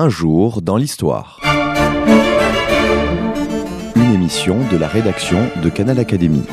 Un 0.00 0.08
jour 0.08 0.62
dans 0.62 0.76
l'histoire. 0.76 1.40
Une 3.96 4.14
émission 4.14 4.60
de 4.70 4.76
la 4.76 4.86
rédaction 4.86 5.40
de 5.60 5.68
Canal 5.68 5.98
Académie. 5.98 6.44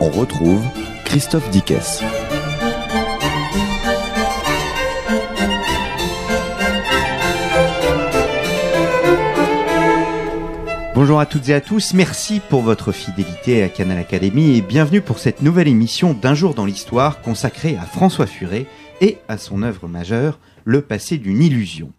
On 0.00 0.08
retrouve 0.08 0.64
Christophe 1.04 1.48
Dickès. 1.50 2.02
Bonjour 11.00 11.20
à 11.20 11.26
toutes 11.26 11.48
et 11.48 11.54
à 11.54 11.60
tous, 11.60 11.94
merci 11.94 12.40
pour 12.40 12.62
votre 12.62 12.90
fidélité 12.90 13.62
à 13.62 13.68
Canal 13.68 13.98
Académie 13.98 14.56
et 14.56 14.62
bienvenue 14.62 15.00
pour 15.00 15.20
cette 15.20 15.42
nouvelle 15.42 15.68
émission 15.68 16.12
d'un 16.12 16.34
jour 16.34 16.54
dans 16.54 16.66
l'histoire 16.66 17.22
consacrée 17.22 17.76
à 17.76 17.82
François 17.82 18.26
Furet 18.26 18.66
et 19.00 19.18
à 19.28 19.38
son 19.38 19.62
œuvre 19.62 19.86
majeure, 19.86 20.40
Le 20.64 20.82
passé 20.82 21.16
d'une 21.16 21.40
illusion. 21.40 21.92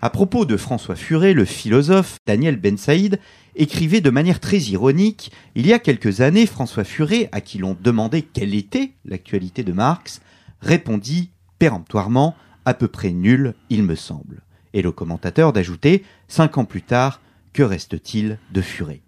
À 0.00 0.08
propos 0.08 0.46
de 0.46 0.56
François 0.56 0.96
Furet, 0.96 1.34
le 1.34 1.44
philosophe 1.44 2.16
Daniel 2.26 2.56
Ben 2.56 2.78
Saïd 2.78 3.20
écrivait 3.56 4.00
de 4.00 4.08
manière 4.08 4.40
très 4.40 4.60
ironique 4.60 5.32
Il 5.54 5.66
y 5.66 5.74
a 5.74 5.78
quelques 5.78 6.22
années, 6.22 6.46
François 6.46 6.84
Furet, 6.84 7.28
à 7.32 7.42
qui 7.42 7.58
l'on 7.58 7.76
demandait 7.78 8.22
quelle 8.22 8.54
était 8.54 8.92
l'actualité 9.04 9.64
de 9.64 9.74
Marx, 9.74 10.22
répondit 10.62 11.28
péremptoirement 11.58 12.34
À 12.64 12.72
peu 12.72 12.88
près 12.88 13.10
nul, 13.10 13.52
il 13.68 13.82
me 13.82 13.96
semble. 13.96 14.40
Et 14.72 14.80
le 14.80 14.92
commentateur 14.92 15.52
d'ajouter 15.52 16.04
Cinq 16.26 16.56
ans 16.56 16.64
plus 16.64 16.80
tard, 16.80 17.20
que 17.56 17.62
reste-t-il 17.62 18.38
de 18.52 18.60
Furet? 18.60 19.00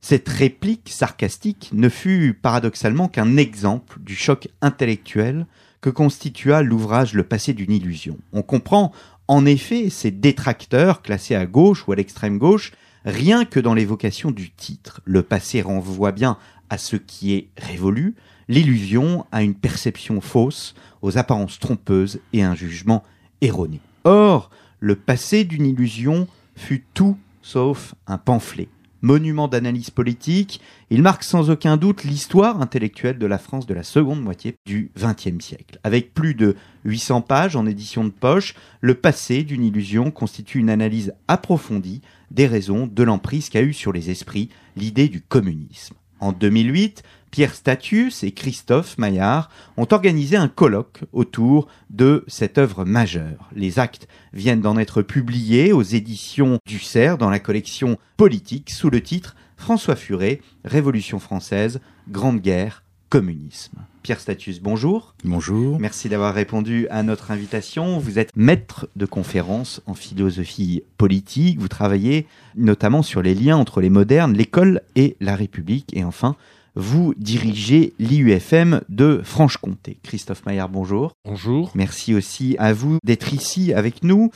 Cette 0.00 0.28
réplique 0.28 0.88
sarcastique 0.88 1.70
ne 1.72 1.88
fut 1.88 2.38
paradoxalement 2.40 3.08
qu'un 3.08 3.36
exemple 3.36 3.98
du 3.98 4.14
choc 4.14 4.46
intellectuel 4.62 5.44
que 5.80 5.90
constitua 5.90 6.62
l'ouvrage 6.62 7.14
Le 7.14 7.24
passé 7.24 7.52
d'une 7.52 7.72
illusion. 7.72 8.16
On 8.32 8.42
comprend 8.42 8.92
en 9.26 9.44
effet 9.44 9.90
ces 9.90 10.12
détracteurs 10.12 11.02
classés 11.02 11.34
à 11.34 11.46
gauche 11.46 11.88
ou 11.88 11.90
à 11.90 11.96
l'extrême 11.96 12.38
gauche 12.38 12.70
rien 13.04 13.44
que 13.44 13.58
dans 13.58 13.74
l'évocation 13.74 14.30
du 14.30 14.52
titre. 14.52 15.00
Le 15.04 15.24
passé 15.24 15.60
renvoie 15.60 16.12
bien 16.12 16.38
à 16.68 16.78
ce 16.78 16.94
qui 16.94 17.34
est 17.34 17.48
révolu, 17.56 18.14
l'illusion 18.46 19.26
à 19.32 19.42
une 19.42 19.56
perception 19.56 20.20
fausse, 20.20 20.76
aux 21.02 21.18
apparences 21.18 21.58
trompeuses 21.58 22.20
et 22.32 22.44
un 22.44 22.54
jugement 22.54 23.02
erroné. 23.40 23.80
Or, 24.04 24.50
le 24.78 24.94
passé 24.94 25.42
d'une 25.42 25.66
illusion 25.66 26.28
fut 26.54 26.84
tout 26.94 27.16
sauf 27.42 27.94
un 28.06 28.18
pamphlet. 28.18 28.68
Monument 29.02 29.48
d'analyse 29.48 29.88
politique, 29.88 30.60
il 30.90 31.00
marque 31.00 31.24
sans 31.24 31.48
aucun 31.48 31.78
doute 31.78 32.04
l'histoire 32.04 32.60
intellectuelle 32.60 33.18
de 33.18 33.26
la 33.26 33.38
France 33.38 33.66
de 33.66 33.72
la 33.72 33.82
seconde 33.82 34.20
moitié 34.20 34.56
du 34.66 34.90
XXe 34.94 35.42
siècle. 35.42 35.80
Avec 35.84 36.12
plus 36.12 36.34
de 36.34 36.54
800 36.84 37.22
pages 37.22 37.56
en 37.56 37.64
édition 37.64 38.04
de 38.04 38.10
poche, 38.10 38.54
le 38.82 38.94
passé 38.94 39.42
d'une 39.42 39.64
illusion 39.64 40.10
constitue 40.10 40.58
une 40.58 40.68
analyse 40.68 41.14
approfondie 41.28 42.02
des 42.30 42.46
raisons 42.46 42.86
de 42.86 43.02
l'emprise 43.02 43.48
qu'a 43.48 43.62
eu 43.62 43.72
sur 43.72 43.92
les 43.92 44.10
esprits 44.10 44.50
l'idée 44.76 45.08
du 45.08 45.22
communisme. 45.22 45.94
En 46.20 46.32
2008, 46.32 47.02
Pierre 47.30 47.54
Statius 47.54 48.24
et 48.24 48.32
Christophe 48.32 48.98
Maillard 48.98 49.50
ont 49.76 49.86
organisé 49.90 50.36
un 50.36 50.48
colloque 50.48 51.02
autour 51.12 51.68
de 51.90 52.24
cette 52.26 52.58
œuvre 52.58 52.84
majeure. 52.84 53.48
Les 53.54 53.78
actes 53.78 54.08
viennent 54.32 54.60
d'en 54.60 54.76
être 54.76 55.02
publiés 55.02 55.72
aux 55.72 55.82
éditions 55.82 56.58
du 56.66 56.80
CERF 56.80 57.18
dans 57.18 57.30
la 57.30 57.38
collection 57.38 57.98
Politique 58.16 58.70
sous 58.70 58.90
le 58.90 59.00
titre 59.00 59.36
François 59.56 59.96
Furet, 59.96 60.40
Révolution 60.64 61.18
française, 61.18 61.80
Grande 62.08 62.40
Guerre, 62.40 62.82
Communisme. 63.10 63.78
Pierre 64.02 64.20
Statius, 64.20 64.60
bonjour. 64.60 65.14
Bonjour. 65.24 65.78
Merci 65.78 66.08
d'avoir 66.08 66.34
répondu 66.34 66.88
à 66.88 67.02
notre 67.02 67.30
invitation. 67.30 67.98
Vous 67.98 68.18
êtes 68.18 68.30
maître 68.34 68.88
de 68.96 69.04
conférences 69.04 69.82
en 69.86 69.94
philosophie 69.94 70.82
politique. 70.96 71.60
Vous 71.60 71.68
travaillez 71.68 72.26
notamment 72.56 73.02
sur 73.02 73.20
les 73.20 73.34
liens 73.34 73.58
entre 73.58 73.80
les 73.80 73.90
modernes, 73.90 74.32
l'école 74.32 74.80
et 74.96 75.16
la 75.20 75.36
République. 75.36 75.94
Et 75.94 76.02
enfin, 76.02 76.36
vous 76.74 77.14
dirigez 77.16 77.94
l'IUFM 77.98 78.82
de 78.88 79.20
Franche-Comté. 79.24 79.98
Christophe 80.02 80.44
Maillard, 80.46 80.68
bonjour. 80.68 81.12
Bonjour. 81.24 81.70
Merci 81.74 82.14
aussi 82.14 82.56
à 82.58 82.72
vous 82.72 82.98
d'être 83.04 83.32
ici 83.34 83.72
avec 83.72 84.02
nous. 84.04 84.30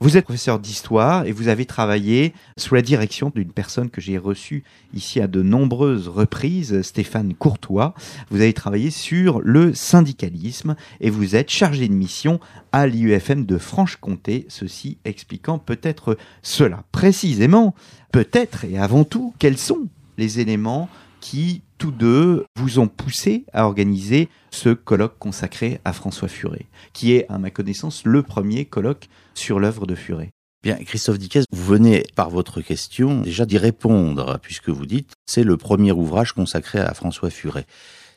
Vous 0.00 0.18
êtes 0.18 0.24
professeur 0.24 0.58
d'histoire 0.58 1.24
et 1.24 1.32
vous 1.32 1.48
avez 1.48 1.64
travaillé 1.64 2.34
sous 2.58 2.74
la 2.74 2.82
direction 2.82 3.32
d'une 3.34 3.52
personne 3.52 3.88
que 3.88 4.02
j'ai 4.02 4.18
reçue 4.18 4.64
ici 4.92 5.20
à 5.20 5.28
de 5.28 5.40
nombreuses 5.40 6.08
reprises, 6.08 6.82
Stéphane 6.82 7.32
Courtois. 7.32 7.94
Vous 8.28 8.42
avez 8.42 8.52
travaillé 8.52 8.90
sur 8.90 9.40
le 9.40 9.72
syndicalisme 9.72 10.76
et 11.00 11.08
vous 11.08 11.36
êtes 11.36 11.48
chargé 11.48 11.88
de 11.88 11.94
mission 11.94 12.38
à 12.72 12.86
l'IUFM 12.86 13.46
de 13.46 13.56
Franche-Comté, 13.56 14.44
ceci 14.48 14.98
expliquant 15.06 15.58
peut-être 15.58 16.18
cela. 16.42 16.84
Précisément, 16.92 17.74
peut-être 18.12 18.64
et 18.64 18.76
avant 18.76 19.04
tout, 19.04 19.32
quels 19.38 19.58
sont 19.58 19.88
les 20.18 20.38
éléments 20.40 20.90
qui, 21.24 21.62
tous 21.78 21.90
deux, 21.90 22.44
vous 22.54 22.80
ont 22.80 22.86
poussé 22.86 23.46
à 23.54 23.64
organiser 23.64 24.28
ce 24.50 24.68
colloque 24.68 25.18
consacré 25.18 25.80
à 25.86 25.94
François 25.94 26.28
Furet, 26.28 26.66
qui 26.92 27.14
est, 27.14 27.24
à 27.30 27.38
ma 27.38 27.48
connaissance, 27.48 28.04
le 28.04 28.22
premier 28.22 28.66
colloque 28.66 29.08
sur 29.32 29.58
l'œuvre 29.58 29.86
de 29.86 29.94
Furet. 29.94 30.32
Bien, 30.62 30.76
Christophe 30.76 31.18
Dickès, 31.18 31.46
vous 31.50 31.64
venez 31.64 32.04
par 32.14 32.28
votre 32.28 32.60
question 32.60 33.22
déjà 33.22 33.46
d'y 33.46 33.56
répondre, 33.56 34.38
puisque 34.42 34.68
vous 34.68 34.84
dites 34.84 35.12
c'est 35.24 35.44
le 35.44 35.56
premier 35.56 35.92
ouvrage 35.92 36.34
consacré 36.34 36.80
à 36.80 36.92
François 36.92 37.30
Furet. 37.30 37.64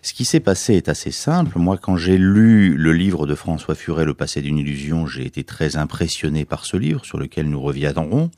Ce 0.02 0.14
qui 0.14 0.26
s'est 0.26 0.42
passé 0.42 0.74
est 0.74 0.90
assez 0.90 1.12
simple. 1.12 1.58
Moi, 1.60 1.78
quand 1.78 1.96
j'ai 1.96 2.18
lu 2.18 2.76
le 2.76 2.94
livre 2.94 3.26
de 3.26 3.36
François 3.36 3.76
Furet, 3.76 4.06
Le 4.06 4.14
passé 4.14 4.42
d'une 4.42 4.58
illusion, 4.58 5.08
j'ai 5.08 5.26
été 5.26 5.44
très 5.44 5.78
impressionné 5.78 6.46
par 6.46 6.66
ce 6.66 6.76
livre, 6.78 7.06
sur 7.06 7.18
lequel 7.18 7.50
nous 7.50 7.62
reviendrons. 7.62 8.32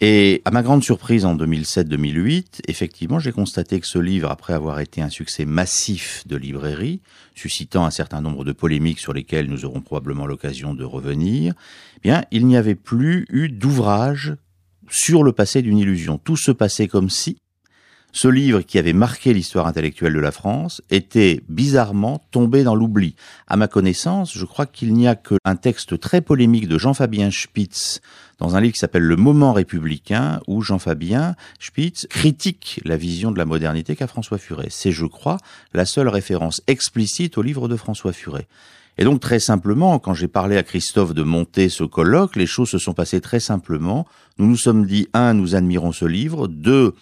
Et 0.00 0.42
à 0.44 0.50
ma 0.50 0.62
grande 0.62 0.84
surprise, 0.84 1.24
en 1.24 1.36
2007-2008, 1.36 2.60
effectivement, 2.68 3.18
j'ai 3.18 3.32
constaté 3.32 3.80
que 3.80 3.86
ce 3.86 3.98
livre, 3.98 4.30
après 4.30 4.52
avoir 4.52 4.80
été 4.80 5.00
un 5.00 5.08
succès 5.08 5.46
massif 5.46 6.22
de 6.26 6.36
librairie, 6.36 7.00
suscitant 7.34 7.86
un 7.86 7.90
certain 7.90 8.20
nombre 8.20 8.44
de 8.44 8.52
polémiques 8.52 8.98
sur 8.98 9.14
lesquelles 9.14 9.48
nous 9.48 9.64
aurons 9.64 9.80
probablement 9.80 10.26
l'occasion 10.26 10.74
de 10.74 10.84
revenir, 10.84 11.54
eh 11.96 12.00
bien, 12.02 12.24
il 12.30 12.46
n'y 12.46 12.58
avait 12.58 12.74
plus 12.74 13.26
eu 13.30 13.48
d'ouvrage 13.48 14.36
sur 14.88 15.22
le 15.22 15.32
passé 15.32 15.62
d'une 15.62 15.78
illusion. 15.78 16.18
Tout 16.18 16.36
se 16.36 16.50
passait 16.50 16.88
comme 16.88 17.08
si 17.08 17.38
ce 18.16 18.28
livre 18.28 18.62
qui 18.62 18.78
avait 18.78 18.94
marqué 18.94 19.34
l'histoire 19.34 19.66
intellectuelle 19.66 20.14
de 20.14 20.20
la 20.20 20.32
France 20.32 20.80
était 20.90 21.42
bizarrement 21.50 22.22
tombé 22.30 22.64
dans 22.64 22.74
l'oubli. 22.74 23.14
À 23.46 23.56
ma 23.56 23.68
connaissance, 23.68 24.32
je 24.32 24.44
crois 24.46 24.64
qu'il 24.64 24.94
n'y 24.94 25.06
a 25.06 25.16
qu'un 25.16 25.56
texte 25.56 26.00
très 26.00 26.22
polémique 26.22 26.66
de 26.66 26.78
Jean-Fabien 26.78 27.30
Spitz 27.30 28.00
dans 28.38 28.56
un 28.56 28.60
livre 28.60 28.74
qui 28.74 28.78
s'appelle 28.78 29.02
Le 29.02 29.16
moment 29.16 29.52
républicain, 29.52 30.40
où 30.46 30.62
Jean-Fabien 30.62 31.34
Spitz 31.58 32.06
critique 32.08 32.80
la 32.84 32.96
vision 32.96 33.30
de 33.30 33.38
la 33.38 33.44
modernité 33.44 33.96
qu'a 33.96 34.06
François 34.06 34.38
Furet. 34.38 34.68
C'est, 34.70 34.92
je 34.92 35.06
crois, 35.06 35.38
la 35.72 35.84
seule 35.84 36.08
référence 36.08 36.62
explicite 36.66 37.38
au 37.38 37.42
livre 37.42 37.68
de 37.68 37.76
François 37.76 38.12
Furet. 38.12 38.46
Et 38.98 39.04
donc 39.04 39.20
très 39.20 39.40
simplement, 39.40 39.98
quand 39.98 40.14
j'ai 40.14 40.28
parlé 40.28 40.56
à 40.56 40.62
Christophe 40.62 41.12
de 41.12 41.22
monter 41.22 41.68
ce 41.68 41.84
colloque, 41.84 42.36
les 42.36 42.46
choses 42.46 42.70
se 42.70 42.78
sont 42.78 42.94
passées 42.94 43.20
très 43.20 43.40
simplement. 43.40 44.06
Nous 44.38 44.46
nous 44.46 44.56
sommes 44.56 44.86
dit, 44.86 45.08
un, 45.12 45.34
nous 45.34 45.54
admirons 45.54 45.92
ce 45.92 46.06
livre, 46.06 46.48
deux, 46.48 46.94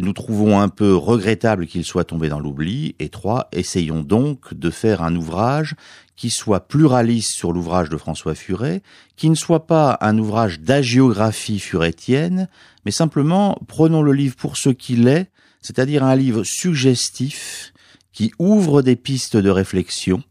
nous 0.00 0.12
trouvons 0.12 0.60
un 0.60 0.68
peu 0.68 0.94
regrettable 0.94 1.66
qu'il 1.66 1.84
soit 1.84 2.04
tombé 2.04 2.28
dans 2.28 2.40
l'oubli, 2.40 2.94
et 2.98 3.08
trois, 3.08 3.48
essayons 3.52 4.02
donc 4.02 4.52
de 4.54 4.70
faire 4.70 5.02
un 5.02 5.14
ouvrage 5.14 5.74
qui 6.16 6.30
soit 6.30 6.66
pluraliste 6.66 7.32
sur 7.32 7.52
l'ouvrage 7.52 7.90
de 7.90 7.96
François 7.96 8.34
Furet, 8.34 8.82
qui 9.16 9.28
ne 9.30 9.34
soit 9.34 9.66
pas 9.66 9.98
un 10.00 10.18
ouvrage 10.18 10.60
d'agiographie 10.60 11.58
furétienne, 11.58 12.48
mais 12.84 12.90
simplement 12.90 13.58
prenons 13.68 14.02
le 14.02 14.12
livre 14.12 14.36
pour 14.36 14.56
ce 14.56 14.70
qu'il 14.70 15.08
est, 15.08 15.30
c'est-à-dire 15.60 16.04
un 16.04 16.16
livre 16.16 16.42
suggestif 16.44 17.72
qui 18.12 18.32
ouvre 18.38 18.82
des 18.82 18.96
pistes 18.96 19.36
de 19.36 19.50
réflexion, 19.50 20.22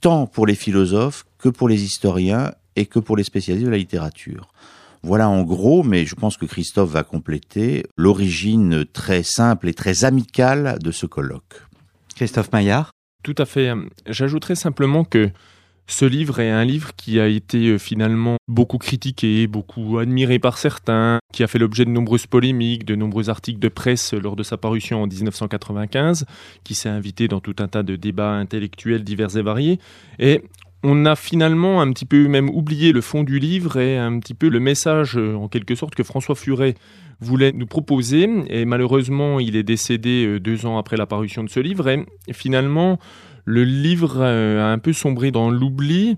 tant 0.00 0.26
pour 0.26 0.46
les 0.46 0.54
philosophes 0.54 1.24
que 1.38 1.48
pour 1.48 1.68
les 1.68 1.84
historiens 1.84 2.52
et 2.76 2.86
que 2.86 2.98
pour 2.98 3.16
les 3.16 3.24
spécialistes 3.24 3.66
de 3.66 3.70
la 3.70 3.78
littérature. 3.78 4.52
Voilà 5.02 5.28
en 5.28 5.42
gros, 5.42 5.82
mais 5.82 6.04
je 6.04 6.14
pense 6.14 6.36
que 6.36 6.44
Christophe 6.44 6.90
va 6.90 7.04
compléter 7.04 7.86
l'origine 7.96 8.84
très 8.84 9.22
simple 9.22 9.68
et 9.68 9.74
très 9.74 10.04
amicale 10.04 10.78
de 10.82 10.90
ce 10.90 11.06
colloque. 11.06 11.62
Christophe 12.16 12.52
Maillard 12.52 12.90
Tout 13.22 13.34
à 13.38 13.44
fait. 13.44 13.72
J'ajouterais 14.06 14.54
simplement 14.54 15.04
que 15.04 15.30
ce 15.90 16.04
livre 16.04 16.38
est 16.38 16.50
un 16.50 16.64
livre 16.64 16.94
qui 16.94 17.18
a 17.18 17.26
été 17.26 17.66
euh, 17.66 17.78
finalement 17.78 18.36
beaucoup 18.46 18.78
critiqué, 18.78 19.48
beaucoup 19.48 19.98
admiré 19.98 20.38
par 20.38 20.56
certains, 20.56 21.18
qui 21.32 21.42
a 21.42 21.48
fait 21.48 21.58
l'objet 21.58 21.84
de 21.84 21.90
nombreuses 21.90 22.26
polémiques, 22.26 22.84
de 22.84 22.94
nombreux 22.94 23.28
articles 23.28 23.58
de 23.58 23.68
presse 23.68 24.14
lors 24.14 24.36
de 24.36 24.44
sa 24.44 24.56
parution 24.56 25.02
en 25.02 25.08
1995, 25.08 26.26
qui 26.62 26.76
s'est 26.76 26.88
invité 26.88 27.26
dans 27.26 27.40
tout 27.40 27.56
un 27.58 27.66
tas 27.66 27.82
de 27.82 27.96
débats 27.96 28.34
intellectuels 28.34 29.02
divers 29.02 29.36
et 29.36 29.42
variés. 29.42 29.80
Et 30.20 30.44
on 30.82 31.04
a 31.04 31.16
finalement 31.16 31.80
un 31.80 31.92
petit 31.92 32.06
peu 32.06 32.28
même 32.28 32.48
oublié 32.48 32.92
le 32.92 33.00
fond 33.00 33.22
du 33.22 33.38
livre 33.38 33.78
et 33.78 33.98
un 33.98 34.18
petit 34.18 34.34
peu 34.34 34.48
le 34.48 34.60
message 34.60 35.16
en 35.16 35.48
quelque 35.48 35.74
sorte 35.74 35.94
que 35.94 36.02
François 36.02 36.34
Furet 36.34 36.74
voulait 37.20 37.52
nous 37.52 37.66
proposer. 37.66 38.28
Et 38.48 38.64
malheureusement, 38.64 39.40
il 39.40 39.56
est 39.56 39.62
décédé 39.62 40.26
euh, 40.26 40.40
deux 40.40 40.66
ans 40.66 40.78
après 40.78 40.96
la 40.96 41.06
parution 41.06 41.44
de 41.44 41.50
ce 41.50 41.60
livre. 41.60 41.88
Et 41.88 42.32
finalement, 42.32 42.98
le 43.44 43.64
livre 43.64 44.16
euh, 44.18 44.60
a 44.60 44.72
un 44.72 44.78
peu 44.78 44.92
sombré 44.92 45.30
dans 45.30 45.50
l'oubli. 45.50 46.16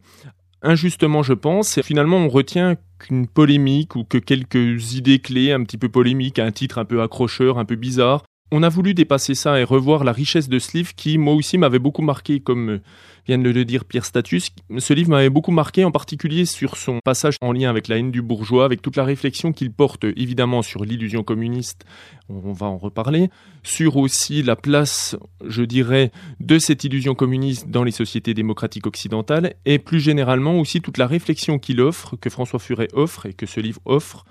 Injustement, 0.63 1.23
je 1.23 1.33
pense. 1.33 1.77
Et 1.79 1.83
finalement, 1.83 2.19
on 2.19 2.29
retient 2.29 2.77
qu'une 2.99 3.27
polémique 3.27 3.97
ou 3.97 4.05
que 4.05 4.19
quelques 4.19 4.95
idées 4.95 5.19
clés 5.19 5.53
un 5.53 5.65
petit 5.65 5.79
peu 5.79 5.89
polémiques, 5.89 6.39
un 6.39 6.53
titre 6.53 6.79
un 6.79 6.85
peu 6.85 7.03
accrocheur, 7.03 7.59
un 7.59 7.65
peu 7.65 7.77
bizarre. 7.77 8.25
On 8.53 8.63
a 8.63 8.69
voulu 8.69 8.95
dépasser 8.95 9.35
ça 9.35 9.59
et 9.59 9.65
revoir 9.65 10.05
la 10.05 10.13
richesse 10.13 10.49
de 10.49 10.59
ce 10.59 10.77
livre 10.77 10.95
qui, 10.95 11.17
moi 11.17 11.35
aussi, 11.35 11.57
m'avait 11.59 11.79
beaucoup 11.79 12.03
marqué 12.03 12.39
comme 12.39 12.71
euh, 12.71 12.81
vient 13.27 13.39
de 13.39 13.51
le 13.51 13.65
dire 13.65 13.85
Pierre 13.85 14.05
Status. 14.05 14.51
Ce 14.79 14.93
livre 14.93 15.11
m'avait 15.11 15.31
beaucoup 15.31 15.51
marqué, 15.53 15.85
en 15.85 15.91
particulier 15.91 16.45
sur 16.45 16.77
son 16.77 16.99
passage 17.05 17.37
en 17.41 17.53
lien 17.53 17.71
avec 17.71 17.89
la 17.89 17.99
haine 17.99 18.11
du 18.11 18.23
bourgeois, 18.23 18.65
avec 18.65 18.83
toute 18.83 18.97
la 18.97 19.05
réflexion 19.05 19.53
qu'il 19.53 19.73
porte 19.73 20.05
évidemment 20.05 20.63
sur 20.63 20.85
l'illusion 20.85 21.23
communiste, 21.23 21.85
on 22.29 22.53
va 22.53 22.67
en 22.67 22.79
reparler, 22.79 23.29
sur 23.63 23.97
aussi 23.97 24.43
la 24.43 24.57
place, 24.57 25.17
je 25.47 25.63
dirais, 25.63 26.11
de 26.41 26.59
cette 26.59 26.85
illusion 26.85 27.15
communiste 27.15 27.69
dans 27.69 27.85
les 27.85 27.91
sociétés 27.91 28.35
démocratiques 28.35 28.87
occidentales, 28.87 29.55
et 29.65 29.79
plus 29.79 30.01
généralement 30.01 30.59
aussi 30.59 30.81
toute 30.81 30.99
la 30.99 31.07
réflexion 31.07 31.59
qu'il 31.59 31.81
offre, 31.81 32.17
que 32.17 32.31
François 32.31 32.59
Furet 32.59 32.89
offre 32.93 33.27
et 33.27 33.33
que 33.33 33.47
ce 33.47 33.61
livre 33.61 33.81
offre, 33.85 34.25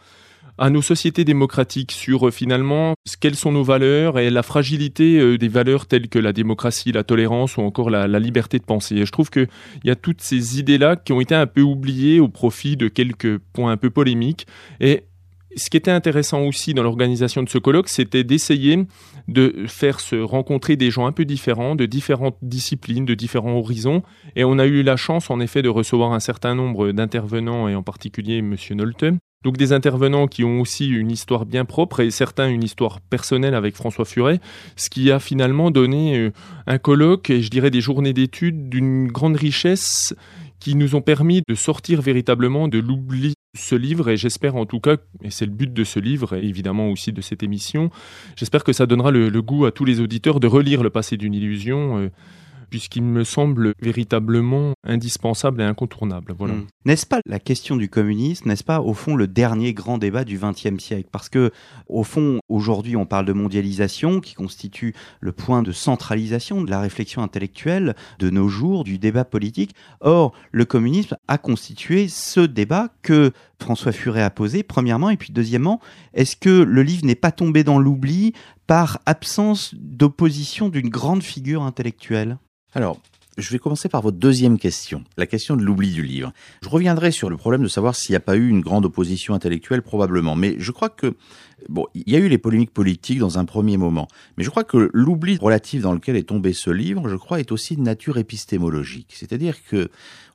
à 0.58 0.70
nos 0.70 0.82
sociétés 0.82 1.24
démocratiques 1.24 1.92
sur 1.92 2.28
euh, 2.28 2.32
finalement 2.32 2.94
quelles 3.20 3.36
sont 3.36 3.52
nos 3.52 3.64
valeurs 3.64 4.20
et 4.20 4.30
la 4.30 4.44
fragilité 4.44 5.20
euh, 5.20 5.38
des 5.38 5.48
valeurs 5.48 5.86
telles 5.86 6.08
que 6.08 6.20
la 6.20 6.34
démocratie, 6.34 6.92
la 6.92 7.04
tolérance 7.04 7.58
ou 7.58 7.62
encore 7.62 7.90
la, 7.90 8.08
liberté 8.20 8.60
de 8.60 8.64
penser. 8.64 8.96
Et 8.96 9.06
je 9.06 9.12
trouve 9.12 9.30
qu'il 9.30 9.48
y 9.84 9.90
a 9.90 9.96
toutes 9.96 10.22
ces 10.22 10.60
idées-là 10.60 10.96
qui 10.96 11.14
ont 11.14 11.22
été 11.22 11.36
un 11.36 11.48
peu 11.48 11.62
oubliées 11.62 12.20
au 12.20 12.28
profit 12.28 12.78
de 12.78 12.88
quelques 12.88 13.38
points 13.38 13.72
un 13.72 13.78
peu 13.78 13.90
polémiques. 13.90 14.46
Et 14.80 15.06
ce 15.58 15.70
qui 15.70 15.78
était 15.78 15.92
intéressant 15.92 16.44
aussi 16.44 16.74
dans 16.74 16.84
l'organisation 16.84 17.44
de 17.44 17.50
ce 17.50 17.58
colloque, 17.58 17.90
c'était 17.90 18.24
d'essayer 18.24 18.86
de 19.28 19.66
faire 19.68 20.00
se 20.00 20.16
rencontrer 20.16 20.76
des 20.76 20.92
gens 20.92 21.06
un 21.08 21.12
peu 21.12 21.26
différents, 21.26 21.76
de 21.76 21.86
différentes 21.86 22.38
disciplines, 22.42 23.06
de 23.06 23.14
différents 23.14 23.58
horizons. 23.58 24.04
Et 24.36 24.44
on 24.44 24.60
a 24.60 24.66
eu 24.66 24.84
la 24.84 24.96
chance, 24.96 25.30
en 25.30 25.40
effet, 25.40 25.62
de 25.62 25.70
recevoir 25.70 26.14
un 26.14 26.20
certain 26.20 26.56
nombre 26.56 26.92
d'intervenants, 26.92 27.68
et 27.68 27.76
en 27.76 27.84
particulier 27.84 28.38
M. 28.38 28.56
Nolte, 28.72 29.06
donc 29.44 29.58
des 29.58 29.74
intervenants 29.74 30.28
qui 30.28 30.44
ont 30.44 30.62
aussi 30.62 30.88
une 30.88 31.12
histoire 31.12 31.46
bien 31.46 31.66
propre 31.66 32.00
et 32.02 32.12
certains 32.12 32.50
une 32.50 32.64
histoire 32.64 33.02
personnelle 33.02 33.56
avec 33.56 33.76
François 33.76 34.06
Furet, 34.06 34.40
ce 34.76 34.90
qui 34.90 35.12
a 35.12 35.20
finalement 35.20 35.72
donné 35.72 36.18
euh, 36.18 36.32
un 36.68 36.78
colloque 36.78 37.30
et 37.30 37.42
je 37.42 37.50
dirais 37.50 37.72
des 37.72 37.82
journées 37.82 38.14
d'études 38.14 38.70
d'une 38.70 39.08
grande 39.08 39.36
richesse 39.36 40.14
qui 40.60 40.76
nous 40.76 40.96
ont 40.96 41.02
permis 41.02 41.42
de 41.48 41.56
sortir 41.56 42.02
véritablement 42.02 42.68
de 42.68 42.78
l'oubli 42.78 43.34
ce 43.58 43.76
livre 43.76 44.10
et 44.10 44.18
j'espère 44.18 44.56
en 44.56 44.66
tout 44.66 44.80
cas, 44.80 44.98
et 45.24 45.32
c'est 45.32 45.46
le 45.46 45.52
but 45.52 45.74
de 45.74 45.84
ce 45.84 46.00
livre 46.00 46.36
et 46.36 46.46
évidemment 46.46 46.90
aussi 46.90 47.12
de 47.12 47.22
cette 47.22 47.44
émission, 47.44 47.90
j'espère 48.36 48.64
que 48.64 48.72
ça 48.72 48.86
donnera 48.86 49.12
le, 49.12 49.30
goût 49.42 49.66
à 49.66 49.72
tous 49.72 49.86
les 49.86 50.00
auditeurs 50.00 50.40
de 50.40 50.48
relire 50.48 50.84
Le 50.84 50.90
passé 50.90 51.18
d'une 51.18 51.34
illusion. 51.34 51.98
Euh, 51.98 52.10
puisqu'il 52.72 53.04
me 53.04 53.24
semble 53.24 53.74
véritablement 53.82 54.74
indispensable 54.84 55.62
et 55.62 55.66
incontournable. 55.66 56.34
Hmm. 56.34 56.66
N'est-ce 56.86 57.06
pas 57.06 57.20
la 57.28 57.40
question 57.40 57.76
du 57.76 57.90
communisme, 57.90 58.48
n'est-ce 58.48 58.64
pas 58.64 58.82
au 58.82 58.94
fond 58.94 59.16
le 59.16 59.28
dernier 59.28 59.74
grand 59.74 60.00
débat 60.00 60.24
du 60.24 60.40
XXe 60.40 60.82
siècle? 60.82 61.10
Parce 61.12 61.30
que 61.30 61.52
au 61.88 62.04
fond, 62.04 62.40
aujourd'hui, 62.50 62.96
on 62.96 63.06
parle 63.06 63.26
de 63.26 63.34
mondialisation 63.34 64.22
qui 64.22 64.34
constitue 64.34 64.96
le 65.20 65.34
point 65.34 65.62
de 65.62 65.72
centralisation 65.72 66.64
de 66.64 66.72
la 66.72 66.80
réflexion 66.80 67.22
intellectuelle 67.22 67.96
de 68.20 68.30
nos 68.30 68.48
jours, 68.48 68.86
du 68.86 68.98
débat 68.98 69.26
politique. 69.26 69.76
Or, 70.00 70.34
le 70.52 70.66
communisme 70.66 71.18
a 71.28 71.38
constitué 71.38 72.08
ce 72.08 72.40
débat 72.40 72.88
que 73.02 73.32
François 73.62 73.92
Furet 73.92 74.24
a 74.24 74.30
posé, 74.30 74.64
premièrement, 74.64 75.10
et 75.10 75.18
puis 75.18 75.34
deuxièmement, 75.34 75.82
est-ce 76.14 76.38
que 76.38 76.64
le 76.64 76.84
livre 76.84 77.06
n'est 77.06 77.16
pas 77.16 77.32
tombé 77.32 77.64
dans 77.64 77.80
l'oubli 77.80 78.34
par 78.66 79.00
absence 79.06 79.76
d'opposition 79.76 80.70
d'une 80.70 80.90
grande 80.90 81.22
figure 81.22 81.64
intellectuelle? 81.64 82.38
Alors, 82.74 83.00
je 83.38 83.50
vais 83.50 83.60
commencer 83.60 83.88
par 83.88 84.02
votre 84.02 84.18
deuxième 84.18 84.60
question, 84.60 85.04
la 85.18 85.26
question 85.26 85.56
de 85.56 85.64
l'oubli 85.64 85.92
du 85.92 86.04
livre. 86.04 86.34
Je 86.62 86.70
reviendrai 86.70 87.12
sur 87.12 87.30
le 87.30 87.38
problème 87.38 87.64
de 87.64 87.68
savoir 87.68 87.96
s'il 87.96 88.14
n'y 88.14 88.18
a 88.18 88.22
pas 88.22 88.36
eu 88.36 88.50
une 88.50 88.62
grande 88.62 88.86
opposition 88.86 89.34
intellectuelle, 89.34 89.82
probablement. 89.82 90.36
Mais 90.36 90.56
je 90.60 90.72
crois 90.72 90.90
que, 90.90 91.16
bon, 91.70 91.86
il 91.96 92.12
y 92.12 92.16
a 92.16 92.20
eu 92.20 92.28
les 92.28 92.38
polémiques 92.38 92.74
politiques 92.74 93.20
dans 93.20 93.40
un 93.40 93.46
premier 93.46 93.78
moment. 93.78 94.08
Mais 94.38 94.44
je 94.44 94.50
crois 94.50 94.66
que 94.66 94.90
l'oubli 94.94 95.38
relatif 95.38 95.82
dans 95.82 95.94
lequel 95.94 96.18
est 96.18 96.28
tombé 96.28 96.54
ce 96.54 96.70
livre, 96.70 97.08
je 97.08 97.16
crois, 97.16 97.40
est 97.40 97.52
aussi 97.52 97.78
de 97.78 97.82
nature 97.82 98.18
épistémologique. 98.18 99.14
C'est-à-dire 99.16 99.64
que, 99.66 99.90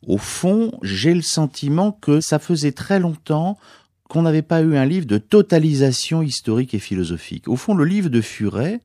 au 0.06 0.19
fond, 0.19 0.73
j'ai 0.82 1.15
le 1.15 1.23
sentiment 1.23 1.93
que 1.93 2.21
ça 2.21 2.39
faisait 2.39 2.73
très 2.73 2.99
longtemps 2.99 3.59
qu'on 4.09 4.23
n'avait 4.23 4.43
pas 4.43 4.62
eu 4.62 4.77
un 4.77 4.87
livre 4.87 5.06
de 5.06 5.19
totalisation 5.19 6.23
historique 6.23 6.75
et 6.75 6.79
philosophique. 6.79 7.49
Au 7.49 7.56
fond, 7.56 7.75
le 7.75 7.85
livre 7.85 8.09
de 8.09 8.21
Furet, 8.21 8.81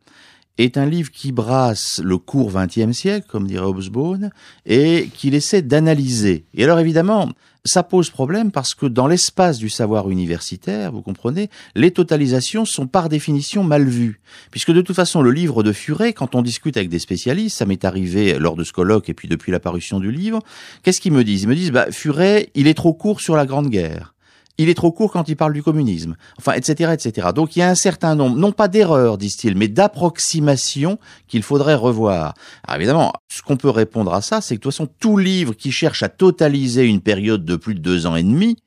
est 0.58 0.78
un 0.78 0.86
livre 0.86 1.12
qui 1.12 1.32
brasse 1.32 2.02
le 2.04 2.18
court 2.18 2.52
XXe 2.52 2.92
siècle, 2.92 3.28
comme 3.30 3.48
dirait 3.48 3.66
Hobsbawm, 3.66 4.30
et 4.66 5.10
qu'il 5.14 5.34
essaie 5.34 5.62
d'analyser. 5.62 6.46
Et 6.54 6.64
alors 6.64 6.80
évidemment, 6.80 7.30
ça 7.64 7.84
pose 7.84 8.10
problème 8.10 8.52
parce 8.52 8.74
que 8.74 8.86
dans 8.86 9.08
l'espace 9.08 9.58
du 9.58 9.70
savoir 9.70 10.10
universitaire, 10.10 10.92
vous 10.92 11.02
comprenez, 11.02 11.50
les 11.76 11.92
totalisations 11.92 12.66
sont 12.66 12.88
par 12.88 13.08
définition 13.08 13.64
mal 13.64 13.88
vues. 13.88 14.22
Puisque 14.50 14.72
de 14.72 14.82
toute 14.82 14.96
façon, 14.96 15.22
le 15.22 15.32
livre 15.32 15.64
de 15.64 15.72
Furet, 15.72 16.14
quand 16.14 16.36
on 16.36 16.42
discute 16.42 16.78
avec 16.78 16.90
des 16.90 17.00
spécialistes, 17.00 17.58
ça 17.58 17.66
m'est 17.66 17.86
arrivé 17.86 18.40
lors 18.40 18.56
de 18.56 18.64
ce 18.64 18.74
colloque 18.74 19.10
et 19.10 19.14
puis 19.14 19.28
depuis 19.28 19.52
la 19.52 19.60
parution 19.60 20.00
du 20.00 20.12
livre, 20.12 20.40
qu'est-ce 20.84 21.02
qu'ils 21.02 21.14
me 21.14 21.24
disent? 21.24 21.44
Ils 21.44 21.50
me 21.50 21.56
disent, 21.56 21.72
bah, 21.72 21.92
Furet, 21.92 22.50
il 22.56 22.68
est 22.68 22.74
trop 22.74 22.94
court 22.94 23.22
sur 23.22 23.36
la 23.36 23.46
Grande 23.46 23.70
Guerre 23.70 24.14
il 24.62 24.70
est 24.70 24.76
trop 24.76 24.92
court 24.92 25.12
quand 25.12 25.28
il 25.28 25.36
parle 25.36 25.54
du 25.54 25.64
communisme, 25.64 26.16
enfin, 26.38 26.54
etc., 26.54 26.94
etc. 26.94 27.30
Donc 27.34 27.56
il 27.56 27.60
y 27.60 27.62
a 27.62 27.70
un 27.70 27.76
certain 27.76 28.16
nombre, 28.16 28.38
non 28.38 28.52
pas 28.52 28.68
d'erreurs, 28.68 29.18
disent-ils, 29.18 29.56
mais 29.56 29.68
d'approximations 29.68 31.00
qu'il 31.28 31.44
faudrait 31.44 31.76
revoir. 31.76 32.34
Alors 32.68 32.78
évidemment, 32.78 33.14
ce 33.32 33.42
qu'on 33.42 33.58
peut 33.58 33.70
répondre 33.70 34.14
à 34.14 34.22
ça, 34.22 34.42
c'est 34.42 34.56
que 34.56 34.60
de 34.60 34.64
toute 34.64 34.74
façon, 34.74 34.88
tout 35.00 35.18
livre 35.18 35.54
qui 35.54 35.72
cherche 35.72 36.04
à 36.04 36.10
totaliser 36.10 36.86
une 36.86 37.02
période 37.02 37.44
de 37.46 37.56
plus 37.56 37.76
de 37.76 37.80
deux 37.80 38.06
ans 38.06 38.16
et 38.16 38.24
demi 38.24 38.58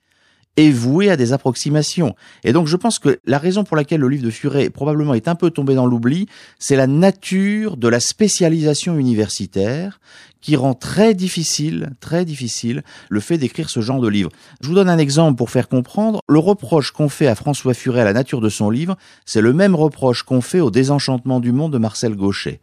est 0.56 0.70
voué 0.70 1.10
à 1.10 1.16
des 1.16 1.32
approximations. 1.32 2.14
Et 2.44 2.52
donc 2.52 2.66
je 2.66 2.76
pense 2.76 2.98
que 2.98 3.20
la 3.24 3.38
raison 3.38 3.64
pour 3.64 3.76
laquelle 3.76 4.00
le 4.00 4.08
livre 4.08 4.24
de 4.24 4.30
Furet 4.30 4.70
probablement 4.70 5.14
est 5.14 5.28
un 5.28 5.34
peu 5.34 5.50
tombé 5.50 5.74
dans 5.74 5.86
l'oubli, 5.86 6.26
c'est 6.58 6.76
la 6.76 6.86
nature 6.86 7.76
de 7.76 7.88
la 7.88 8.00
spécialisation 8.00 8.98
universitaire 8.98 10.00
qui 10.44 10.56
rend 10.56 10.74
très 10.74 11.14
difficile, 11.14 11.94
très 12.00 12.26
difficile, 12.26 12.82
le 13.08 13.20
fait 13.20 13.38
d'écrire 13.38 13.70
ce 13.70 13.80
genre 13.80 14.00
de 14.00 14.08
livre. 14.08 14.30
Je 14.60 14.68
vous 14.68 14.74
donne 14.74 14.90
un 14.90 14.98
exemple 14.98 15.38
pour 15.38 15.48
faire 15.48 15.68
comprendre. 15.68 16.20
Le 16.28 16.38
reproche 16.38 16.90
qu'on 16.90 17.08
fait 17.08 17.26
à 17.28 17.34
François 17.34 17.72
Furet 17.72 18.02
à 18.02 18.04
la 18.04 18.12
nature 18.12 18.42
de 18.42 18.50
son 18.50 18.68
livre, 18.68 18.98
c'est 19.24 19.40
le 19.40 19.54
même 19.54 19.74
reproche 19.74 20.22
qu'on 20.22 20.42
fait 20.42 20.60
au 20.60 20.70
désenchantement 20.70 21.40
du 21.40 21.50
monde 21.50 21.72
de 21.72 21.78
Marcel 21.78 22.14
Gauchet. 22.14 22.60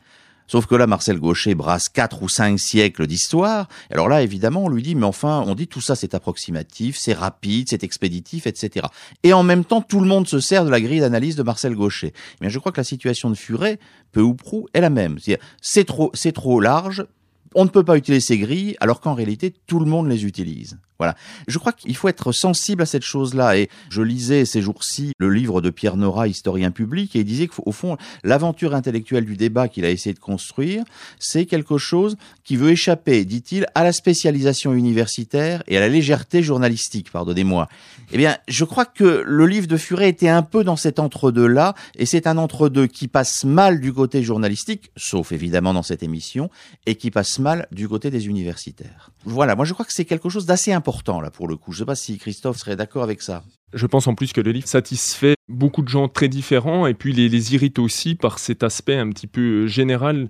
Sauf 0.51 0.65
que 0.65 0.75
là, 0.75 0.85
Marcel 0.85 1.17
Gaucher 1.17 1.55
brasse 1.55 1.87
quatre 1.87 2.23
ou 2.23 2.27
cinq 2.27 2.59
siècles 2.59 3.07
d'histoire. 3.07 3.69
Alors 3.89 4.09
là, 4.09 4.21
évidemment, 4.21 4.65
on 4.65 4.67
lui 4.67 4.83
dit, 4.83 4.95
mais 4.95 5.05
enfin, 5.05 5.45
on 5.47 5.55
dit 5.55 5.67
tout 5.67 5.79
ça, 5.79 5.95
c'est 5.95 6.13
approximatif, 6.13 6.97
c'est 6.97 7.13
rapide, 7.13 7.67
c'est 7.69 7.85
expéditif, 7.85 8.47
etc. 8.47 8.87
Et 9.23 9.31
en 9.31 9.43
même 9.43 9.63
temps, 9.63 9.79
tout 9.79 10.01
le 10.01 10.07
monde 10.07 10.27
se 10.27 10.41
sert 10.41 10.65
de 10.65 10.69
la 10.69 10.81
grille 10.81 10.99
d'analyse 10.99 11.37
de 11.37 11.43
Marcel 11.43 11.73
Gaucher. 11.73 12.11
Mais 12.41 12.49
je 12.49 12.59
crois 12.59 12.73
que 12.73 12.81
la 12.81 12.83
situation 12.83 13.29
de 13.29 13.35
Furet, 13.35 13.79
peu 14.11 14.19
ou 14.19 14.33
prou, 14.33 14.67
est 14.73 14.81
la 14.81 14.89
même. 14.89 15.19
C'est 15.61 15.85
trop, 15.85 16.11
c'est 16.13 16.33
trop 16.33 16.59
large, 16.59 17.05
on 17.55 17.63
ne 17.63 17.69
peut 17.69 17.85
pas 17.85 17.95
utiliser 17.95 18.19
ces 18.19 18.37
grilles, 18.37 18.75
alors 18.81 18.99
qu'en 18.99 19.13
réalité, 19.13 19.53
tout 19.67 19.79
le 19.79 19.85
monde 19.85 20.09
les 20.09 20.25
utilise. 20.25 20.79
Voilà. 21.01 21.15
Je 21.47 21.57
crois 21.57 21.71
qu'il 21.71 21.95
faut 21.95 22.09
être 22.09 22.31
sensible 22.31 22.83
à 22.83 22.85
cette 22.85 23.01
chose-là. 23.01 23.57
Et 23.57 23.69
je 23.89 24.03
lisais 24.03 24.45
ces 24.45 24.61
jours-ci 24.61 25.13
le 25.17 25.31
livre 25.31 25.59
de 25.59 25.71
Pierre 25.71 25.97
Nora, 25.97 26.27
historien 26.27 26.69
public, 26.69 27.15
et 27.15 27.21
il 27.21 27.25
disait 27.25 27.47
qu'au 27.47 27.71
fond, 27.71 27.97
l'aventure 28.23 28.75
intellectuelle 28.75 29.25
du 29.25 29.35
débat 29.35 29.67
qu'il 29.67 29.83
a 29.83 29.89
essayé 29.89 30.13
de 30.13 30.19
construire, 30.19 30.83
c'est 31.17 31.47
quelque 31.47 31.79
chose 31.79 32.17
qui 32.43 32.55
veut 32.55 32.69
échapper, 32.69 33.25
dit-il, 33.25 33.65
à 33.73 33.83
la 33.83 33.93
spécialisation 33.93 34.73
universitaire 34.73 35.63
et 35.67 35.75
à 35.75 35.79
la 35.79 35.89
légèreté 35.89 36.43
journalistique, 36.43 37.11
pardonnez-moi. 37.11 37.67
Eh 38.11 38.17
bien, 38.19 38.37
je 38.47 38.63
crois 38.63 38.85
que 38.85 39.23
le 39.25 39.47
livre 39.47 39.65
de 39.65 39.77
Furet 39.77 40.09
était 40.09 40.29
un 40.29 40.43
peu 40.43 40.63
dans 40.63 40.75
cet 40.75 40.99
entre-deux-là, 40.99 41.73
et 41.95 42.05
c'est 42.05 42.27
un 42.27 42.37
entre-deux 42.37 42.85
qui 42.85 43.07
passe 43.07 43.43
mal 43.43 43.79
du 43.79 43.91
côté 43.91 44.21
journalistique, 44.21 44.91
sauf 44.95 45.31
évidemment 45.31 45.73
dans 45.73 45.81
cette 45.81 46.03
émission, 46.03 46.51
et 46.85 46.93
qui 46.93 47.09
passe 47.09 47.39
mal 47.39 47.67
du 47.71 47.89
côté 47.89 48.11
des 48.11 48.27
universitaires. 48.27 49.09
Voilà, 49.25 49.55
moi 49.55 49.65
je 49.65 49.73
crois 49.73 49.85
que 49.85 49.93
c'est 49.93 50.05
quelque 50.05 50.29
chose 50.29 50.45
d'assez 50.45 50.71
important 50.71 50.90
là 51.21 51.31
pour 51.31 51.47
le 51.47 51.55
coup. 51.55 51.71
Je 51.71 51.77
ne 51.77 51.79
sais 51.79 51.85
pas 51.85 51.95
si 51.95 52.17
Christophe 52.17 52.57
serait 52.57 52.75
d'accord 52.75 53.03
avec 53.03 53.21
ça. 53.21 53.43
Je 53.73 53.85
pense 53.85 54.07
en 54.07 54.15
plus 54.15 54.33
que 54.33 54.41
le 54.41 54.51
livre 54.51 54.67
satisfait 54.67 55.35
beaucoup 55.47 55.81
de 55.81 55.87
gens 55.87 56.07
très 56.07 56.27
différents 56.27 56.87
et 56.87 56.93
puis 56.93 57.13
les, 57.13 57.29
les 57.29 57.53
irrite 57.53 57.79
aussi 57.79 58.15
par 58.15 58.39
cet 58.39 58.63
aspect 58.63 58.97
un 58.97 59.09
petit 59.09 59.27
peu 59.27 59.67
général 59.67 60.29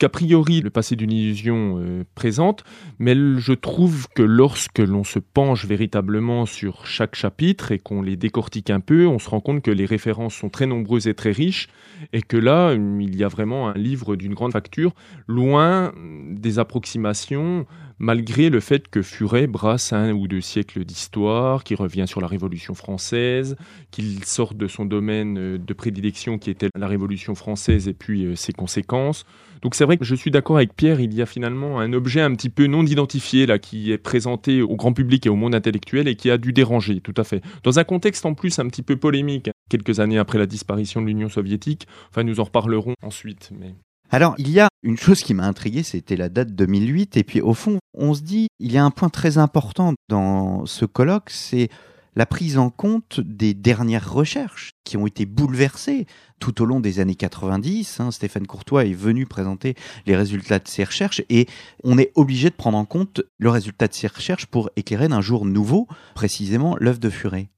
qu'a 0.00 0.08
priori 0.08 0.62
le 0.62 0.70
passé 0.70 0.96
d'une 0.96 1.12
illusion 1.12 1.78
euh, 1.78 2.04
présente, 2.14 2.64
mais 2.98 3.14
je 3.14 3.52
trouve 3.52 4.08
que 4.14 4.22
lorsque 4.22 4.78
l'on 4.78 5.04
se 5.04 5.18
penche 5.18 5.66
véritablement 5.66 6.46
sur 6.46 6.86
chaque 6.86 7.14
chapitre 7.14 7.70
et 7.70 7.78
qu'on 7.78 8.00
les 8.00 8.16
décortique 8.16 8.70
un 8.70 8.80
peu, 8.80 9.06
on 9.06 9.18
se 9.18 9.28
rend 9.28 9.40
compte 9.40 9.60
que 9.62 9.70
les 9.70 9.84
références 9.84 10.34
sont 10.34 10.48
très 10.48 10.64
nombreuses 10.64 11.06
et 11.06 11.12
très 11.12 11.32
riches, 11.32 11.68
et 12.14 12.22
que 12.22 12.38
là, 12.38 12.72
il 12.72 13.14
y 13.14 13.22
a 13.22 13.28
vraiment 13.28 13.68
un 13.68 13.74
livre 13.74 14.16
d'une 14.16 14.32
grande 14.32 14.52
facture, 14.52 14.94
loin 15.28 15.92
des 16.30 16.58
approximations 16.58 17.66
malgré 18.00 18.48
le 18.48 18.60
fait 18.60 18.88
que 18.88 19.02
Furet 19.02 19.46
brasse 19.46 19.92
un 19.92 20.12
ou 20.12 20.26
deux 20.26 20.40
siècles 20.40 20.84
d'histoire, 20.84 21.62
qui 21.62 21.74
revient 21.74 22.06
sur 22.08 22.20
la 22.20 22.26
Révolution 22.26 22.74
française, 22.74 23.56
qu'il 23.90 24.24
sort 24.24 24.54
de 24.54 24.66
son 24.66 24.86
domaine 24.86 25.38
euh, 25.38 25.58
de 25.58 25.74
prédilection 25.74 26.38
qui 26.38 26.50
était 26.50 26.70
la 26.74 26.88
Révolution 26.88 27.34
française 27.34 27.86
et 27.86 27.94
puis 27.94 28.24
euh, 28.24 28.34
ses 28.34 28.52
conséquences. 28.52 29.26
Donc 29.62 29.74
c'est 29.74 29.84
vrai 29.84 29.98
que 29.98 30.06
je 30.06 30.14
suis 30.14 30.30
d'accord 30.30 30.56
avec 30.56 30.74
Pierre, 30.74 31.00
il 31.00 31.12
y 31.12 31.20
a 31.20 31.26
finalement 31.26 31.78
un 31.78 31.92
objet 31.92 32.22
un 32.22 32.34
petit 32.34 32.48
peu 32.48 32.66
non 32.66 32.86
identifié 32.86 33.44
là 33.44 33.58
qui 33.58 33.92
est 33.92 33.98
présenté 33.98 34.62
au 34.62 34.74
grand 34.74 34.94
public 34.94 35.26
et 35.26 35.28
au 35.28 35.36
monde 35.36 35.54
intellectuel 35.54 36.08
et 36.08 36.16
qui 36.16 36.30
a 36.30 36.38
dû 36.38 36.54
déranger, 36.54 37.02
tout 37.02 37.14
à 37.18 37.24
fait. 37.24 37.42
Dans 37.62 37.78
un 37.78 37.84
contexte 37.84 38.24
en 38.24 38.32
plus 38.32 38.58
un 38.58 38.66
petit 38.68 38.82
peu 38.82 38.96
polémique, 38.96 39.50
quelques 39.68 40.00
années 40.00 40.18
après 40.18 40.38
la 40.38 40.46
disparition 40.46 41.02
de 41.02 41.06
l'Union 41.06 41.28
soviétique. 41.28 41.86
Enfin, 42.08 42.22
nous 42.22 42.40
en 42.40 42.44
reparlerons 42.44 42.94
ensuite. 43.02 43.50
Mais... 43.58 43.74
Alors, 44.12 44.34
il 44.38 44.50
y 44.50 44.58
a 44.58 44.68
une 44.82 44.96
chose 44.96 45.22
qui 45.22 45.34
m'a 45.34 45.46
intrigué, 45.46 45.84
c'était 45.84 46.16
la 46.16 46.28
date 46.28 46.50
2008. 46.50 47.16
Et 47.16 47.22
puis, 47.22 47.40
au 47.40 47.54
fond, 47.54 47.78
on 47.94 48.12
se 48.12 48.22
dit, 48.22 48.48
il 48.58 48.72
y 48.72 48.78
a 48.78 48.84
un 48.84 48.90
point 48.90 49.08
très 49.08 49.38
important 49.38 49.94
dans 50.08 50.66
ce 50.66 50.84
colloque, 50.84 51.30
c'est 51.30 51.68
la 52.16 52.26
prise 52.26 52.58
en 52.58 52.70
compte 52.70 53.20
des 53.20 53.54
dernières 53.54 54.12
recherches 54.12 54.70
qui 54.82 54.96
ont 54.96 55.06
été 55.06 55.26
bouleversées 55.26 56.06
tout 56.40 56.60
au 56.60 56.64
long 56.64 56.80
des 56.80 56.98
années 56.98 57.14
90. 57.14 58.00
Hein. 58.00 58.10
Stéphane 58.10 58.48
Courtois 58.48 58.84
est 58.84 58.94
venu 58.94 59.26
présenter 59.26 59.76
les 60.06 60.16
résultats 60.16 60.58
de 60.58 60.66
ses 60.66 60.82
recherches 60.82 61.22
et 61.28 61.46
on 61.84 61.96
est 61.98 62.10
obligé 62.16 62.50
de 62.50 62.54
prendre 62.56 62.78
en 62.78 62.84
compte 62.84 63.22
le 63.38 63.50
résultat 63.50 63.86
de 63.86 63.94
ses 63.94 64.08
recherches 64.08 64.46
pour 64.46 64.70
éclairer 64.74 65.06
d'un 65.06 65.20
jour 65.20 65.46
nouveau, 65.46 65.86
précisément 66.16 66.76
l'œuvre 66.80 66.98
de 66.98 67.10
Furet. 67.10 67.48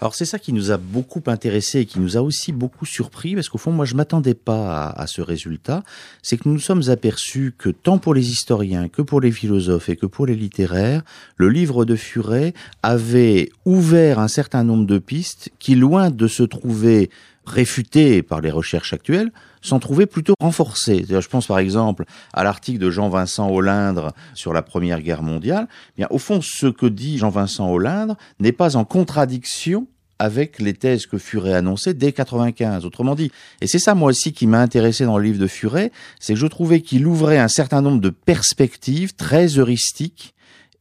Alors 0.00 0.14
c'est 0.14 0.24
ça 0.24 0.38
qui 0.38 0.52
nous 0.52 0.70
a 0.70 0.76
beaucoup 0.76 1.22
intéressé 1.26 1.80
et 1.80 1.86
qui 1.86 2.00
nous 2.00 2.16
a 2.16 2.20
aussi 2.20 2.52
beaucoup 2.52 2.84
surpris 2.84 3.34
parce 3.34 3.48
qu'au 3.48 3.58
fond 3.58 3.72
moi 3.72 3.84
je 3.84 3.94
m'attendais 3.94 4.34
pas 4.34 4.88
à, 4.88 5.06
ce 5.06 5.22
résultat, 5.22 5.82
c'est 6.22 6.36
que 6.36 6.48
nous 6.48 6.54
nous 6.54 6.60
sommes 6.60 6.88
aperçus 6.88 7.54
que 7.56 7.68
tant 7.68 7.98
pour 7.98 8.14
les 8.14 8.30
historiens 8.30 8.88
que 8.88 9.02
pour 9.02 9.20
les 9.20 9.32
philosophes 9.32 9.88
et 9.88 9.96
que 9.96 10.06
pour 10.06 10.26
les 10.26 10.34
littéraires, 10.34 11.02
le 11.36 11.48
livre 11.48 11.84
de 11.84 11.96
Furet 11.96 12.54
avait 12.82 13.50
ouvert 13.64 14.18
un 14.18 14.28
certain 14.28 14.64
nombre 14.64 14.86
de 14.86 14.98
pistes 14.98 15.50
qui 15.58 15.74
loin 15.74 16.10
de 16.10 16.26
se 16.26 16.42
trouver 16.42 17.10
réfutées 17.46 18.22
par 18.22 18.40
les 18.40 18.50
recherches 18.50 18.92
actuelles, 18.92 19.32
s'en 19.62 19.78
trouvaient 19.78 20.06
plutôt 20.06 20.34
renforcées. 20.40 21.04
Je 21.08 21.28
pense 21.28 21.46
par 21.46 21.58
exemple 21.58 22.04
à 22.32 22.44
l'article 22.44 22.78
de 22.78 22.90
Jean-Vincent 22.90 23.50
Hollindre 23.50 24.12
sur 24.34 24.52
la 24.52 24.62
Première 24.62 25.00
Guerre 25.00 25.22
mondiale. 25.22 25.68
Eh 25.90 26.00
bien, 26.00 26.06
au 26.10 26.18
fond, 26.18 26.40
ce 26.42 26.66
que 26.66 26.86
dit 26.86 27.18
Jean-Vincent 27.18 27.70
Hollindre 27.70 28.16
n'est 28.40 28.52
pas 28.52 28.76
en 28.76 28.84
contradiction 28.84 29.86
avec 30.18 30.60
les 30.60 30.74
thèses 30.74 31.06
que 31.06 31.18
Furet 31.18 31.54
annonçait 31.54 31.94
dès 31.94 32.12
95. 32.12 32.84
Autrement 32.84 33.14
dit, 33.14 33.30
et 33.60 33.66
c'est 33.66 33.78
ça 33.78 33.94
moi 33.94 34.10
aussi 34.10 34.32
qui 34.32 34.46
m'a 34.46 34.60
intéressé 34.60 35.04
dans 35.04 35.18
le 35.18 35.24
livre 35.24 35.40
de 35.40 35.46
Furet, 35.46 35.90
c'est 36.20 36.34
que 36.34 36.38
je 36.38 36.46
trouvais 36.46 36.80
qu'il 36.80 37.06
ouvrait 37.06 37.38
un 37.38 37.48
certain 37.48 37.82
nombre 37.82 38.00
de 38.00 38.10
perspectives 38.10 39.14
très 39.14 39.58
heuristiques 39.58 40.34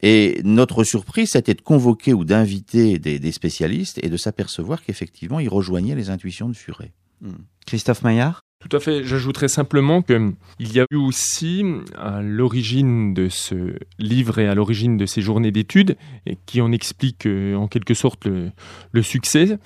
et 0.06 0.42
notre 0.44 0.84
surprise, 0.84 1.32
c'était 1.32 1.54
de 1.54 1.62
convoquer 1.62 2.14
ou 2.14 2.26
d'inviter 2.26 3.00
des, 3.00 3.32
spécialistes 3.32 4.02
et 4.04 4.10
de 4.10 4.18
s'apercevoir 4.18 4.84
qu'effectivement, 4.84 5.40
ils 5.40 5.48
rejoignaient 5.48 5.96
les 5.96 6.10
intuitions 6.10 6.50
de 6.50 6.56
Furet. 6.58 6.92
Hmm. 7.22 7.38
Christophe 7.66 8.04
Maillard? 8.04 8.42
Tout 8.60 8.76
à 8.76 8.82
fait. 8.82 9.06
J'ajouterais 9.06 9.48
simplement 9.48 10.02
qu'il 10.02 10.34
y 10.60 10.82
a 10.82 10.86
eu 10.92 10.98
aussi, 10.98 11.64
à 11.98 12.22
l'origine 12.22 13.14
de 13.14 13.30
ce 13.30 13.78
livre 13.98 14.40
et 14.40 14.48
à 14.50 14.56
l'origine 14.56 14.98
de 14.98 15.06
ces 15.06 15.22
journées 15.22 15.52
d'études, 15.52 15.96
et 16.26 16.38
qui 16.46 16.60
en 16.60 16.74
explique 16.74 17.26
euh, 17.26 17.56
en 17.56 17.70
quelque 17.70 17.94
sorte 17.94 18.28
le, 18.28 19.02
succès, 19.02 19.58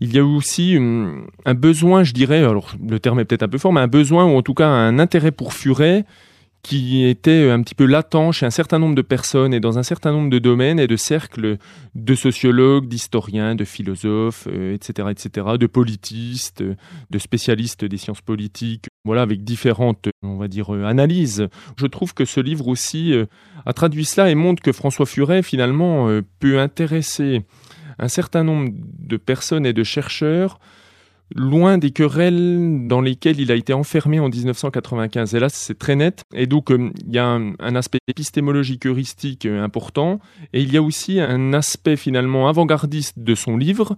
il 0.00 0.14
y 0.14 0.18
a 0.18 0.20
eu 0.20 0.24
aussi 0.24 0.76
hum, 0.76 1.26
un 1.46 1.54
besoin, 1.54 2.04
je 2.04 2.12
dirais, 2.12 2.44
alors 2.44 2.74
le 2.86 3.00
terme 3.00 3.20
est 3.20 3.24
peut-être 3.24 3.44
un 3.44 3.48
peu 3.48 3.58
fort, 3.58 3.72
mais 3.72 3.80
un 3.80 3.88
besoin 3.88 4.26
ou 4.26 4.36
en 4.36 4.42
tout 4.42 4.54
cas 4.54 4.68
un 4.68 4.98
intérêt 4.98 5.32
pour 5.32 5.54
Furet 5.54 6.04
qui 6.66 7.04
était 7.04 7.48
un 7.48 7.62
petit 7.62 7.76
peu 7.76 7.84
latent 7.84 8.32
chez 8.32 8.44
un 8.44 8.50
certain 8.50 8.80
nombre 8.80 8.96
de 8.96 9.02
personnes 9.02 9.54
et 9.54 9.60
dans 9.60 9.78
un 9.78 9.84
certain 9.84 10.10
nombre 10.10 10.30
de 10.30 10.40
domaines 10.40 10.80
et 10.80 10.88
de 10.88 10.96
cercles 10.96 11.58
de 11.94 12.14
sociologues, 12.16 12.88
d'historiens, 12.88 13.54
de 13.54 13.64
philosophes, 13.64 14.48
etc., 14.48 15.06
euh, 15.06 15.10
etc., 15.10 15.46
de 15.60 15.66
politistes, 15.68 16.64
de 16.64 17.18
spécialistes 17.20 17.84
des 17.84 17.96
sciences 17.98 18.20
politiques, 18.20 18.86
voilà, 19.04 19.22
avec 19.22 19.44
différentes, 19.44 20.08
on 20.24 20.38
va 20.38 20.48
dire, 20.48 20.74
euh, 20.74 20.82
analyses. 20.86 21.46
Je 21.76 21.86
trouve 21.86 22.14
que 22.14 22.24
ce 22.24 22.40
livre 22.40 22.66
aussi 22.66 23.12
euh, 23.12 23.26
a 23.64 23.72
traduit 23.72 24.04
cela 24.04 24.28
et 24.28 24.34
montre 24.34 24.60
que 24.60 24.72
François 24.72 25.06
Furet, 25.06 25.44
finalement, 25.44 26.08
peut 26.40 26.58
intéresser 26.58 27.42
un 28.00 28.08
certain 28.08 28.42
nombre 28.42 28.72
de 28.72 29.16
personnes 29.16 29.66
et 29.66 29.72
de 29.72 29.84
chercheurs 29.84 30.58
loin 31.34 31.78
des 31.78 31.90
querelles 31.90 32.86
dans 32.86 33.00
lesquelles 33.00 33.40
il 33.40 33.50
a 33.50 33.54
été 33.54 33.72
enfermé 33.72 34.20
en 34.20 34.28
1995. 34.28 35.34
Et 35.34 35.40
là, 35.40 35.48
c'est 35.48 35.78
très 35.78 35.96
net. 35.96 36.22
Et 36.34 36.46
donc, 36.46 36.70
euh, 36.70 36.90
il 37.06 37.14
y 37.14 37.18
a 37.18 37.26
un, 37.26 37.76
aspect 37.76 37.98
épistémologique 38.06 38.86
heuristique 38.86 39.46
euh, 39.46 39.62
important, 39.62 40.20
et 40.52 40.62
il 40.62 40.72
y 40.72 40.76
a 40.76 40.82
aussi 40.82 41.20
un 41.20 41.52
aspect 41.52 41.96
finalement 41.96 42.48
avant-gardiste 42.48 43.18
de 43.18 43.34
son 43.34 43.56
livre, 43.56 43.96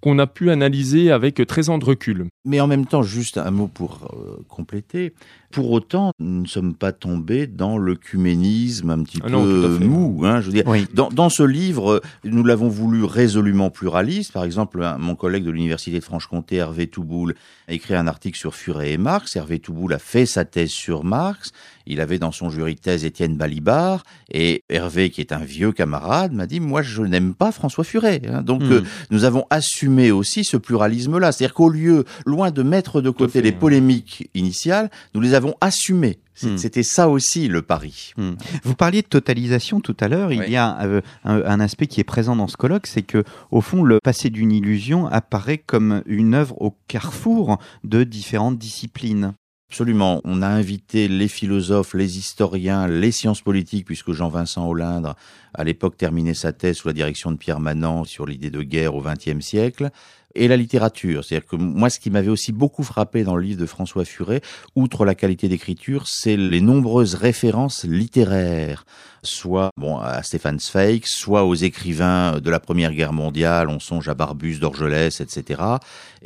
qu'on 0.00 0.18
a 0.18 0.26
pu 0.26 0.50
analyser 0.50 1.10
avec 1.10 1.44
13 1.44 1.70
ans 1.70 1.78
de 1.78 1.84
recul. 1.84 2.26
Mais 2.44 2.60
en 2.60 2.66
même 2.66 2.86
temps, 2.86 3.02
juste 3.02 3.36
un 3.38 3.50
mot 3.50 3.66
pour 3.66 4.08
euh, 4.14 4.42
compléter. 4.48 5.14
Pour 5.50 5.70
autant, 5.70 6.12
nous 6.18 6.42
ne 6.42 6.46
sommes 6.46 6.74
pas 6.74 6.92
tombés 6.92 7.46
dans 7.46 7.78
l'œcuménisme 7.78 8.90
un 8.90 9.02
petit 9.02 9.18
ah 9.24 9.28
peu 9.28 9.78
mou. 9.80 10.22
Hein, 10.24 10.42
je 10.42 10.46
veux 10.46 10.52
dire, 10.52 10.64
dans, 10.92 11.08
dans, 11.08 11.30
ce 11.30 11.42
livre, 11.42 12.02
nous 12.24 12.44
l'avons 12.44 12.68
voulu 12.68 13.04
résolument 13.04 13.70
pluraliste. 13.70 14.32
Par 14.32 14.44
exemple, 14.44 14.86
mon 14.98 15.14
collègue 15.14 15.44
de 15.44 15.50
l'université 15.50 15.98
de 15.98 16.04
Franche-Comté, 16.04 16.56
Hervé 16.56 16.86
Touboul, 16.86 17.34
a 17.66 17.72
écrit 17.72 17.94
un 17.94 18.06
article 18.06 18.38
sur 18.38 18.54
Furet 18.54 18.92
et 18.92 18.98
Marx. 18.98 19.36
Hervé 19.36 19.58
Touboul 19.58 19.94
a 19.94 19.98
fait 19.98 20.26
sa 20.26 20.44
thèse 20.44 20.70
sur 20.70 21.02
Marx. 21.02 21.52
Il 21.86 22.02
avait 22.02 22.18
dans 22.18 22.32
son 22.32 22.50
jury 22.50 22.74
de 22.74 22.80
thèse 22.80 23.06
Étienne 23.06 23.36
Balibar. 23.36 24.04
Et 24.30 24.64
Hervé, 24.68 25.08
qui 25.08 25.22
est 25.22 25.32
un 25.32 25.38
vieux 25.38 25.72
camarade, 25.72 26.34
m'a 26.34 26.46
dit, 26.46 26.60
moi, 26.60 26.82
je 26.82 27.02
n'aime 27.02 27.34
pas 27.34 27.52
François 27.52 27.84
Furet. 27.84 28.20
Hein. 28.28 28.42
Donc, 28.42 28.62
hmm. 28.62 28.72
euh, 28.72 28.82
nous 29.10 29.24
avons 29.24 29.46
assumé 29.48 30.10
aussi 30.10 30.44
ce 30.44 30.58
pluralisme-là. 30.58 31.32
C'est-à-dire 31.32 31.54
qu'au 31.54 31.70
lieu, 31.70 32.04
loin 32.26 32.50
de 32.50 32.62
mettre 32.62 33.00
de 33.00 33.08
côté 33.08 33.40
les 33.40 33.52
polémiques 33.52 34.28
initiales, 34.34 34.90
nous 35.14 35.22
les 35.22 35.32
avons 35.32 35.37
assumées. 35.60 36.18
Hmm. 36.42 36.56
C'était 36.56 36.82
ça 36.82 37.08
aussi 37.08 37.48
le 37.48 37.62
pari. 37.62 38.12
Hmm. 38.16 38.34
Vous 38.62 38.74
parliez 38.74 39.02
de 39.02 39.06
totalisation 39.06 39.80
tout 39.80 39.96
à 40.00 40.08
l'heure. 40.08 40.32
Il 40.32 40.48
y 40.48 40.56
a 40.56 40.80
euh, 40.82 41.00
un, 41.24 41.42
un, 41.42 41.60
aspect 41.60 41.86
qui 41.86 42.00
est 42.00 42.04
présent 42.04 42.36
dans 42.36 42.48
ce 42.48 42.56
colloque, 42.56 42.86
c'est 42.86 43.02
que 43.02 43.24
au 43.50 43.60
fond, 43.60 43.82
le 43.82 43.98
passé 44.02 44.30
d'une 44.30 44.52
illusion 44.52 45.06
apparaît 45.06 45.58
comme 45.58 46.02
une 46.06 46.34
œuvre 46.34 46.60
au 46.62 46.76
carrefour 46.86 47.58
de 47.84 48.04
différentes 48.04 48.58
disciplines. 48.58 49.34
Absolument. 49.70 50.22
On 50.24 50.40
a 50.40 50.46
invité 50.46 51.08
les 51.08 51.28
philosophes, 51.28 51.92
les 51.92 52.16
historiens, 52.16 52.88
les 52.88 53.12
sciences 53.12 53.42
politiques, 53.42 53.84
puisque 53.84 54.12
Jean-Vincent 54.12 54.66
Hollindre, 54.66 55.14
à 55.52 55.62
l'époque, 55.62 55.98
terminait 55.98 56.32
sa 56.32 56.54
thèse 56.54 56.78
sous 56.78 56.88
la 56.88 56.94
direction 56.94 57.30
de 57.32 57.36
Pierre 57.36 57.60
Manant 57.60 58.04
sur 58.04 58.24
l'idée 58.24 58.50
de 58.50 58.62
guerre 58.62 58.94
au 58.94 59.02
XXe 59.02 59.44
siècle 59.44 59.90
et 60.34 60.48
la 60.48 60.56
littérature. 60.56 61.24
C'est-à-dire 61.24 61.48
que 61.48 61.56
moi, 61.56 61.90
ce 61.90 61.98
qui 61.98 62.10
m'avait 62.10 62.28
aussi 62.28 62.52
beaucoup 62.52 62.82
frappé 62.82 63.24
dans 63.24 63.36
le 63.36 63.42
livre 63.42 63.60
de 63.60 63.66
François 63.66 64.04
Furet, 64.04 64.40
outre 64.76 65.04
la 65.04 65.14
qualité 65.14 65.48
d'écriture, 65.48 66.06
c'est 66.06 66.36
les 66.36 66.60
nombreuses 66.60 67.14
références 67.14 67.84
littéraires 67.84 68.84
soit 69.22 69.70
bon, 69.76 69.98
à 69.98 70.22
Stéphane 70.22 70.58
Zweig, 70.58 71.02
soit 71.04 71.44
aux 71.44 71.54
écrivains 71.54 72.40
de 72.40 72.50
la 72.50 72.60
Première 72.60 72.92
Guerre 72.92 73.12
mondiale, 73.12 73.68
on 73.68 73.80
songe 73.80 74.08
à 74.08 74.14
Barbus, 74.14 74.58
d'Orgelès, 74.58 75.20
etc. 75.20 75.62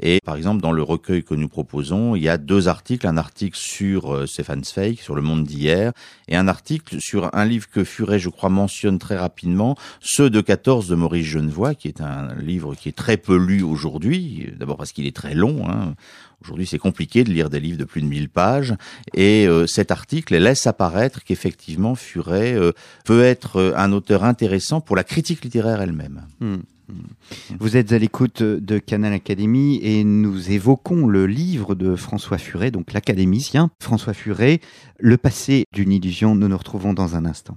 Et 0.00 0.18
par 0.25 0.37
exemple, 0.37 0.62
dans 0.62 0.72
le 0.72 0.82
recueil 0.82 1.22
que 1.22 1.34
nous 1.34 1.49
proposons, 1.49 2.16
il 2.16 2.22
y 2.22 2.28
a 2.28 2.38
deux 2.38 2.68
articles, 2.68 3.06
un 3.06 3.16
article 3.16 3.58
sur 3.58 4.14
euh, 4.14 4.26
Stéphane 4.26 4.64
Zweig, 4.64 4.99
sur 5.00 5.14
le 5.14 5.22
monde 5.22 5.44
d'hier, 5.44 5.92
et 6.28 6.37
un 6.37 6.49
article 6.49 7.00
sur 7.00 7.34
un 7.34 7.44
livre 7.44 7.68
que 7.70 7.84
Furet, 7.84 8.18
je 8.18 8.28
crois, 8.28 8.49
mentionne 8.49 8.99
très 8.99 9.16
rapidement, 9.16 9.76
Ceux 10.00 10.30
de 10.30 10.40
14 10.40 10.88
de 10.88 10.94
Maurice 10.94 11.26
Genevoix, 11.26 11.75
qui 11.75 11.88
est 11.88 12.00
un 12.00 12.34
livre 12.37 12.75
qui 12.75 12.88
est 12.88 12.96
très 12.96 13.16
peu 13.16 13.37
lu 13.37 13.62
aujourd'hui, 13.62 14.50
d'abord 14.58 14.76
parce 14.76 14.92
qu'il 14.92 15.06
est 15.06 15.16
très 15.16 15.34
long, 15.34 15.68
hein. 15.68 15.94
Aujourd'hui, 16.42 16.66
c'est 16.66 16.78
compliqué 16.78 17.22
de 17.25 17.30
lire 17.30 17.50
des 17.50 17.61
livres 17.61 17.78
de 17.78 17.84
plus 17.84 18.02
de 18.02 18.06
1000 18.06 18.28
pages. 18.28 18.75
Et 19.14 19.46
euh, 19.46 19.66
cet 19.66 19.90
article 19.90 20.37
laisse 20.37 20.66
apparaître 20.66 21.22
qu'effectivement, 21.22 21.94
Furet 21.94 22.54
euh, 22.54 22.72
peut 23.04 23.22
être 23.22 23.56
euh, 23.56 23.72
un 23.76 23.92
auteur 23.92 24.25
intéressant 24.25 24.80
pour 24.80 24.96
la 24.96 25.04
critique 25.04 25.44
littéraire 25.44 25.80
elle-même. 25.80 26.26
Hmm. 26.40 26.56
Vous 27.58 27.76
êtes 27.76 27.92
à 27.92 27.99
l'écoute 27.99 28.42
de 28.42 28.78
Canal 28.78 29.12
Académie 29.12 29.78
et 29.82 30.04
nous 30.04 30.50
évoquons 30.50 31.06
le 31.06 31.26
livre 31.26 31.75
de 31.75 31.96
François 31.96 32.38
Furet, 32.38 32.70
donc 32.70 32.92
l'académicien 32.92 33.70
François 33.80 34.12
Furet, 34.12 34.61
Le 34.99 35.16
passé 35.16 35.64
d'une 35.72 35.92
illusion. 35.92 36.34
Nous 36.34 36.49
nous 36.49 36.58
retrouvons 36.58 36.92
dans 36.92 37.16
un 37.16 37.25
instant. 37.25 37.56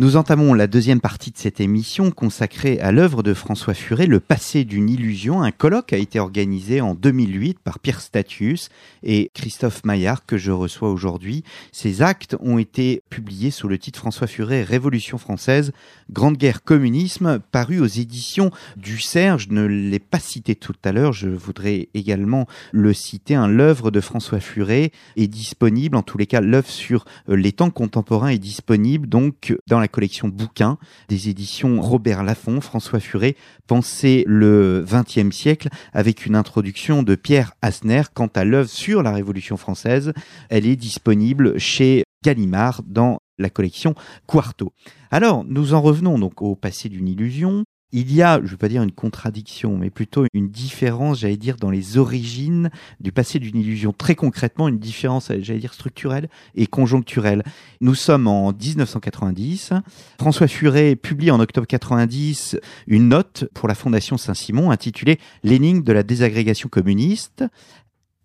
Nous 0.00 0.16
entamons 0.16 0.54
la 0.54 0.66
deuxième 0.66 1.02
partie 1.02 1.30
de 1.30 1.36
cette 1.36 1.60
émission 1.60 2.10
consacrée 2.10 2.80
à 2.80 2.90
l'œuvre 2.90 3.22
de 3.22 3.34
François 3.34 3.74
Furet, 3.74 4.06
Le 4.06 4.18
passé 4.18 4.64
d'une 4.64 4.88
illusion. 4.88 5.42
Un 5.42 5.50
colloque 5.50 5.92
a 5.92 5.98
été 5.98 6.18
organisé 6.18 6.80
en 6.80 6.94
2008 6.94 7.58
par 7.58 7.78
Pierre 7.78 8.00
Statius 8.00 8.70
et 9.02 9.30
Christophe 9.34 9.84
Maillard 9.84 10.24
que 10.24 10.38
je 10.38 10.52
reçois 10.52 10.90
aujourd'hui. 10.90 11.44
Ces 11.70 12.00
actes 12.00 12.34
ont 12.40 12.56
été 12.56 13.02
publiés 13.10 13.50
sous 13.50 13.68
le 13.68 13.76
titre 13.76 13.98
François 13.98 14.26
Furet, 14.26 14.62
Révolution 14.62 15.18
française, 15.18 15.70
Grande 16.10 16.38
guerre 16.38 16.64
communisme, 16.64 17.38
paru 17.52 17.78
aux 17.78 17.86
éditions 17.86 18.50
du 18.78 19.00
Serge. 19.00 19.48
Je 19.50 19.54
ne 19.54 19.66
l'ai 19.66 19.98
pas 19.98 20.18
cité 20.18 20.54
tout 20.54 20.72
à 20.82 20.92
l'heure, 20.92 21.12
je 21.12 21.28
voudrais 21.28 21.90
également 21.92 22.46
le 22.72 22.94
citer. 22.94 23.38
L'œuvre 23.50 23.90
de 23.90 24.00
François 24.00 24.40
Furet 24.40 24.92
est 25.16 25.28
disponible, 25.28 25.94
en 25.94 26.02
tous 26.02 26.16
les 26.16 26.26
cas 26.26 26.40
l'œuvre 26.40 26.70
sur 26.70 27.04
les 27.28 27.52
temps 27.52 27.68
contemporains 27.68 28.28
est 28.28 28.38
disponible 28.38 29.06
donc 29.06 29.54
dans 29.66 29.78
la 29.78 29.89
collection 29.90 30.28
bouquins 30.28 30.78
des 31.08 31.28
éditions 31.28 31.80
Robert 31.80 32.24
Laffont, 32.24 32.60
François 32.60 33.00
Furet, 33.00 33.36
Penser 33.66 34.24
le 34.26 34.84
XXe 34.86 35.34
siècle, 35.34 35.68
avec 35.92 36.26
une 36.26 36.36
introduction 36.36 37.02
de 37.02 37.14
Pierre 37.14 37.52
Asner. 37.62 38.02
Quant 38.14 38.30
à 38.34 38.44
l'œuvre 38.44 38.68
sur 38.68 39.02
la 39.02 39.12
Révolution 39.12 39.56
française, 39.56 40.12
elle 40.48 40.66
est 40.66 40.76
disponible 40.76 41.58
chez 41.58 42.04
Gallimard 42.24 42.82
dans 42.84 43.20
la 43.38 43.50
collection 43.50 43.94
Quarto. 44.26 44.72
Alors, 45.10 45.44
nous 45.44 45.74
en 45.74 45.80
revenons 45.80 46.18
donc 46.18 46.42
au 46.42 46.54
passé 46.54 46.88
d'une 46.88 47.08
illusion 47.08 47.64
il 47.92 48.12
y 48.12 48.22
a, 48.22 48.38
je 48.38 48.44
ne 48.44 48.48
veux 48.48 48.56
pas 48.56 48.68
dire 48.68 48.82
une 48.82 48.92
contradiction, 48.92 49.76
mais 49.76 49.90
plutôt 49.90 50.24
une 50.32 50.48
différence, 50.48 51.20
j'allais 51.20 51.36
dire, 51.36 51.56
dans 51.56 51.70
les 51.70 51.98
origines 51.98 52.70
du 53.00 53.10
passé 53.10 53.38
d'une 53.38 53.56
illusion. 53.56 53.92
Très 53.92 54.14
concrètement, 54.14 54.68
une 54.68 54.78
différence, 54.78 55.32
j'allais 55.40 55.58
dire, 55.58 55.74
structurelle 55.74 56.28
et 56.54 56.66
conjoncturelle. 56.66 57.42
Nous 57.80 57.94
sommes 57.94 58.28
en 58.28 58.52
1990. 58.52 59.72
François 60.18 60.46
Furet 60.46 60.94
publie 60.94 61.30
en 61.30 61.40
octobre 61.40 61.66
90 61.66 62.58
une 62.86 63.08
note 63.08 63.46
pour 63.54 63.68
la 63.68 63.74
Fondation 63.74 64.16
Saint-Simon 64.16 64.70
intitulée 64.70 65.18
L'énigme 65.42 65.82
de 65.82 65.92
la 65.92 66.02
désagrégation 66.02 66.68
communiste. 66.68 67.44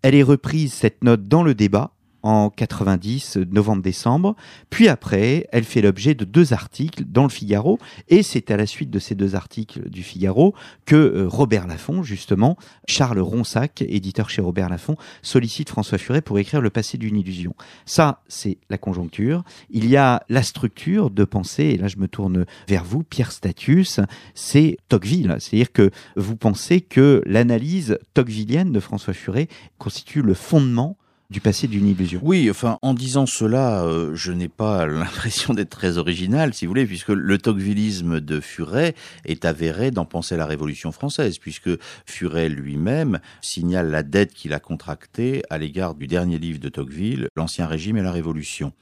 Elle 0.02 0.14
est 0.14 0.22
reprise, 0.22 0.72
cette 0.72 1.02
note, 1.02 1.26
dans 1.26 1.42
le 1.42 1.54
débat 1.54 1.95
en 2.26 2.50
90, 2.50 3.38
novembre-décembre. 3.52 4.34
Puis 4.68 4.88
après, 4.88 5.46
elle 5.52 5.62
fait 5.62 5.80
l'objet 5.80 6.14
de 6.14 6.24
deux 6.24 6.52
articles 6.52 7.04
dans 7.06 7.22
le 7.22 7.28
Figaro. 7.28 7.78
Et 8.08 8.24
c'est 8.24 8.50
à 8.50 8.56
la 8.56 8.66
suite 8.66 8.90
de 8.90 8.98
ces 8.98 9.14
deux 9.14 9.36
articles 9.36 9.88
du 9.88 10.02
Figaro 10.02 10.52
que 10.86 10.96
euh, 10.96 11.28
Robert 11.28 11.68
Laffont, 11.68 12.02
justement, 12.02 12.56
Charles 12.88 13.20
Ronsac, 13.20 13.82
éditeur 13.82 14.28
chez 14.28 14.42
Robert 14.42 14.68
Laffont, 14.68 14.96
sollicite 15.22 15.70
François 15.70 15.98
Furet 15.98 16.20
pour 16.20 16.40
écrire 16.40 16.60
Le 16.60 16.70
passé 16.70 16.98
d'une 16.98 17.16
illusion. 17.16 17.54
Ça, 17.84 18.22
c'est 18.26 18.58
la 18.70 18.78
conjoncture. 18.78 19.44
Il 19.70 19.88
y 19.88 19.96
a 19.96 20.24
la 20.28 20.42
structure 20.42 21.10
de 21.10 21.24
pensée, 21.24 21.66
et 21.66 21.78
là 21.78 21.86
je 21.86 21.98
me 21.98 22.08
tourne 22.08 22.44
vers 22.66 22.82
vous, 22.82 23.04
Pierre 23.04 23.30
Statius, 23.30 24.00
c'est 24.34 24.78
Tocqueville. 24.88 25.36
C'est-à-dire 25.38 25.70
que 25.70 25.92
vous 26.16 26.34
pensez 26.34 26.80
que 26.80 27.22
l'analyse 27.24 27.98
tocquevillienne 28.14 28.72
de 28.72 28.80
François 28.80 29.14
Furet 29.14 29.46
constitue 29.78 30.22
le 30.22 30.34
fondement 30.34 30.96
du 31.30 31.40
passé 31.40 31.66
d'une 31.66 31.88
illusion. 31.88 32.20
Oui, 32.22 32.48
enfin, 32.50 32.78
en 32.82 32.94
disant 32.94 33.26
cela, 33.26 33.82
euh, 33.84 34.14
je 34.14 34.32
n'ai 34.32 34.48
pas 34.48 34.86
l'impression 34.86 35.54
d'être 35.54 35.70
très 35.70 35.98
original, 35.98 36.54
si 36.54 36.66
vous 36.66 36.70
voulez, 36.70 36.86
puisque 36.86 37.08
le 37.08 37.38
tocquevillisme 37.38 38.20
de 38.20 38.40
Furet 38.40 38.94
est 39.24 39.44
avéré 39.44 39.90
dans 39.90 40.04
Penser 40.04 40.36
la 40.36 40.46
Révolution 40.46 40.92
française, 40.92 41.38
puisque 41.38 41.70
Furet 42.06 42.48
lui-même 42.48 43.18
signale 43.40 43.90
la 43.90 44.02
dette 44.02 44.32
qu'il 44.34 44.52
a 44.52 44.60
contractée 44.60 45.42
à 45.50 45.58
l'égard 45.58 45.94
du 45.94 46.06
dernier 46.06 46.38
livre 46.38 46.60
de 46.60 46.68
Tocqueville, 46.68 47.28
L'Ancien 47.36 47.66
Régime 47.66 47.96
et 47.96 48.02
la 48.02 48.12
Révolution. 48.12 48.72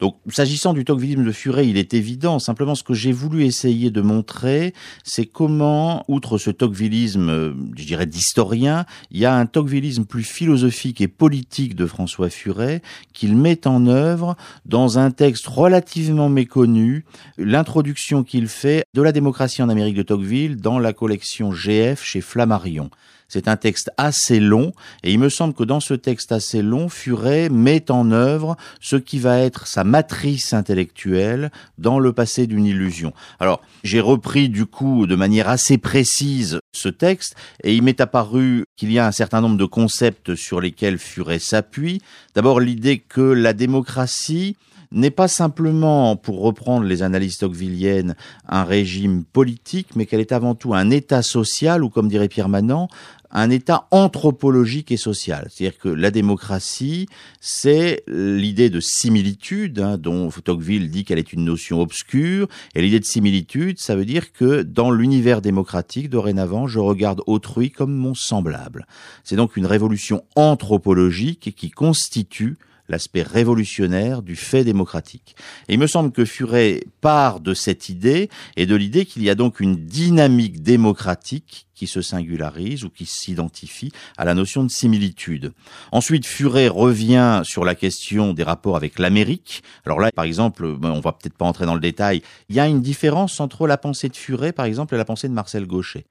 Donc, 0.00 0.16
s'agissant 0.28 0.72
du 0.72 0.84
tocquevillisme 0.84 1.24
de 1.24 1.32
Furet, 1.32 1.68
il 1.68 1.76
est 1.76 1.92
évident. 1.92 2.38
Simplement, 2.38 2.74
ce 2.74 2.82
que 2.82 2.94
j'ai 2.94 3.12
voulu 3.12 3.44
essayer 3.44 3.90
de 3.90 4.00
montrer, 4.00 4.72
c'est 5.04 5.26
comment, 5.26 6.04
outre 6.08 6.38
ce 6.38 6.50
tocquevillisme, 6.50 7.28
euh, 7.28 7.52
je 7.76 7.84
dirais, 7.84 8.06
d'historien, 8.06 8.86
il 9.10 9.20
y 9.20 9.26
a 9.26 9.34
un 9.34 9.44
tocquevillisme 9.44 10.06
plus 10.06 10.24
philosophique 10.24 11.02
et 11.02 11.08
politique 11.08 11.74
de 11.74 11.84
François 11.84 12.30
Furet 12.30 12.80
qu'il 13.12 13.36
met 13.36 13.66
en 13.66 13.86
œuvre 13.86 14.36
dans 14.64 14.98
un 14.98 15.10
texte 15.10 15.46
relativement 15.46 16.30
méconnu, 16.30 17.04
l'introduction 17.36 18.24
qu'il 18.24 18.48
fait 18.48 18.84
de 18.94 19.02
la 19.02 19.12
démocratie 19.12 19.62
en 19.62 19.68
Amérique 19.68 19.96
de 19.96 20.02
Tocqueville 20.02 20.56
dans 20.56 20.78
la 20.78 20.94
collection 20.94 21.52
GF 21.52 22.02
chez 22.02 22.22
Flammarion. 22.22 22.90
C'est 23.30 23.46
un 23.46 23.56
texte 23.56 23.90
assez 23.96 24.40
long 24.40 24.72
et 25.04 25.12
il 25.12 25.18
me 25.20 25.28
semble 25.28 25.54
que 25.54 25.62
dans 25.62 25.78
ce 25.78 25.94
texte 25.94 26.32
assez 26.32 26.62
long, 26.62 26.88
Furet 26.88 27.48
met 27.48 27.90
en 27.90 28.10
œuvre 28.10 28.56
ce 28.80 28.96
qui 28.96 29.20
va 29.20 29.38
être 29.38 29.68
sa 29.68 29.84
matrice 29.84 30.52
intellectuelle 30.52 31.52
dans 31.78 32.00
le 32.00 32.12
passé 32.12 32.48
d'une 32.48 32.66
illusion. 32.66 33.12
Alors, 33.38 33.62
j'ai 33.84 34.00
repris 34.00 34.48
du 34.48 34.66
coup 34.66 35.06
de 35.06 35.14
manière 35.14 35.48
assez 35.48 35.78
précise 35.78 36.58
ce 36.72 36.88
texte 36.88 37.36
et 37.62 37.74
il 37.74 37.82
m'est 37.82 38.00
apparu 38.00 38.64
qu'il 38.76 38.90
y 38.90 38.98
a 38.98 39.06
un 39.06 39.12
certain 39.12 39.40
nombre 39.40 39.56
de 39.56 39.64
concepts 39.64 40.34
sur 40.34 40.60
lesquels 40.60 40.98
Furet 40.98 41.38
s'appuie. 41.38 42.02
D'abord 42.34 42.58
l'idée 42.58 42.98
que 42.98 43.20
la 43.20 43.52
démocratie 43.52 44.56
n'est 44.92 45.10
pas 45.10 45.28
simplement, 45.28 46.16
pour 46.16 46.40
reprendre 46.40 46.84
les 46.84 47.02
analyses 47.02 47.38
tocquevilliennes, 47.38 48.16
un 48.48 48.64
régime 48.64 49.24
politique, 49.24 49.94
mais 49.94 50.06
qu'elle 50.06 50.20
est 50.20 50.32
avant 50.32 50.54
tout 50.54 50.74
un 50.74 50.90
état 50.90 51.22
social, 51.22 51.84
ou 51.84 51.90
comme 51.90 52.08
dirait 52.08 52.28
Pierre 52.28 52.48
Manant, 52.48 52.88
un 53.30 53.50
état 53.50 53.86
anthropologique 53.90 54.90
et 54.90 54.96
social. 54.96 55.48
C'est-à-dire 55.50 55.78
que 55.78 55.88
la 55.88 56.10
démocratie, 56.10 57.06
c'est 57.40 58.02
l'idée 58.06 58.70
de 58.70 58.80
similitude, 58.80 59.78
hein, 59.78 59.98
dont 59.98 60.30
Tocqueville 60.30 60.90
dit 60.90 61.04
qu'elle 61.04 61.18
est 61.18 61.32
une 61.32 61.44
notion 61.44 61.80
obscure. 61.80 62.48
Et 62.74 62.82
l'idée 62.82 63.00
de 63.00 63.04
similitude, 63.04 63.78
ça 63.78 63.96
veut 63.96 64.04
dire 64.04 64.32
que 64.32 64.62
dans 64.62 64.90
l'univers 64.90 65.42
démocratique, 65.42 66.10
dorénavant, 66.10 66.66
je 66.66 66.78
regarde 66.78 67.22
autrui 67.26 67.70
comme 67.70 67.94
mon 67.94 68.14
semblable. 68.14 68.86
C'est 69.24 69.36
donc 69.36 69.56
une 69.56 69.66
révolution 69.66 70.24
anthropologique 70.34 71.54
qui 71.56 71.70
constitue 71.70 72.58
l'aspect 72.90 73.22
révolutionnaire 73.22 74.22
du 74.22 74.36
fait 74.36 74.64
démocratique. 74.64 75.36
Et 75.68 75.74
il 75.74 75.78
me 75.78 75.86
semble 75.86 76.12
que 76.12 76.24
Furet 76.24 76.84
part 77.00 77.40
de 77.40 77.54
cette 77.54 77.88
idée 77.88 78.28
et 78.56 78.66
de 78.66 78.74
l'idée 78.74 79.06
qu'il 79.06 79.22
y 79.22 79.30
a 79.30 79.34
donc 79.34 79.60
une 79.60 79.76
dynamique 79.76 80.62
démocratique 80.62 81.66
qui 81.74 81.86
se 81.86 82.02
singularise 82.02 82.84
ou 82.84 82.90
qui 82.90 83.06
s'identifie 83.06 83.90
à 84.18 84.26
la 84.26 84.34
notion 84.34 84.64
de 84.64 84.70
similitude. 84.70 85.52
Ensuite, 85.92 86.26
Furet 86.26 86.68
revient 86.68 87.40
sur 87.44 87.64
la 87.64 87.74
question 87.74 88.34
des 88.34 88.42
rapports 88.42 88.76
avec 88.76 88.98
l'Amérique. 88.98 89.62
Alors 89.86 89.98
là, 89.98 90.10
par 90.14 90.26
exemple, 90.26 90.76
ben, 90.76 90.90
on 90.90 91.00
va 91.00 91.12
peut-être 91.12 91.38
pas 91.38 91.46
entrer 91.46 91.64
dans 91.64 91.74
le 91.74 91.80
détail, 91.80 92.20
il 92.50 92.56
y 92.56 92.60
a 92.60 92.66
une 92.66 92.82
différence 92.82 93.40
entre 93.40 93.66
la 93.66 93.78
pensée 93.78 94.10
de 94.10 94.16
Furet, 94.16 94.52
par 94.52 94.66
exemple, 94.66 94.94
et 94.94 94.98
la 94.98 95.06
pensée 95.06 95.28
de 95.28 95.32
Marcel 95.32 95.66
Gauchet 95.66 96.04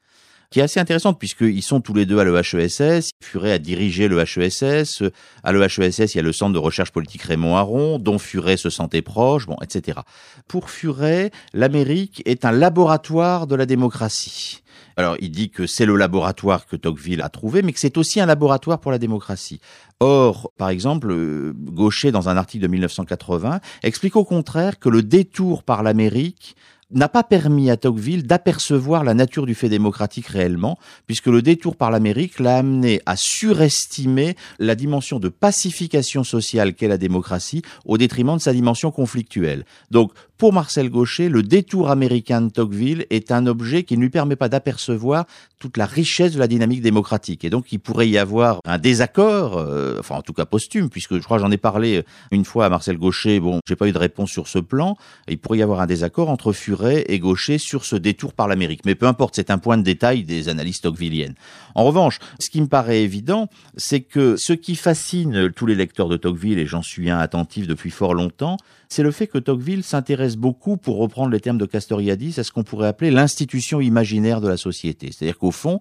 qui 0.50 0.60
est 0.60 0.64
assez 0.64 0.80
intéressante 0.80 1.20
puisqu'ils 1.20 1.62
sont 1.62 1.82
tous 1.82 1.94
les 1.94 2.06
deux 2.06 2.20
à 2.20 2.24
l'EHESS. 2.24 3.12
Furet 3.22 3.52
a 3.52 3.60
dirigé 3.60 4.08
le 4.08 4.20
HESS. 4.20 5.04
À 5.44 5.52
l'EHESS, 5.52 6.14
il 6.14 6.18
y 6.18 6.20
a 6.20 6.24
le 6.24 6.34
centre 6.34 6.54
de 6.54 6.60
recherche 6.60 6.92
politique 6.92 7.24
Raymond 7.24 7.56
Aron, 7.56 8.00
dont 8.00 8.18
Furet 8.18 8.58
se 8.58 8.70
sentait 8.70 9.02
proche, 9.02 9.46
bon, 9.46 9.58
etc. 9.62 10.00
Pour 10.48 10.70
Furet, 10.70 11.32
l'Amérique 11.54 12.22
est 12.26 12.46
un 12.46 12.52
laboratoire 12.52 13.48
de 13.48 13.56
la 13.56 13.66
démocratie. 13.66 14.62
Alors, 14.98 15.16
il 15.20 15.32
dit 15.32 15.50
que 15.50 15.66
c'est 15.66 15.86
le 15.86 15.96
laboratoire 15.96 16.66
que 16.66 16.76
Tocqueville 16.76 17.22
a 17.22 17.30
trouvé, 17.30 17.62
mais 17.62 17.72
que 17.72 17.80
c'est 17.80 17.98
aussi 17.98 18.20
un 18.20 18.26
laboratoire 18.26 18.80
pour 18.80 18.92
la 18.92 18.98
démocratie. 18.98 19.62
Or, 20.02 20.52
par 20.58 20.70
exemple, 20.70 21.14
Gaucher, 21.54 22.12
dans 22.12 22.28
un 22.28 22.36
article 22.36 22.64
de 22.64 22.68
1980, 22.68 23.62
explique 23.84 24.16
au 24.16 24.26
contraire 24.26 24.78
que 24.80 24.90
le 24.90 25.02
détour 25.02 25.64
par 25.64 25.84
l'Amérique 25.84 26.56
n'a 26.92 27.08
pas 27.10 27.24
permis 27.24 27.70
à 27.70 27.78
Tocqueville 27.78 28.26
d'apercevoir 28.26 29.04
la 29.04 29.14
nature 29.14 29.46
du 29.46 29.56
fait 29.56 29.70
démocratique 29.70 30.28
réellement, 30.28 30.78
puisque 31.06 31.28
le 31.28 31.42
détour 31.42 31.76
par 31.76 31.92
l'Amérique 31.92 32.40
l'a 32.40 32.58
amené 32.58 33.02
à 33.06 33.16
surestimer 33.16 34.36
la 34.58 34.76
dimension 34.76 35.20
de 35.20 35.30
pacification 35.30 36.24
sociale 36.24 36.74
qu'est 36.74 36.88
la 36.88 36.98
démocratie 36.98 37.62
au 37.86 37.98
détriment 37.98 38.38
de 38.38 38.42
sa 38.42 38.54
dimension 38.54 38.92
conflictuelle. 38.92 39.66
Donc, 39.92 40.12
pour 40.40 40.54
Marcel 40.54 40.90
Gaucher, 40.90 41.28
le 41.28 41.44
détour 41.44 41.90
américain 41.90 42.40
de 42.40 42.50
Tocqueville 42.50 43.06
est 43.10 43.30
un 43.30 43.46
objet 43.46 43.84
qui 43.84 43.98
ne 43.98 44.02
lui 44.04 44.10
permet 44.10 44.38
pas 44.38 44.48
d'apercevoir 44.48 45.26
toute 45.60 45.76
la 45.76 45.86
richesse 45.86 46.32
de 46.32 46.40
la 46.40 46.48
dynamique 46.48 46.82
démocratique. 46.82 47.44
Et 47.44 47.50
donc, 47.50 47.74
il 47.74 47.80
pourrait 47.80 48.08
y 48.08 48.18
avoir 48.18 48.62
un 48.64 48.78
désaccord, 48.78 49.58
euh, 49.58 49.98
enfin, 50.00 50.16
en 50.16 50.22
tout 50.22 50.32
cas 50.32 50.46
posthume, 50.46 50.90
puisque 50.90 51.16
je 51.16 51.24
crois 51.24 51.40
j'en 51.40 51.52
ai 51.52 51.58
parlé 51.58 52.06
une 52.32 52.46
fois 52.46 52.66
à 52.66 52.70
Marcel 52.70 52.98
Gaucher. 52.98 53.42
Bon, 53.42 53.60
j'ai 53.68 53.76
pas 53.76 53.90
eu 53.90 53.92
de 53.92 53.98
réponse 53.98 54.32
sur 54.32 54.48
ce 54.48 54.60
plan. 54.60 54.96
Il 55.28 55.40
pourrait 55.40 55.58
y 55.58 55.62
avoir 55.62 55.82
un 55.82 55.88
désaccord 55.88 56.30
entre 56.30 56.54
Furet 56.54 57.04
et 57.10 57.20
Gaucher 57.20 57.58
sur 57.58 57.84
ce 57.84 57.98
détour 57.98 58.32
par 58.32 58.48
l'Amérique. 58.48 58.86
Mais 58.86 58.96
peu 58.96 59.08
importe, 59.08 59.36
c'est 59.36 59.52
un 59.52 59.58
point 59.58 59.78
de 59.78 59.84
détail 59.84 60.24
des 60.24 60.48
analyses 60.48 60.80
tocquevilliennes. 60.80 61.36
En 61.76 61.84
revanche, 61.84 62.20
ce 62.40 62.50
qui 62.50 62.62
me 62.62 62.68
paraît 62.68 63.04
évident, 63.04 63.50
c'est 63.76 64.00
que 64.00 64.38
ce 64.38 64.54
qui 64.54 64.78
fascine 64.78 65.52
tous 65.52 65.66
les 65.66 65.76
lecteurs 65.76 66.08
de 66.08 66.16
Tocqueville, 66.16 66.60
et 66.60 66.66
j'en 66.66 66.82
suis 66.82 67.10
un 67.10 67.20
attentif 67.20 67.68
depuis 67.68 67.92
fort 67.92 68.14
longtemps, 68.14 68.56
c'est 68.90 69.04
le 69.04 69.12
fait 69.12 69.28
que 69.28 69.38
Tocqueville 69.38 69.84
s'intéresse 69.84 70.29
beaucoup, 70.38 70.78
pour 70.78 70.98
reprendre 70.98 71.32
les 71.32 71.40
termes 71.40 71.58
de 71.58 71.66
Castoriadis, 71.66 72.36
à 72.38 72.44
ce 72.44 72.52
qu'on 72.52 72.64
pourrait 72.64 72.88
appeler 72.88 73.12
l'institution 73.12 73.82
imaginaire 73.82 74.42
de 74.42 74.48
la 74.48 74.58
société. 74.58 75.12
C'est-à-dire 75.12 75.38
qu'au 75.38 75.52
fond, 75.52 75.80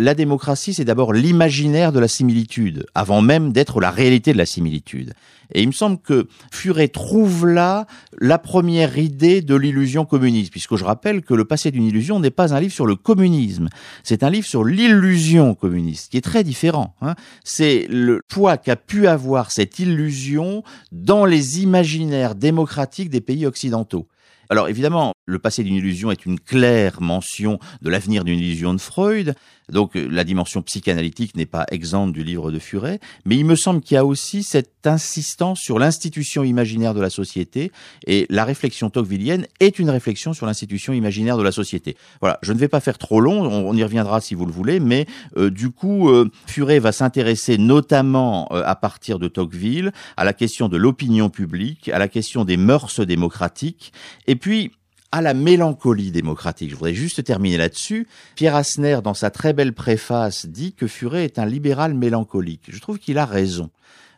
la 0.00 0.14
démocratie, 0.14 0.72
c'est 0.72 0.86
d'abord 0.86 1.12
l'imaginaire 1.12 1.92
de 1.92 2.00
la 2.00 2.08
similitude, 2.08 2.86
avant 2.94 3.20
même 3.20 3.52
d'être 3.52 3.80
la 3.80 3.90
réalité 3.90 4.32
de 4.32 4.38
la 4.38 4.46
similitude. 4.46 5.12
Et 5.52 5.60
il 5.60 5.66
me 5.66 5.72
semble 5.72 5.98
que 5.98 6.26
Furet 6.50 6.88
trouve 6.88 7.46
là 7.46 7.86
la 8.18 8.38
première 8.38 8.96
idée 8.96 9.42
de 9.42 9.54
l'illusion 9.54 10.06
communiste, 10.06 10.52
puisque 10.52 10.76
je 10.76 10.84
rappelle 10.84 11.20
que 11.20 11.34
Le 11.34 11.44
passé 11.44 11.70
d'une 11.70 11.84
illusion 11.84 12.18
n'est 12.18 12.30
pas 12.30 12.54
un 12.54 12.60
livre 12.60 12.72
sur 12.72 12.86
le 12.86 12.96
communisme, 12.96 13.68
c'est 14.02 14.22
un 14.22 14.30
livre 14.30 14.46
sur 14.46 14.64
l'illusion 14.64 15.54
communiste, 15.54 16.10
qui 16.10 16.16
est 16.16 16.22
très 16.22 16.44
différent. 16.44 16.94
Hein. 17.02 17.14
C'est 17.44 17.86
le 17.90 18.22
poids 18.26 18.56
qu'a 18.56 18.76
pu 18.76 19.06
avoir 19.06 19.50
cette 19.50 19.80
illusion 19.80 20.62
dans 20.92 21.26
les 21.26 21.60
imaginaires 21.60 22.34
démocratiques 22.34 23.10
des 23.10 23.20
pays 23.20 23.44
occidentaux. 23.44 24.06
Alors 24.48 24.68
évidemment, 24.68 25.12
le 25.30 25.38
passé 25.38 25.62
d'une 25.62 25.76
illusion 25.76 26.10
est 26.10 26.26
une 26.26 26.38
claire 26.38 27.00
mention 27.00 27.58
de 27.82 27.90
l'avenir 27.90 28.24
d'une 28.24 28.38
illusion 28.38 28.74
de 28.74 28.80
Freud, 28.80 29.34
donc 29.70 29.96
euh, 29.96 30.08
la 30.10 30.24
dimension 30.24 30.62
psychanalytique 30.62 31.36
n'est 31.36 31.46
pas 31.46 31.64
exempte 31.70 32.12
du 32.12 32.24
livre 32.24 32.50
de 32.50 32.58
Furet, 32.58 33.00
mais 33.24 33.36
il 33.36 33.44
me 33.44 33.54
semble 33.54 33.80
qu'il 33.80 33.94
y 33.94 33.98
a 33.98 34.04
aussi 34.04 34.42
cette 34.42 34.86
insistance 34.86 35.60
sur 35.60 35.78
l'institution 35.78 36.42
imaginaire 36.42 36.94
de 36.94 37.00
la 37.00 37.10
société, 37.10 37.70
et 38.06 38.26
la 38.30 38.44
réflexion 38.44 38.90
tocquevillienne 38.90 39.46
est 39.60 39.78
une 39.78 39.90
réflexion 39.90 40.32
sur 40.32 40.46
l'institution 40.46 40.92
imaginaire 40.92 41.36
de 41.36 41.42
la 41.42 41.52
société. 41.52 41.96
Voilà, 42.20 42.38
je 42.42 42.52
ne 42.52 42.58
vais 42.58 42.68
pas 42.68 42.80
faire 42.80 42.98
trop 42.98 43.20
long, 43.20 43.42
on, 43.42 43.74
y 43.76 43.84
reviendra 43.84 44.20
si 44.20 44.34
vous 44.34 44.46
le 44.46 44.52
voulez, 44.52 44.80
mais 44.80 45.06
euh, 45.36 45.50
du 45.50 45.70
coup, 45.70 46.10
euh, 46.10 46.30
Furet 46.46 46.78
va 46.78 46.92
s'intéresser 46.92 47.58
notamment 47.58 48.46
à 48.48 48.74
partir 48.74 49.18
de 49.18 49.28
Tocqueville 49.28 49.92
à 50.16 50.24
la 50.24 50.32
question 50.32 50.68
de 50.68 50.76
l'opinion 50.76 51.30
publique, 51.30 51.88
à 51.88 51.98
la 51.98 52.08
question 52.08 52.44
des 52.44 52.56
mœurs 52.56 53.00
démocratiques, 53.00 53.92
et 54.26 54.36
puis 54.36 54.72
à 55.12 55.20
la 55.20 55.34
mélancolie 55.34 56.10
démocratique. 56.10 56.70
Je 56.70 56.74
voudrais 56.74 56.94
juste 56.94 57.24
terminer 57.24 57.56
là-dessus. 57.56 58.06
Pierre 58.36 58.54
Asner, 58.54 59.00
dans 59.02 59.14
sa 59.14 59.30
très 59.30 59.52
belle 59.52 59.72
préface, 59.72 60.46
dit 60.46 60.72
que 60.72 60.86
Furet 60.86 61.24
est 61.24 61.38
un 61.38 61.46
libéral 61.46 61.94
mélancolique. 61.94 62.64
Je 62.68 62.78
trouve 62.80 62.98
qu'il 62.98 63.18
a 63.18 63.26
raison 63.26 63.70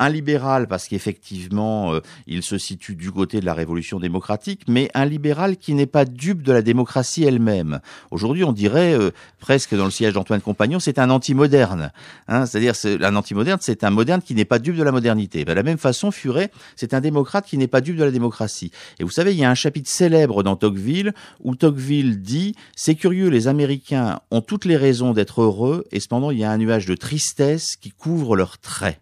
un 0.03 0.09
libéral 0.09 0.67
parce 0.67 0.88
qu'effectivement, 0.88 1.95
euh, 1.95 2.01
il 2.27 2.43
se 2.43 2.59
situe 2.59 2.97
du 2.97 3.12
côté 3.12 3.41
de 3.41 3.47
la 3.47 3.55
révolution 3.55 4.01
démocratique, 4.01 4.62
mais 4.67 4.91
un 4.95 5.05
libéral 5.05 5.57
qui 5.57 5.75
n'est 5.75 5.87
pas 5.87 6.05
dupe 6.05 6.43
de 6.43 6.53
la 6.53 6.62
démocratie 6.62 7.25
elle-même. 7.25 7.81
Aujourd'hui, 8.11 8.43
on 8.43 8.53
dirait 8.53 8.95
euh, 8.95 9.12
presque 9.38 9.77
dans 9.77 9.85
le 9.85 9.91
siège 9.91 10.15
d'Antoine 10.15 10.41
Compagnon, 10.41 10.81
c'est 10.81 10.99
un 10.99 11.09
anti-moderne. 11.11 11.93
Hein, 12.27 12.47
C'est-à-dire, 12.47 12.75
un 13.01 13.17
anti-moderne, 13.17 13.59
c'est 13.62 13.85
un 13.85 13.91
moderne 13.91 14.23
qui 14.23 14.35
n'est 14.35 14.45
pas 14.45 14.59
dupe 14.59 14.77
de 14.77 14.83
la 14.83 14.93
modernité. 14.93 15.45
De 15.45 15.53
la 15.53 15.62
même 15.62 15.79
façon, 15.79 16.11
Furet, 16.11 16.51
c'est 16.75 16.95
un 16.95 17.01
démocrate 17.01 17.47
qui 17.47 17.57
n'est 17.57 17.69
pas 17.69 17.81
dupe 17.81 17.97
de 17.97 18.05
la 18.05 18.11
démocratie. 18.11 18.73
Et 18.99 19.05
vous 19.05 19.11
savez, 19.11 19.33
il 19.33 19.38
y 19.38 19.45
a 19.45 19.51
un 19.51 19.55
chapitre 19.55 19.88
célèbre 19.88 20.43
dans 20.43 20.57
Tocqueville 20.57 21.15
où 21.41 21.55
Tocqueville 21.55 22.21
dit 22.21 22.57
c'est 22.75 22.97
curieux, 22.97 23.29
les 23.29 23.47
Américains 23.47 24.21
ont 24.33 24.41
toutes 24.41 24.65
les 24.65 24.77
raisons 24.77 25.12
d'être 25.12 25.43
heureux, 25.43 25.85
et 25.93 26.01
cependant, 26.01 26.33
il 26.33 26.38
y 26.38 26.45
a 26.45 26.51
un 26.51 26.59
nuage 26.59 26.87
de 26.87 26.95
tristesse 26.95 27.77
qui 27.77 27.91
couvre 27.91 28.37
leurs 28.37 28.59
traits. 28.59 28.99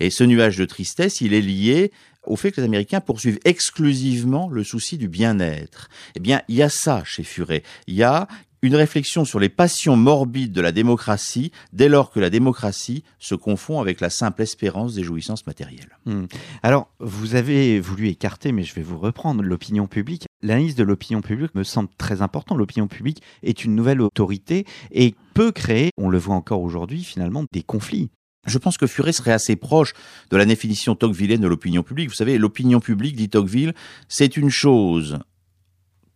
Et 0.00 0.10
ce 0.10 0.24
nuage 0.24 0.56
de 0.56 0.64
tristesse, 0.64 1.20
il 1.20 1.34
est 1.34 1.40
lié 1.40 1.92
au 2.26 2.36
fait 2.36 2.52
que 2.52 2.60
les 2.60 2.66
Américains 2.66 3.00
poursuivent 3.00 3.40
exclusivement 3.44 4.48
le 4.48 4.64
souci 4.64 4.98
du 4.98 5.08
bien-être. 5.08 5.88
Eh 6.14 6.20
bien, 6.20 6.42
il 6.48 6.56
y 6.56 6.62
a 6.62 6.68
ça 6.68 7.02
chez 7.04 7.22
Furet. 7.22 7.62
Il 7.86 7.94
y 7.94 8.02
a 8.02 8.28
une 8.62 8.74
réflexion 8.74 9.24
sur 9.24 9.38
les 9.38 9.48
passions 9.48 9.96
morbides 9.96 10.52
de 10.52 10.60
la 10.60 10.72
démocratie 10.72 11.52
dès 11.72 11.88
lors 11.88 12.10
que 12.10 12.20
la 12.20 12.30
démocratie 12.30 13.04
se 13.18 13.34
confond 13.34 13.80
avec 13.80 14.00
la 14.00 14.10
simple 14.10 14.42
espérance 14.42 14.94
des 14.94 15.04
jouissances 15.04 15.46
matérielles. 15.46 15.96
Hmm. 16.06 16.24
Alors, 16.62 16.88
vous 16.98 17.34
avez 17.34 17.78
voulu 17.80 18.08
écarter, 18.08 18.52
mais 18.52 18.64
je 18.64 18.74
vais 18.74 18.82
vous 18.82 18.98
reprendre, 18.98 19.42
l'opinion 19.42 19.86
publique. 19.86 20.26
L'analyse 20.42 20.74
de 20.74 20.82
l'opinion 20.82 21.20
publique 21.20 21.54
me 21.54 21.64
semble 21.64 21.88
très 21.98 22.22
important. 22.22 22.56
L'opinion 22.56 22.88
publique 22.88 23.22
est 23.42 23.64
une 23.64 23.74
nouvelle 23.74 24.00
autorité 24.00 24.66
et 24.90 25.14
peut 25.34 25.52
créer, 25.52 25.90
on 25.96 26.08
le 26.08 26.18
voit 26.18 26.34
encore 26.34 26.62
aujourd'hui, 26.62 27.04
finalement, 27.04 27.44
des 27.52 27.62
conflits. 27.62 28.10
Je 28.48 28.58
pense 28.58 28.78
que 28.78 28.86
Furet 28.86 29.12
serait 29.12 29.32
assez 29.32 29.56
proche 29.56 29.92
de 30.30 30.36
la 30.36 30.44
définition 30.44 30.94
tocquevillienne 30.94 31.40
de 31.40 31.48
l'opinion 31.48 31.82
publique. 31.82 32.08
Vous 32.08 32.14
savez, 32.14 32.38
l'opinion 32.38 32.80
publique, 32.80 33.16
dit 33.16 33.28
Tocqueville, 33.28 33.74
c'est 34.08 34.36
une 34.36 34.50
chose 34.50 35.18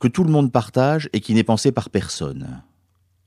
que 0.01 0.09
tout 0.09 0.25
le 0.25 0.31
monde 0.31 0.51
partage 0.51 1.09
et 1.13 1.21
qui 1.21 1.35
n'est 1.35 1.45
pensée 1.45 1.71
par 1.71 1.91
personne. 1.91 2.63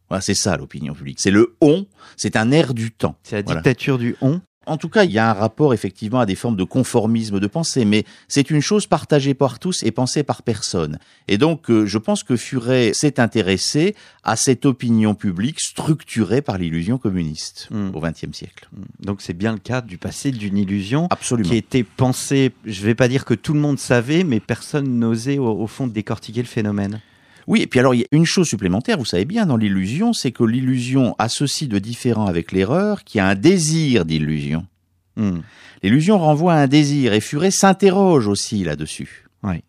Voilà, 0.09 0.21
c'est 0.21 0.35
ça 0.35 0.57
l'opinion 0.57 0.93
publique. 0.93 1.19
C'est 1.19 1.31
le 1.31 1.55
on, 1.61 1.87
c'est 2.17 2.35
un 2.35 2.51
air 2.51 2.73
du 2.73 2.91
temps. 2.91 3.15
C'est 3.23 3.37
la 3.37 3.41
dictature 3.43 3.97
du 3.97 4.15
on 4.21 4.41
en 4.65 4.77
tout 4.77 4.89
cas, 4.89 5.03
il 5.03 5.11
y 5.11 5.19
a 5.19 5.29
un 5.29 5.33
rapport 5.33 5.73
effectivement 5.73 6.19
à 6.19 6.25
des 6.25 6.35
formes 6.35 6.55
de 6.55 6.63
conformisme 6.63 7.39
de 7.39 7.47
pensée, 7.47 7.85
mais 7.85 8.05
c'est 8.27 8.49
une 8.49 8.61
chose 8.61 8.87
partagée 8.87 9.33
par 9.33 9.59
tous 9.59 9.83
et 9.83 9.91
pensée 9.91 10.23
par 10.23 10.43
personne. 10.43 10.99
Et 11.27 11.37
donc, 11.37 11.69
euh, 11.69 11.85
je 11.85 11.97
pense 11.97 12.23
que 12.23 12.35
Furet 12.35 12.91
s'est 12.93 13.19
intéressé 13.19 13.95
à 14.23 14.35
cette 14.35 14.65
opinion 14.65 15.15
publique 15.15 15.59
structurée 15.59 16.41
par 16.41 16.57
l'illusion 16.57 16.97
communiste 16.97 17.67
hmm. 17.71 17.91
au 17.93 18.01
XXe 18.01 18.31
siècle. 18.31 18.67
Hmm. 18.71 19.05
Donc, 19.05 19.21
c'est 19.21 19.33
bien 19.33 19.53
le 19.53 19.59
cas 19.59 19.81
du 19.81 19.97
passé 19.97 20.31
d'une 20.31 20.57
illusion 20.57 21.07
Absolument. 21.09 21.49
qui 21.49 21.55
était 21.55 21.83
pensée. 21.83 22.51
Je 22.65 22.81
ne 22.81 22.85
vais 22.85 22.95
pas 22.95 23.07
dire 23.07 23.25
que 23.25 23.33
tout 23.33 23.53
le 23.53 23.59
monde 23.59 23.79
savait, 23.79 24.23
mais 24.23 24.39
personne 24.39 24.99
n'osait 24.99 25.37
au, 25.37 25.47
au 25.47 25.67
fond 25.67 25.87
décortiquer 25.87 26.41
le 26.41 26.47
phénomène. 26.47 27.01
Oui, 27.47 27.61
et 27.61 27.67
puis 27.67 27.79
alors 27.79 27.93
il 27.93 28.01
y 28.01 28.03
a 28.03 28.07
une 28.11 28.25
chose 28.25 28.47
supplémentaire, 28.47 28.97
vous 28.97 29.05
savez 29.05 29.25
bien, 29.25 29.45
dans 29.45 29.57
l'illusion, 29.57 30.13
c'est 30.13 30.31
que 30.31 30.43
l'illusion 30.43 31.15
a 31.19 31.29
ceci 31.29 31.67
de 31.67 31.79
différent 31.79 32.25
avec 32.25 32.51
l'erreur, 32.51 33.03
qui 33.03 33.19
a 33.19 33.27
un 33.27 33.35
désir 33.35 34.05
d'illusion. 34.05 34.65
Hmm. 35.15 35.39
L'illusion 35.83 36.17
renvoie 36.17 36.53
à 36.53 36.57
un 36.57 36.67
désir, 36.67 37.13
et 37.13 37.21
Furet 37.21 37.51
s'interroge 37.51 38.27
aussi 38.27 38.63
là-dessus. 38.63 39.25
Oui, 39.43 39.63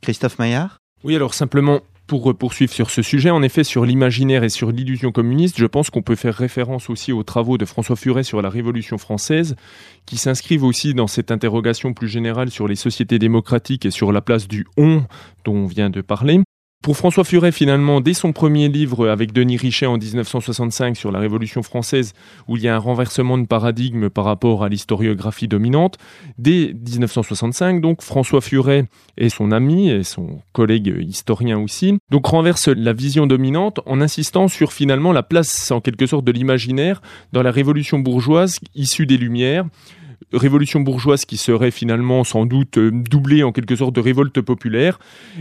Christophe 0.00 0.38
Maillard? 0.38 0.78
Oui, 1.04 1.14
alors 1.14 1.34
simplement, 1.34 1.80
pour 2.06 2.36
poursuivre 2.36 2.72
sur 2.72 2.90
ce 2.90 3.00
sujet, 3.00 3.30
en 3.30 3.42
effet, 3.42 3.64
sur 3.64 3.86
l'imaginaire 3.86 4.44
et 4.44 4.48
sur 4.48 4.70
l'illusion 4.70 5.12
communiste, 5.12 5.58
je 5.58 5.66
pense 5.66 5.88
qu'on 5.88 6.02
peut 6.02 6.16
faire 6.16 6.34
référence 6.34 6.90
aussi 6.90 7.12
aux 7.12 7.22
travaux 7.22 7.56
de 7.58 7.64
François 7.64 7.96
Furet 7.96 8.22
sur 8.22 8.42
la 8.42 8.50
Révolution 8.50 8.98
française, 8.98 9.56
qui 10.04 10.16
s'inscrivent 10.16 10.64
aussi 10.64 10.94
dans 10.94 11.06
cette 11.06 11.30
interrogation 11.30 11.94
plus 11.94 12.08
générale 12.08 12.50
sur 12.50 12.68
les 12.68 12.74
sociétés 12.74 13.18
démocratiques 13.18 13.86
et 13.86 13.90
sur 13.90 14.12
la 14.12 14.20
place 14.20 14.48
du 14.48 14.66
on 14.76 15.04
dont 15.44 15.54
on 15.54 15.66
vient 15.66 15.90
de 15.90 16.00
parler. 16.00 16.40
Pour 16.82 16.96
François 16.96 17.22
Furet, 17.22 17.52
finalement, 17.52 18.00
dès 18.00 18.12
son 18.12 18.32
premier 18.32 18.68
livre 18.68 19.08
avec 19.08 19.30
Denis 19.32 19.56
Richet 19.56 19.86
en 19.86 19.98
1965 19.98 20.96
sur 20.96 21.12
la 21.12 21.20
Révolution 21.20 21.62
française, 21.62 22.12
où 22.48 22.56
il 22.56 22.64
y 22.64 22.68
a 22.68 22.74
un 22.74 22.78
renversement 22.78 23.38
de 23.38 23.46
paradigme 23.46 24.10
par 24.10 24.24
rapport 24.24 24.64
à 24.64 24.68
l'historiographie 24.68 25.46
dominante, 25.46 25.98
dès 26.38 26.74
1965, 26.74 27.80
donc, 27.80 28.02
François 28.02 28.40
Furet 28.40 28.88
et 29.16 29.28
son 29.28 29.52
ami 29.52 29.90
et 29.90 30.02
son 30.02 30.40
collègue 30.52 30.92
historien 31.06 31.56
aussi, 31.56 31.98
donc 32.10 32.26
renverse 32.26 32.66
la 32.66 32.92
vision 32.92 33.28
dominante 33.28 33.78
en 33.86 34.00
insistant 34.00 34.48
sur 34.48 34.72
finalement 34.72 35.12
la 35.12 35.22
place 35.22 35.70
en 35.70 35.80
quelque 35.80 36.06
sorte 36.06 36.24
de 36.24 36.32
l'imaginaire 36.32 37.00
dans 37.32 37.44
la 37.44 37.52
Révolution 37.52 38.00
bourgeoise 38.00 38.58
issue 38.74 39.06
des 39.06 39.18
Lumières, 39.18 39.66
révolution 40.32 40.80
bourgeoise 40.80 41.24
qui 41.24 41.36
serait 41.36 41.70
finalement 41.70 42.24
sans 42.24 42.46
doute 42.46 42.78
euh, 42.78 42.90
doublée 42.90 43.42
en 43.42 43.52
quelque 43.52 43.76
sorte 43.76 43.94
de 43.94 44.00
révolte 44.00 44.40
populaire 44.40 44.98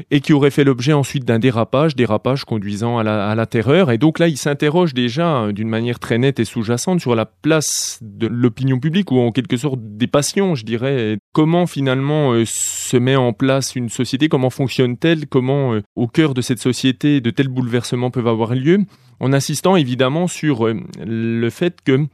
et 0.09 0.19
qui 0.21 0.33
aurait 0.33 0.51
fait 0.51 0.63
l'objet 0.63 0.93
ensuite 0.93 1.25
d'un 1.25 1.39
dérapage, 1.39 1.95
dérapage 1.95 2.45
conduisant 2.45 2.97
à 2.97 3.03
la, 3.03 3.45
terreur. 3.45 3.91
Et 3.91 3.97
donc 3.97 4.19
là, 4.19 4.27
il 4.27 4.37
s'interroge 4.37 4.93
déjà 4.93 5.27
hein, 5.27 5.53
d'une 5.53 5.67
manière 5.67 5.99
très 5.99 6.17
nette 6.17 6.39
et 6.39 6.45
sous-jacente 6.45 6.99
sur 6.99 7.15
la 7.15 7.25
place 7.25 7.99
de 8.01 8.27
l'opinion 8.27 8.79
publique 8.79 9.11
ou 9.11 9.19
en 9.19 9.31
quelque 9.31 9.57
sorte 9.57 9.79
des 9.81 10.07
passions, 10.07 10.55
je 10.55 10.63
dirais. 10.63 11.17
Comment 11.33 11.67
finalement 11.67 12.31
euh, 12.31 12.43
se 12.45 12.97
met 12.97 13.15
en 13.15 13.33
place 13.33 13.75
une 13.75 13.89
société, 13.89 14.29
comment 14.29 14.49
fonctionne-t-elle, 14.49 15.27
comment 15.27 15.73
euh, 15.73 15.81
au 15.95 16.07
cœur 16.07 16.33
de 16.33 16.41
cette 16.41 16.59
société 16.59 17.21
de 17.21 17.29
tels 17.29 17.47
bouleversements 17.47 18.11
peuvent 18.11 18.27
avoir 18.27 18.55
lieu, 18.55 18.79
en 19.19 19.33
insistant 19.33 19.75
évidemment 19.75 20.27
sur 20.27 20.67
le 21.05 21.49
fait 21.49 21.79
que 21.83 22.07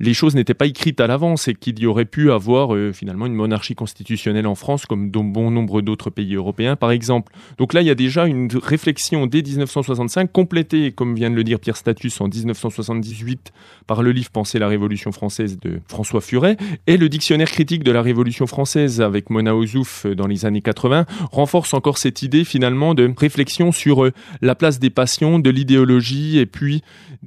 les 0.00 0.14
choses 0.14 0.34
n'étaient 0.34 0.54
pas 0.54 0.66
écrites 0.66 1.00
à 1.00 1.06
l'avance 1.06 1.48
et 1.48 1.54
qu'il 1.54 1.78
y 1.78 1.86
aurait 1.86 2.04
pu 2.04 2.30
avoir 2.30 2.74
euh, 2.74 2.92
finalement 2.92 3.26
une 3.26 3.34
monarchie 3.34 3.74
constitutionnelle 3.74 4.46
en 4.46 4.54
France 4.54 4.86
comme 4.86 5.10
dans 5.10 5.24
bon 5.24 5.50
nombre 5.50 5.82
d'autres 5.82 6.10
pays 6.10 6.34
européens 6.34 6.76
par 6.76 6.90
exemple. 6.90 7.32
Donc 7.58 7.72
là 7.72 7.80
il 7.80 7.86
y 7.86 7.90
a 7.90 7.94
déjà 7.94 8.26
une 8.26 8.48
réflexion 8.54 9.26
dès 9.26 9.42
1965 9.42 10.30
complétée 10.32 10.92
comme 10.92 11.14
vient 11.14 11.30
de 11.30 11.36
le 11.36 11.44
dire 11.44 11.60
Pierre 11.60 11.76
Status 11.76 12.20
en 12.20 12.28
1978 12.28 13.52
par 13.86 14.02
le 14.02 14.12
livre 14.12 14.30
Penser 14.30 14.58
la 14.58 14.68
Révolution 14.68 15.12
française 15.12 15.58
de 15.60 15.80
François 15.88 16.20
Furet 16.20 16.56
et 16.86 16.96
le 16.96 17.08
dictionnaire 17.08 17.50
critique 17.50 17.84
de 17.84 17.92
la 17.92 18.02
Révolution 18.02 18.46
française 18.46 19.00
avec 19.00 19.30
Mona 19.30 19.54
Ozouf 19.54 20.06
euh, 20.06 20.14
dans 20.14 20.26
les 20.26 20.46
années 20.46 20.62
80 20.62 21.06
renforce 21.30 21.74
encore 21.74 21.98
cette 21.98 22.22
idée 22.22 22.44
finalement 22.44 22.94
de 22.94 23.12
réflexion 23.16 23.72
sur 23.72 24.04
euh, 24.04 24.12
la 24.40 24.54
place 24.54 24.78
des 24.78 24.90
passions, 24.90 25.38
de 25.38 25.50
l'idéologie 25.50 26.38
et 26.38 26.46
puis 26.46 26.82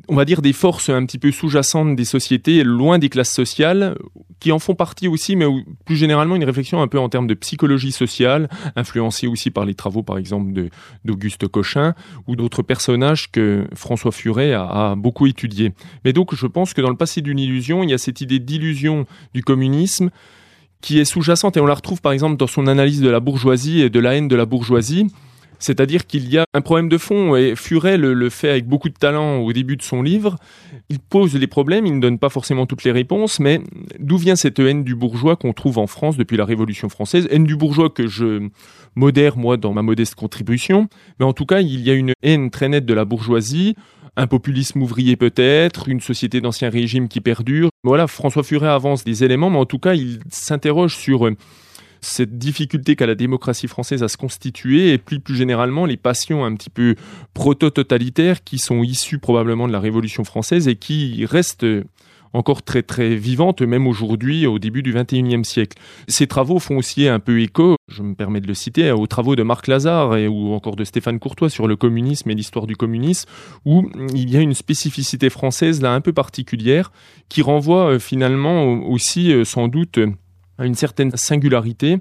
on 0.08 0.16
va 0.16 0.26
dire 0.26 0.42
des 0.42 0.54
forces 0.54 0.90
un 0.90 1.06
petit 1.06 1.18
peu 1.18 1.32
sous-jacentes 1.32 1.96
des 1.96 2.06
sociétés 2.06 2.57
loin 2.63 3.00
des 3.00 3.10
classes 3.10 3.34
sociales, 3.34 3.98
qui 4.39 4.52
en 4.52 4.60
font 4.60 4.76
partie 4.76 5.08
aussi, 5.08 5.36
mais 5.36 5.46
plus 5.86 5.96
généralement 5.96 6.36
une 6.36 6.43
réflexion 6.43 6.82
un 6.82 6.88
peu 6.88 7.00
en 7.00 7.10
termes 7.10 7.28
de 7.28 7.34
psychologie 7.34 7.91
sociale, 7.91 8.50
influencée 8.76 9.28
aussi 9.28 9.52
par 9.52 9.65
les 9.65 9.74
travaux, 9.74 10.04
par 10.04 10.17
exemple, 10.17 10.70
d'Auguste 11.06 11.48
Cochin 11.48 11.93
ou 12.28 12.36
d'autres 12.36 12.62
personnages 12.62 13.32
que 13.32 13.65
François 13.74 14.12
Furet 14.12 14.54
a, 14.54 14.96
beaucoup 14.98 15.28
étudiés. 15.28 15.74
Mais 16.06 16.13
donc, 16.13 16.36
je 16.36 16.48
pense 16.48 16.74
que 16.74 16.82
dans 16.82 16.89
le 16.89 16.98
passé 16.98 17.22
d'une 17.22 17.39
illusion, 17.39 17.84
il 17.84 17.89
y 17.89 17.93
a 17.93 17.98
cette 17.98 18.22
idée 18.22 18.39
d'illusion 18.39 19.06
du 19.34 19.43
communisme 19.43 20.10
qui 20.82 21.00
est 21.00 21.06
sous-jacente 21.06 21.58
et 21.58 21.60
on 21.60 21.65
la 21.65 21.74
retrouve 21.74 22.02
par 22.02 22.12
exemple 22.12 22.38
dans 22.38 22.46
son 22.46 22.67
analyse 22.67 23.02
de 23.02 23.10
la 23.10 23.20
bourgeoisie 23.20 23.82
et 23.82 23.89
de 23.89 24.00
la 24.00 24.15
haine 24.15 24.28
de 24.28 24.36
la 24.36 24.46
bourgeoisie 24.46 25.08
C'est-à-dire 25.60 26.06
qu'il 26.06 26.30
y 26.30 26.38
a 26.38 26.46
un 26.54 26.62
problème 26.62 26.89
de 26.89 26.98
fond 26.98 27.36
et 27.36 27.56
Furet 27.56 27.98
le, 27.98 28.30
fait 28.30 28.50
avec 28.50 28.67
beaucoup 28.67 28.89
de 28.89 28.93
talent 28.93 29.38
au 29.38 29.52
début 29.54 29.78
de 29.78 29.82
son 29.82 30.02
livre. 30.02 30.36
Il 30.89 31.00
pose 31.00 31.36
les 31.36 31.48
problèmes, 31.48 31.86
il 31.86 31.96
ne 31.96 32.02
donne 32.02 32.20
pas 32.20 32.30
forcément 32.30 32.65
toutes 32.65 32.84
les 32.84 32.91
réponses, 32.91 33.39
mais 33.39 33.62
d'où 34.00 34.17
vient 34.17 34.36
cette 34.36 34.60
haine 34.60 34.84
du 34.84 34.96
bourgeois 34.96 35.36
qu'on 35.36 35.54
trouve 35.54 35.78
en 35.78 35.88
France 35.88 36.17
depuis 36.17 36.38
la 36.38 36.46
Révolution 36.46 36.89
française? 36.89 37.28
Haine 37.32 37.46
du 37.46 37.56
bourgeois 37.56 37.89
que 37.89 38.08
je 38.08 38.50
modère 38.96 39.38
moi 39.38 39.58
dans 39.58 39.74
ma 39.74 39.82
modeste 39.82 40.15
contribution, 40.15 40.88
mais 41.20 41.26
en 41.26 41.34
tout 41.34 41.46
cas 41.46 41.62
il 41.62 41.82
y 41.82 41.89
a 41.89 41.93
une 41.93 42.13
haine 42.24 42.50
très 42.50 42.70
nette 42.70 42.86
de 42.86 42.93
la 42.93 43.06
bourgeoisie, 43.06 43.76
un 44.15 44.28
populisme 44.28 44.82
ouvrier 44.82 45.15
peut-être, 45.15 45.89
une 45.89 46.02
société 46.02 46.41
d'ancien 46.41 46.70
régime 46.70 47.08
qui 47.08 47.22
perdure. 47.22 47.70
Voilà, 47.84 48.08
François 48.08 48.43
Furet 48.43 48.67
avance 48.67 49.04
des 49.04 49.24
éléments, 49.24 49.50
mais 49.50 49.60
en 49.60 49.65
tout 49.65 49.80
cas 49.80 49.93
il 49.93 50.20
s'interroge 50.30 50.96
sur 50.96 51.30
cette 52.02 52.38
difficulté 52.38 52.96
qu'a 52.96 53.06
la 53.06 53.16
démocratie 53.16 53.68
française 53.68 54.04
à 54.04 54.08
se 54.08 54.18
constituer 54.18 54.94
et 54.94 54.98
plus, 54.98 55.20
plus 55.20 55.36
généralement 55.36 55.86
les 55.86 55.98
passions 55.98 56.46
un 56.46 56.56
petit 56.56 56.70
peu 56.70 56.96
proto-totalitaires 57.34 58.44
qui 58.44 58.58
sont 58.58 58.84
issues 58.84 59.20
probablement 59.20 59.68
de 59.68 59.74
la 59.74 59.80
Révolution 59.80 60.24
française 60.24 60.68
et 60.68 60.76
qui 60.76 61.26
restent 61.26 61.66
encore 62.34 62.64
très 62.64 62.84
très 62.84 63.16
vivantes 63.16 63.62
même 63.62 63.88
aujourd'hui 63.88 64.48
au 64.48 64.60
début 64.60 64.84
du 64.84 64.94
XXIe 64.94 65.44
siècle. 65.44 65.78
Ces 66.08 66.28
travaux 66.28 66.60
font 66.60 66.78
aussi 66.78 67.08
un 67.08 67.20
peu 67.20 67.42
écho, 67.42 67.76
je 67.88 68.04
me 68.04 68.16
permets 68.16 68.42
de 68.42 68.48
le 68.48 68.54
citer, 68.54 68.92
aux 68.92 69.08
travaux 69.08 69.36
de 69.36 69.44
Marc 69.44 69.68
Lazare 69.68 70.18
et, 70.18 70.28
ou 70.28 70.54
encore 70.54 70.76
de 70.76 70.84
Stéphane 70.84 71.20
Courtois 71.20 71.50
sur 71.50 71.68
le 71.68 71.76
communisme 71.76 72.30
et 72.30 72.36
l'histoire 72.36 72.68
du 72.68 72.76
communisme, 72.76 73.30
où 73.66 73.90
il 74.14 74.30
y 74.30 74.38
a 74.38 74.42
une 74.42 74.54
spécificité 74.54 75.30
française 75.30 75.82
là 75.82 75.94
un 75.94 76.02
peu 76.02 76.14
particulière 76.14 76.92
qui 77.30 77.42
renvoie 77.42 77.94
euh, 77.94 78.00
finalement 78.00 78.66
aussi 78.88 79.32
euh, 79.32 79.44
sans 79.44 79.68
doute 79.68 80.00
à 80.58 80.65
une 80.65 80.76
certaine 80.76 81.12
singularité 81.15 81.98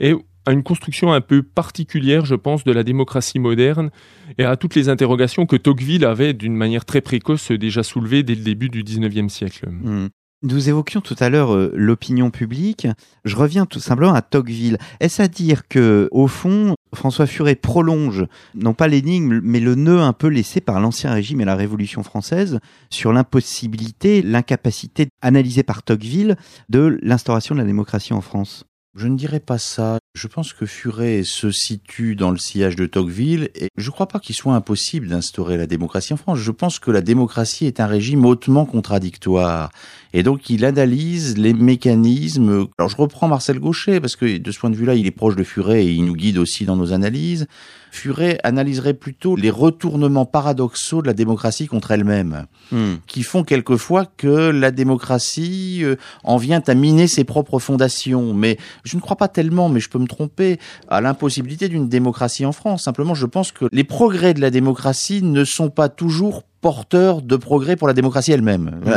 et 0.00 0.14
à 0.46 0.52
une 0.52 0.62
construction 0.62 1.12
un 1.12 1.20
peu 1.20 1.42
particulière, 1.42 2.24
je 2.24 2.34
pense, 2.34 2.64
de 2.64 2.72
la 2.72 2.82
démocratie 2.82 3.38
moderne 3.38 3.90
et 4.38 4.44
à 4.44 4.56
toutes 4.56 4.74
les 4.74 4.88
interrogations 4.88 5.46
que 5.46 5.56
Tocqueville 5.56 6.04
avait 6.04 6.32
d'une 6.32 6.56
manière 6.56 6.84
très 6.84 7.00
précoce 7.00 7.52
déjà 7.52 7.82
soulevées 7.82 8.22
dès 8.22 8.34
le 8.34 8.42
début 8.42 8.68
du 8.68 8.82
XIXe 8.82 9.32
siècle. 9.32 9.68
Mmh. 9.68 10.08
Nous 10.42 10.70
évoquions 10.70 11.02
tout 11.02 11.16
à 11.18 11.28
l'heure 11.28 11.54
euh, 11.54 11.70
l'opinion 11.74 12.30
publique. 12.30 12.88
Je 13.26 13.36
reviens 13.36 13.66
tout 13.66 13.78
simplement 13.78 14.14
à 14.14 14.22
Tocqueville. 14.22 14.78
Est-ce 14.98 15.20
à 15.20 15.28
dire 15.28 15.68
que, 15.68 16.08
au 16.12 16.28
fond, 16.28 16.76
François 16.94 17.26
Furet 17.26 17.56
prolonge, 17.56 18.24
non 18.54 18.72
pas 18.72 18.88
l'énigme, 18.88 19.40
mais 19.42 19.60
le 19.60 19.74
nœud 19.74 20.00
un 20.00 20.14
peu 20.14 20.28
laissé 20.28 20.62
par 20.62 20.80
l'Ancien 20.80 21.12
Régime 21.12 21.42
et 21.42 21.44
la 21.44 21.56
Révolution 21.56 22.02
française 22.02 22.58
sur 22.88 23.12
l'impossibilité, 23.12 24.22
l'incapacité 24.22 25.08
analysée 25.20 25.62
par 25.62 25.82
Tocqueville 25.82 26.36
de 26.70 26.98
l'instauration 27.02 27.54
de 27.54 27.60
la 27.60 27.66
démocratie 27.66 28.14
en 28.14 28.22
France? 28.22 28.64
Je 28.96 29.06
ne 29.06 29.16
dirais 29.16 29.40
pas 29.40 29.58
ça. 29.58 29.98
Je 30.14 30.26
pense 30.26 30.52
que 30.52 30.66
Furet 30.66 31.22
se 31.22 31.52
situe 31.52 32.16
dans 32.16 32.32
le 32.32 32.38
sillage 32.38 32.74
de 32.74 32.86
Tocqueville 32.86 33.50
et 33.54 33.68
je 33.76 33.86
ne 33.86 33.92
crois 33.92 34.08
pas 34.08 34.18
qu'il 34.18 34.34
soit 34.34 34.54
impossible 34.54 35.06
d'instaurer 35.06 35.56
la 35.56 35.68
démocratie 35.68 36.12
en 36.12 36.16
France. 36.16 36.38
Je 36.38 36.50
pense 36.50 36.80
que 36.80 36.90
la 36.90 37.00
démocratie 37.00 37.66
est 37.66 37.78
un 37.78 37.86
régime 37.86 38.24
hautement 38.24 38.66
contradictoire. 38.66 39.70
Et 40.12 40.22
donc 40.22 40.50
il 40.50 40.64
analyse 40.64 41.38
les 41.38 41.52
mécanismes. 41.52 42.66
Alors 42.78 42.88
je 42.88 42.96
reprends 42.96 43.28
Marcel 43.28 43.60
Gaucher 43.60 44.00
parce 44.00 44.16
que 44.16 44.38
de 44.38 44.50
ce 44.50 44.58
point 44.58 44.70
de 44.70 44.76
vue-là, 44.76 44.94
il 44.94 45.06
est 45.06 45.12
proche 45.12 45.36
de 45.36 45.44
Furet 45.44 45.84
et 45.84 45.92
il 45.92 46.04
nous 46.04 46.16
guide 46.16 46.38
aussi 46.38 46.64
dans 46.64 46.76
nos 46.76 46.92
analyses. 46.92 47.46
Furet 47.92 48.38
analyserait 48.44 48.94
plutôt 48.94 49.36
les 49.36 49.50
retournements 49.50 50.26
paradoxaux 50.26 51.02
de 51.02 51.06
la 51.06 51.12
démocratie 51.12 51.66
contre 51.66 51.90
elle-même, 51.90 52.46
hmm. 52.70 52.94
qui 53.06 53.22
font 53.22 53.42
quelquefois 53.42 54.06
que 54.16 54.50
la 54.50 54.70
démocratie 54.70 55.80
euh, 55.82 55.96
en 56.22 56.36
vient 56.36 56.62
à 56.66 56.74
miner 56.74 57.08
ses 57.08 57.24
propres 57.24 57.58
fondations. 57.58 58.32
Mais 58.32 58.58
je 58.84 58.96
ne 58.96 59.00
crois 59.00 59.16
pas 59.16 59.28
tellement, 59.28 59.68
mais 59.68 59.80
je 59.80 59.88
peux 59.88 59.98
me 59.98 60.06
tromper, 60.06 60.58
à 60.88 61.00
l'impossibilité 61.00 61.68
d'une 61.68 61.88
démocratie 61.88 62.46
en 62.46 62.52
France. 62.52 62.84
Simplement, 62.84 63.14
je 63.14 63.26
pense 63.26 63.50
que 63.50 63.66
les 63.72 63.84
progrès 63.84 64.34
de 64.34 64.40
la 64.40 64.50
démocratie 64.50 65.22
ne 65.22 65.44
sont 65.44 65.70
pas 65.70 65.88
toujours 65.88 66.44
porteurs 66.60 67.22
de 67.22 67.36
progrès 67.36 67.76
pour 67.76 67.88
la 67.88 67.94
démocratie 67.94 68.32
elle-même. 68.32 68.80
Hmm. 68.84 68.92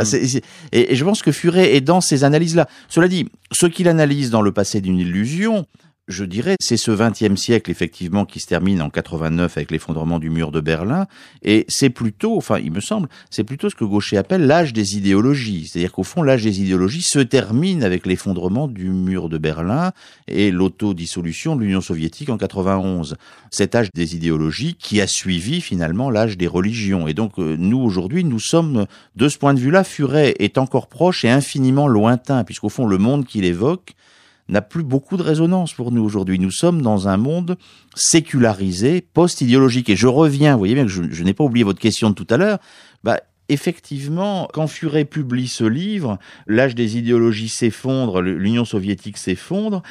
et, 0.72 0.92
et, 0.92 0.96
je 0.96 1.06
pense 1.06 1.22
que 1.22 1.32
Furet 1.32 1.76
est 1.76 1.82
dans 1.82 2.02
ces 2.02 2.24
analyses-là. 2.24 2.68
Cela 2.90 3.08
dit, 3.08 3.30
ce 3.52 3.66
qu'il 3.66 3.88
analyse 3.88 4.30
dans 4.30 4.42
le 4.42 4.52
passé 4.52 4.82
d'une 4.82 5.00
illusion, 5.00 5.66
je 6.08 6.26
dirais, 6.26 6.56
c'est 6.60 6.76
ce 6.76 6.92
XXe 6.92 7.40
siècle 7.40 7.72
effectivement 7.72 8.26
qui 8.26 8.42
se 8.42 8.48
termine 8.48 8.82
en 8.82 8.90
89 8.90 9.58
avec 9.58 9.72
l'effondrement 9.72 10.20
du 10.20 10.30
mur 10.30 10.52
de 10.52 10.60
Berlin, 10.60 11.08
et 11.44 11.66
c'est 11.70 11.90
plutôt, 11.90 12.36
enfin, 12.36 12.60
il 12.60 12.72
me 12.72 12.82
semble, 12.82 13.08
c'est 13.30 13.46
plutôt 13.46 13.70
ce 13.70 13.76
que 13.76 13.86
Gaucher 13.86 14.18
appelle 14.18 14.46
l'âge 14.46 14.74
des 14.74 14.98
idéologies. 14.98 15.68
C'est-à-dire 15.68 15.94
qu'au 15.94 16.04
fond, 16.04 16.22
l'âge 16.22 16.44
des 16.44 16.62
idéologies 16.62 17.04
se 17.04 17.20
termine 17.20 17.84
avec 17.84 18.06
l'effondrement 18.06 18.68
du 18.68 18.90
mur 18.90 19.30
de 19.30 19.38
Berlin 19.38 19.92
et 20.28 20.52
l'autodissolution 20.52 21.56
de 21.56 21.62
l'Union 21.62 21.82
soviétique 21.82 22.30
en 22.30 22.38
91. 22.38 23.16
Cet 23.50 23.76
âge 23.76 23.90
des 23.94 24.16
idéologies 24.16 24.76
qui 24.76 25.00
a 25.00 25.08
suivi 25.08 25.62
finalement 25.62 26.10
l'âge 26.10 26.38
des 26.38 26.48
religions. 26.48 27.08
Et 27.08 27.14
donc, 27.14 27.40
euh, 27.40 27.56
nous 27.58 27.80
aujourd'hui, 27.80 28.24
nous 28.26 28.40
sommes 28.40 28.88
de 29.16 29.30
ce 29.30 29.38
point 29.38 29.54
de 29.54 29.60
vue-là, 29.60 29.84
Furet 29.84 30.36
est 30.40 30.58
encore 30.58 30.88
proche 30.88 31.24
et 31.24 31.30
infiniment 31.30 31.88
lointain, 31.88 32.44
puisqu'au 32.44 32.70
fond, 32.70 32.86
le 32.86 32.98
monde 32.98 33.26
qu'il 33.26 33.46
évoque 33.46 33.96
n'a 34.50 34.62
plus 34.62 34.84
beaucoup 34.84 35.18
de 35.18 35.24
résonance 35.24 35.74
pour 35.74 35.92
nous 35.92 36.04
aujourd'hui. 36.04 36.40
Nous 36.40 36.52
sommes 36.52 36.82
dans 36.82 37.08
un 37.08 37.18
monde 37.18 37.58
sécularisé, 37.96 39.02
post-idéologique. 39.02 39.90
Et 39.90 39.96
je 39.96 40.08
reviens, 40.08 40.54
vous 40.54 40.60
voyez 40.60 40.76
bien 40.76 40.86
que 40.86 40.92
je, 40.92 41.24
n'ai 41.24 41.34
pas 41.34 41.44
oublié 41.44 41.64
votre 41.64 41.80
question 41.80 42.10
de 42.10 42.16
tout 42.16 42.28
à 42.30 42.38
l'heure, 42.38 42.60
bah, 43.04 43.20
effectivement, 43.50 44.48
quand 44.54 44.68
Furet 44.68 45.06
publie 45.06 45.48
ce 45.48 45.64
livre, 45.64 46.18
l'âge 46.48 46.76
des 46.76 46.98
idéologies 46.98 47.50
s'effondre, 47.50 48.22
l'Union 48.22 48.66
soviétique 48.66 49.18
s'effondre, 49.18 49.82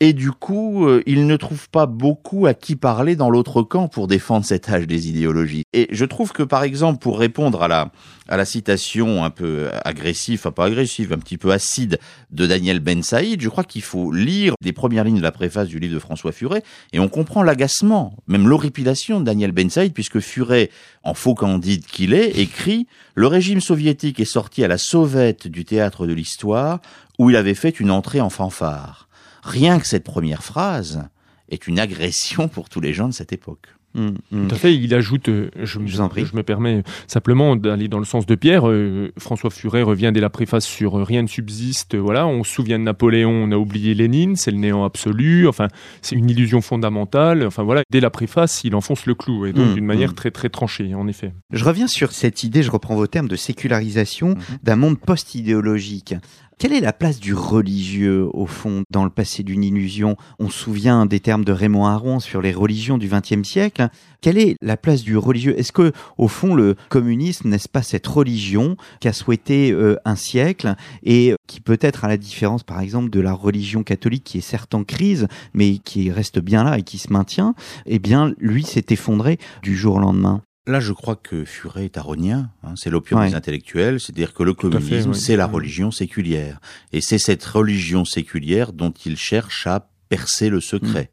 et 0.00 0.12
du 0.12 0.30
coup, 0.30 0.86
euh, 0.86 1.02
il 1.06 1.26
ne 1.26 1.36
trouve 1.36 1.68
pas 1.70 1.86
beaucoup 1.86 2.46
à 2.46 2.54
qui 2.54 2.76
parler 2.76 3.16
dans 3.16 3.30
l'autre 3.30 3.62
camp 3.62 3.88
pour 3.88 4.06
défendre 4.06 4.44
cet 4.44 4.68
âge 4.68 4.86
des 4.86 5.08
idéologies. 5.08 5.64
Et 5.72 5.88
je 5.90 6.04
trouve 6.04 6.32
que, 6.32 6.42
par 6.42 6.62
exemple, 6.62 7.00
pour 7.00 7.18
répondre 7.18 7.62
à 7.62 7.68
la, 7.68 7.90
à 8.28 8.36
la 8.36 8.44
citation 8.44 9.24
un 9.24 9.30
peu 9.30 9.68
agressive, 9.84 10.38
enfin 10.40 10.52
pas 10.52 10.66
agressive, 10.66 11.12
un 11.12 11.18
petit 11.18 11.36
peu 11.36 11.52
acide 11.52 11.98
de 12.30 12.46
Daniel 12.46 12.78
Ben 12.80 13.02
Saïd, 13.02 13.40
je 13.40 13.48
crois 13.48 13.64
qu'il 13.64 13.82
faut 13.82 14.12
lire 14.12 14.54
les 14.62 14.72
premières 14.72 15.04
lignes 15.04 15.18
de 15.18 15.22
la 15.22 15.32
préface 15.32 15.68
du 15.68 15.78
livre 15.78 15.94
de 15.94 15.98
François 15.98 16.32
Furet, 16.32 16.62
et 16.92 17.00
on 17.00 17.08
comprend 17.08 17.42
l'agacement, 17.42 18.14
même 18.28 18.46
l'horripilation 18.46 19.18
de 19.18 19.24
Daniel 19.24 19.52
Ben 19.52 19.68
Saïd, 19.68 19.92
puisque 19.92 20.20
Furet, 20.20 20.70
en 21.02 21.14
faux 21.14 21.34
candide 21.34 21.84
qu'il 21.86 22.14
est, 22.14 22.38
écrit 22.38 22.86
«Le 23.14 23.26
régime 23.26 23.60
soviétique 23.60 24.20
est 24.20 24.24
sorti 24.24 24.62
à 24.62 24.68
la 24.68 24.78
sauvette 24.78 25.48
du 25.48 25.64
théâtre 25.64 26.06
de 26.06 26.12
l'histoire, 26.12 26.80
où 27.18 27.30
il 27.30 27.36
avait 27.36 27.54
fait 27.54 27.80
une 27.80 27.90
entrée 27.90 28.20
en 28.20 28.30
fanfare.» 28.30 29.07
Rien 29.48 29.80
que 29.80 29.86
cette 29.86 30.04
première 30.04 30.44
phrase 30.44 31.08
est 31.48 31.66
une 31.66 31.78
agression 31.78 32.48
pour 32.48 32.68
tous 32.68 32.80
les 32.80 32.92
gens 32.92 33.08
de 33.08 33.14
cette 33.14 33.32
époque. 33.32 33.68
Mmh, 33.94 34.08
mmh. 34.30 34.46
Tout 34.48 34.54
à 34.54 34.58
fait. 34.58 34.76
Il 34.76 34.94
ajoute, 34.94 35.30
euh, 35.30 35.48
je, 35.62 35.78
me 35.78 36.42
permets 36.42 36.82
simplement 37.06 37.56
d'aller 37.56 37.88
dans 37.88 37.98
le 37.98 38.04
sens 38.04 38.26
de 38.26 38.34
Pierre. 38.34 38.68
Euh, 38.68 39.10
François 39.16 39.48
Furet 39.48 39.80
revient 39.80 40.10
dès 40.12 40.20
la 40.20 40.28
préface 40.28 40.66
sur 40.66 40.98
euh, 40.98 41.02
rien 41.02 41.22
ne 41.22 41.26
subsiste. 41.26 41.96
Voilà, 41.96 42.26
on 42.26 42.44
se 42.44 42.52
souvient 42.52 42.78
de 42.78 42.84
Napoléon, 42.84 43.30
on 43.30 43.50
a 43.50 43.56
oublié 43.56 43.94
Lénine, 43.94 44.36
c'est 44.36 44.50
le 44.50 44.58
néant 44.58 44.84
absolu. 44.84 45.48
Enfin, 45.48 45.68
c'est 46.02 46.14
une 46.14 46.28
illusion 46.28 46.60
fondamentale. 46.60 47.46
Enfin 47.46 47.62
voilà, 47.62 47.82
dès 47.90 48.00
la 48.00 48.10
préface, 48.10 48.62
il 48.64 48.74
enfonce 48.74 49.06
le 49.06 49.14
clou 49.14 49.46
et 49.46 49.54
donc 49.54 49.70
mmh, 49.70 49.74
d'une 49.74 49.86
manière 49.86 50.14
très 50.14 50.30
très 50.30 50.50
tranchée, 50.50 50.94
en 50.94 51.08
effet. 51.08 51.32
Je 51.50 51.64
reviens 51.64 51.86
sur 51.86 52.12
cette 52.12 52.44
idée, 52.44 52.62
je 52.62 52.70
reprends 52.70 52.94
vos 52.94 53.06
termes 53.06 53.28
de 53.28 53.36
sécularisation 53.36 54.34
d'un 54.62 54.76
monde 54.76 54.98
post-idéologique. 54.98 56.14
Quelle 56.58 56.72
est 56.72 56.80
la 56.80 56.92
place 56.92 57.20
du 57.20 57.34
religieux, 57.34 58.26
au 58.32 58.46
fond, 58.46 58.82
dans 58.90 59.04
le 59.04 59.10
passé 59.10 59.44
d'une 59.44 59.62
illusion? 59.62 60.16
On 60.40 60.50
se 60.50 60.58
souvient 60.58 61.06
des 61.06 61.20
termes 61.20 61.44
de 61.44 61.52
Raymond 61.52 61.86
Aron 61.86 62.18
sur 62.18 62.42
les 62.42 62.52
religions 62.52 62.98
du 62.98 63.08
XXe 63.08 63.48
siècle. 63.48 63.88
Quelle 64.20 64.38
est 64.38 64.56
la 64.60 64.76
place 64.76 65.04
du 65.04 65.16
religieux? 65.16 65.56
Est-ce 65.56 65.70
que, 65.70 65.92
au 66.16 66.26
fond, 66.26 66.56
le 66.56 66.74
communisme 66.88 67.48
n'est-ce 67.48 67.68
pas 67.68 67.82
cette 67.82 68.08
religion 68.08 68.76
qu'a 68.98 69.12
souhaité 69.12 69.70
euh, 69.70 69.98
un 70.04 70.16
siècle 70.16 70.74
et 71.04 71.36
qui 71.46 71.60
peut 71.60 71.78
être 71.80 72.04
à 72.04 72.08
la 72.08 72.16
différence, 72.16 72.64
par 72.64 72.80
exemple, 72.80 73.10
de 73.10 73.20
la 73.20 73.34
religion 73.34 73.84
catholique 73.84 74.24
qui 74.24 74.38
est 74.38 74.40
certes 74.40 74.74
en 74.74 74.82
crise, 74.82 75.28
mais 75.54 75.78
qui 75.78 76.10
reste 76.10 76.40
bien 76.40 76.64
là 76.64 76.76
et 76.76 76.82
qui 76.82 76.98
se 76.98 77.12
maintient? 77.12 77.54
Eh 77.86 78.00
bien, 78.00 78.34
lui 78.36 78.64
s'est 78.64 78.86
effondré 78.90 79.38
du 79.62 79.76
jour 79.76 79.94
au 79.94 80.00
lendemain. 80.00 80.42
Là, 80.68 80.80
je 80.80 80.92
crois 80.92 81.16
que 81.16 81.46
Furet 81.46 81.86
est 81.86 81.96
aronien. 81.96 82.50
Hein, 82.62 82.74
c'est 82.76 82.90
l'opium 82.90 83.26
des 83.26 83.34
intellectuels. 83.34 84.00
C'est-à-dire 84.00 84.34
que 84.34 84.42
le 84.42 84.52
communisme, 84.52 85.14
c'est 85.14 85.34
la 85.34 85.46
religion 85.46 85.90
séculière. 85.90 86.60
Et 86.92 87.00
c'est 87.00 87.18
cette 87.18 87.42
religion 87.42 88.04
séculière 88.04 88.74
dont 88.74 88.92
il 89.06 89.16
cherche 89.16 89.66
à 89.66 89.88
percer 90.10 90.50
le 90.50 90.60
secret. 90.60 91.10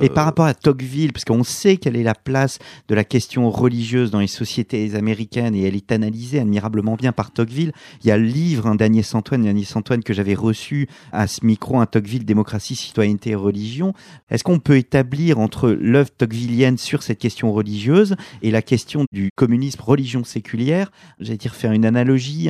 Et 0.00 0.08
par 0.08 0.24
rapport 0.24 0.46
à 0.46 0.54
Tocqueville, 0.54 1.12
parce 1.12 1.24
qu'on 1.24 1.44
sait 1.44 1.76
quelle 1.76 1.96
est 1.96 2.02
la 2.02 2.14
place 2.14 2.58
de 2.88 2.94
la 2.94 3.04
question 3.04 3.50
religieuse 3.50 4.10
dans 4.10 4.20
les 4.20 4.26
sociétés 4.26 4.94
américaines 4.94 5.54
et 5.54 5.62
elle 5.62 5.76
est 5.76 5.92
analysée 5.92 6.40
admirablement 6.40 6.96
bien 6.96 7.12
par 7.12 7.32
Tocqueville. 7.32 7.72
Il 8.02 8.08
y 8.08 8.10
a 8.10 8.16
le 8.16 8.24
livre 8.24 8.66
hein, 8.66 8.74
d'Agnès 8.74 9.14
Antoine, 9.14 9.46
Agnès 9.46 9.76
Antoine 9.76 10.02
que 10.02 10.14
j'avais 10.14 10.34
reçu 10.34 10.88
à 11.12 11.26
ce 11.26 11.44
micro, 11.44 11.78
un 11.78 11.86
Tocqueville, 11.86 12.24
démocratie, 12.24 12.76
citoyenneté 12.76 13.30
et 13.30 13.34
religion. 13.34 13.92
Est-ce 14.30 14.44
qu'on 14.44 14.58
peut 14.58 14.76
établir 14.76 15.38
entre 15.38 15.70
l'œuvre 15.70 16.10
tocquevillienne 16.10 16.78
sur 16.78 17.02
cette 17.02 17.18
question 17.18 17.52
religieuse 17.52 18.16
et 18.42 18.50
la 18.50 18.62
question 18.62 19.04
du 19.12 19.30
communisme 19.34 19.82
religion 19.82 20.24
séculière? 20.24 20.90
J'allais 21.18 21.36
dire 21.36 21.54
faire 21.54 21.72
une 21.72 21.84
analogie. 21.84 22.48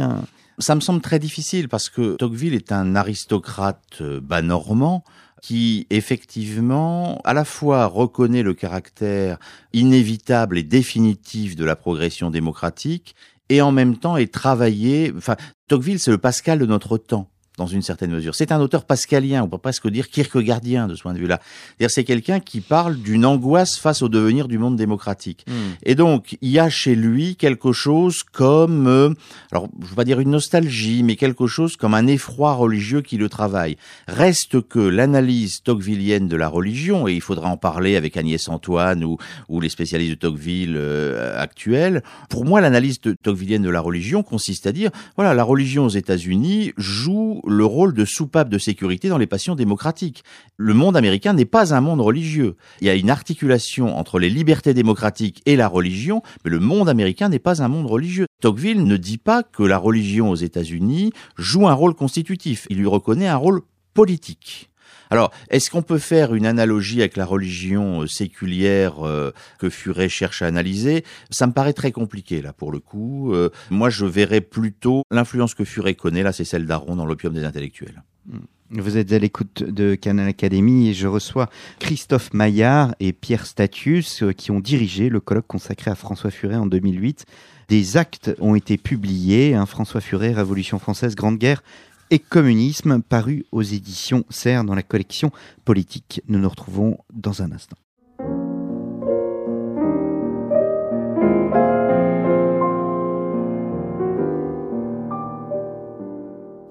Ça 0.58 0.74
me 0.74 0.80
semble 0.80 1.00
très 1.00 1.18
difficile 1.18 1.68
parce 1.68 1.88
que 1.88 2.16
Tocqueville 2.16 2.54
est 2.54 2.70
un 2.70 2.94
aristocrate 2.94 3.80
euh, 4.02 4.20
bas 4.20 4.42
normand 4.42 5.04
qui 5.40 5.86
effectivement 5.90 7.20
à 7.24 7.34
la 7.34 7.44
fois 7.44 7.86
reconnaît 7.86 8.42
le 8.42 8.54
caractère 8.54 9.38
inévitable 9.72 10.58
et 10.58 10.62
définitif 10.62 11.56
de 11.56 11.64
la 11.64 11.76
progression 11.76 12.30
démocratique 12.30 13.14
et 13.48 13.62
en 13.62 13.72
même 13.72 13.96
temps 13.96 14.16
est 14.16 14.32
travaillé, 14.32 15.12
enfin 15.16 15.36
Tocqueville 15.68 15.98
c'est 15.98 16.10
le 16.10 16.18
Pascal 16.18 16.58
de 16.58 16.66
notre 16.66 16.98
temps 16.98 17.28
dans 17.58 17.66
une 17.66 17.82
certaine 17.82 18.10
mesure. 18.10 18.34
C'est 18.34 18.52
un 18.52 18.60
auteur 18.60 18.84
pascalien, 18.84 19.42
on 19.42 19.48
peut 19.48 19.58
presque 19.58 19.88
dire 19.88 20.08
kierkegaardien 20.08 20.88
de 20.88 20.94
ce 20.94 21.02
point 21.02 21.12
de 21.12 21.18
vue-là. 21.18 21.40
C'est 21.88 22.04
quelqu'un 22.04 22.40
qui 22.40 22.60
parle 22.60 22.96
d'une 22.96 23.26
angoisse 23.26 23.76
face 23.76 24.02
au 24.02 24.08
devenir 24.08 24.48
du 24.48 24.56
monde 24.58 24.76
démocratique. 24.76 25.44
Hmm. 25.46 25.74
Et 25.82 25.94
donc, 25.94 26.38
il 26.40 26.50
y 26.50 26.58
a 26.58 26.70
chez 26.70 26.94
lui 26.94 27.36
quelque 27.36 27.72
chose 27.72 28.22
comme, 28.22 28.86
euh, 28.86 29.10
alors 29.52 29.68
je 29.82 29.88
vais 29.88 29.96
pas 29.96 30.04
dire 30.04 30.20
une 30.20 30.30
nostalgie, 30.30 31.02
mais 31.02 31.16
quelque 31.16 31.46
chose 31.46 31.76
comme 31.76 31.94
un 31.94 32.06
effroi 32.06 32.54
religieux 32.54 33.02
qui 33.02 33.16
le 33.16 33.28
travaille. 33.28 33.76
Reste 34.08 34.66
que 34.66 34.78
l'analyse 34.78 35.62
tocquevillienne 35.62 36.28
de 36.28 36.36
la 36.36 36.48
religion, 36.48 37.08
et 37.08 37.14
il 37.14 37.20
faudra 37.20 37.48
en 37.48 37.56
parler 37.56 37.96
avec 37.96 38.16
Agnès 38.16 38.48
Antoine 38.48 39.04
ou, 39.04 39.18
ou 39.48 39.60
les 39.60 39.68
spécialistes 39.68 40.12
de 40.12 40.18
Tocqueville 40.18 40.76
euh, 40.76 41.38
actuels, 41.40 42.02
pour 42.28 42.44
moi 42.44 42.60
l'analyse 42.60 43.00
tocquevillienne 43.00 43.62
de 43.62 43.70
la 43.70 43.80
religion 43.80 44.22
consiste 44.22 44.66
à 44.66 44.72
dire, 44.72 44.90
voilà, 45.16 45.34
la 45.34 45.44
religion 45.44 45.84
aux 45.84 45.90
États-Unis 45.90 46.72
joue 46.76 47.39
le 47.46 47.64
rôle 47.64 47.94
de 47.94 48.04
soupape 48.04 48.48
de 48.48 48.58
sécurité 48.58 49.08
dans 49.08 49.18
les 49.18 49.26
passions 49.26 49.54
démocratiques. 49.54 50.24
Le 50.56 50.74
monde 50.74 50.96
américain 50.96 51.32
n'est 51.32 51.44
pas 51.44 51.74
un 51.74 51.80
monde 51.80 52.00
religieux. 52.00 52.56
Il 52.80 52.86
y 52.86 52.90
a 52.90 52.94
une 52.94 53.10
articulation 53.10 53.96
entre 53.96 54.18
les 54.18 54.30
libertés 54.30 54.74
démocratiques 54.74 55.42
et 55.46 55.56
la 55.56 55.68
religion, 55.68 56.22
mais 56.44 56.50
le 56.50 56.60
monde 56.60 56.88
américain 56.88 57.28
n'est 57.28 57.38
pas 57.38 57.62
un 57.62 57.68
monde 57.68 57.86
religieux. 57.86 58.26
Tocqueville 58.40 58.84
ne 58.84 58.96
dit 58.96 59.18
pas 59.18 59.42
que 59.42 59.62
la 59.62 59.78
religion 59.78 60.30
aux 60.30 60.36
États-Unis 60.36 61.12
joue 61.36 61.68
un 61.68 61.74
rôle 61.74 61.94
constitutif. 61.94 62.66
Il 62.70 62.78
lui 62.78 62.86
reconnaît 62.86 63.28
un 63.28 63.36
rôle 63.36 63.62
politique. 63.94 64.69
Alors, 65.10 65.32
est-ce 65.50 65.70
qu'on 65.70 65.82
peut 65.82 65.98
faire 65.98 66.34
une 66.34 66.46
analogie 66.46 67.00
avec 67.00 67.16
la 67.16 67.26
religion 67.26 68.02
euh, 68.02 68.06
séculière 68.06 69.04
euh, 69.04 69.32
que 69.58 69.68
Furet 69.68 70.08
cherche 70.08 70.42
à 70.42 70.46
analyser? 70.46 71.04
Ça 71.30 71.48
me 71.48 71.52
paraît 71.52 71.72
très 71.72 71.90
compliqué 71.90 72.40
là 72.40 72.52
pour 72.52 72.70
le 72.70 72.78
coup. 72.78 73.34
Euh, 73.34 73.50
moi, 73.70 73.90
je 73.90 74.06
verrais 74.06 74.40
plutôt 74.40 75.02
l'influence 75.10 75.54
que 75.54 75.64
Furet 75.64 75.94
connaît 75.94 76.22
là, 76.22 76.32
c'est 76.32 76.44
celle 76.44 76.66
d'Aron 76.66 76.94
dans 76.94 77.06
l'opium 77.06 77.34
des 77.34 77.44
intellectuels. 77.44 78.02
Hmm. 78.26 78.38
Vous 78.72 78.96
êtes 78.96 79.12
à 79.12 79.18
l'écoute 79.18 79.64
de 79.64 79.96
Canal 79.96 80.28
Academy 80.28 80.90
et 80.90 80.94
je 80.94 81.08
reçois 81.08 81.48
Christophe 81.80 82.32
Maillard 82.32 82.94
et 83.00 83.12
Pierre 83.12 83.44
Statius 83.44 84.22
qui 84.36 84.52
ont 84.52 84.60
dirigé 84.60 85.08
le 85.08 85.18
colloque 85.18 85.48
consacré 85.48 85.90
à 85.90 85.96
François 85.96 86.30
Furet 86.30 86.54
en 86.54 86.66
2008. 86.66 87.24
Des 87.68 87.96
actes 87.96 88.32
ont 88.38 88.54
été 88.54 88.78
publiés, 88.78 89.54
hein, 89.54 89.66
François 89.66 90.00
Furet, 90.00 90.32
Révolution 90.32 90.78
française, 90.78 91.16
Grande 91.16 91.38
Guerre, 91.38 91.64
et 92.10 92.18
communisme, 92.18 93.02
paru 93.02 93.44
aux 93.52 93.62
éditions 93.62 94.24
Serre 94.30 94.64
dans 94.64 94.74
la 94.74 94.82
collection 94.82 95.30
politique. 95.64 96.22
Nous 96.28 96.38
nous 96.38 96.48
retrouvons 96.48 96.98
dans 97.12 97.42
un 97.42 97.52
instant. 97.52 97.76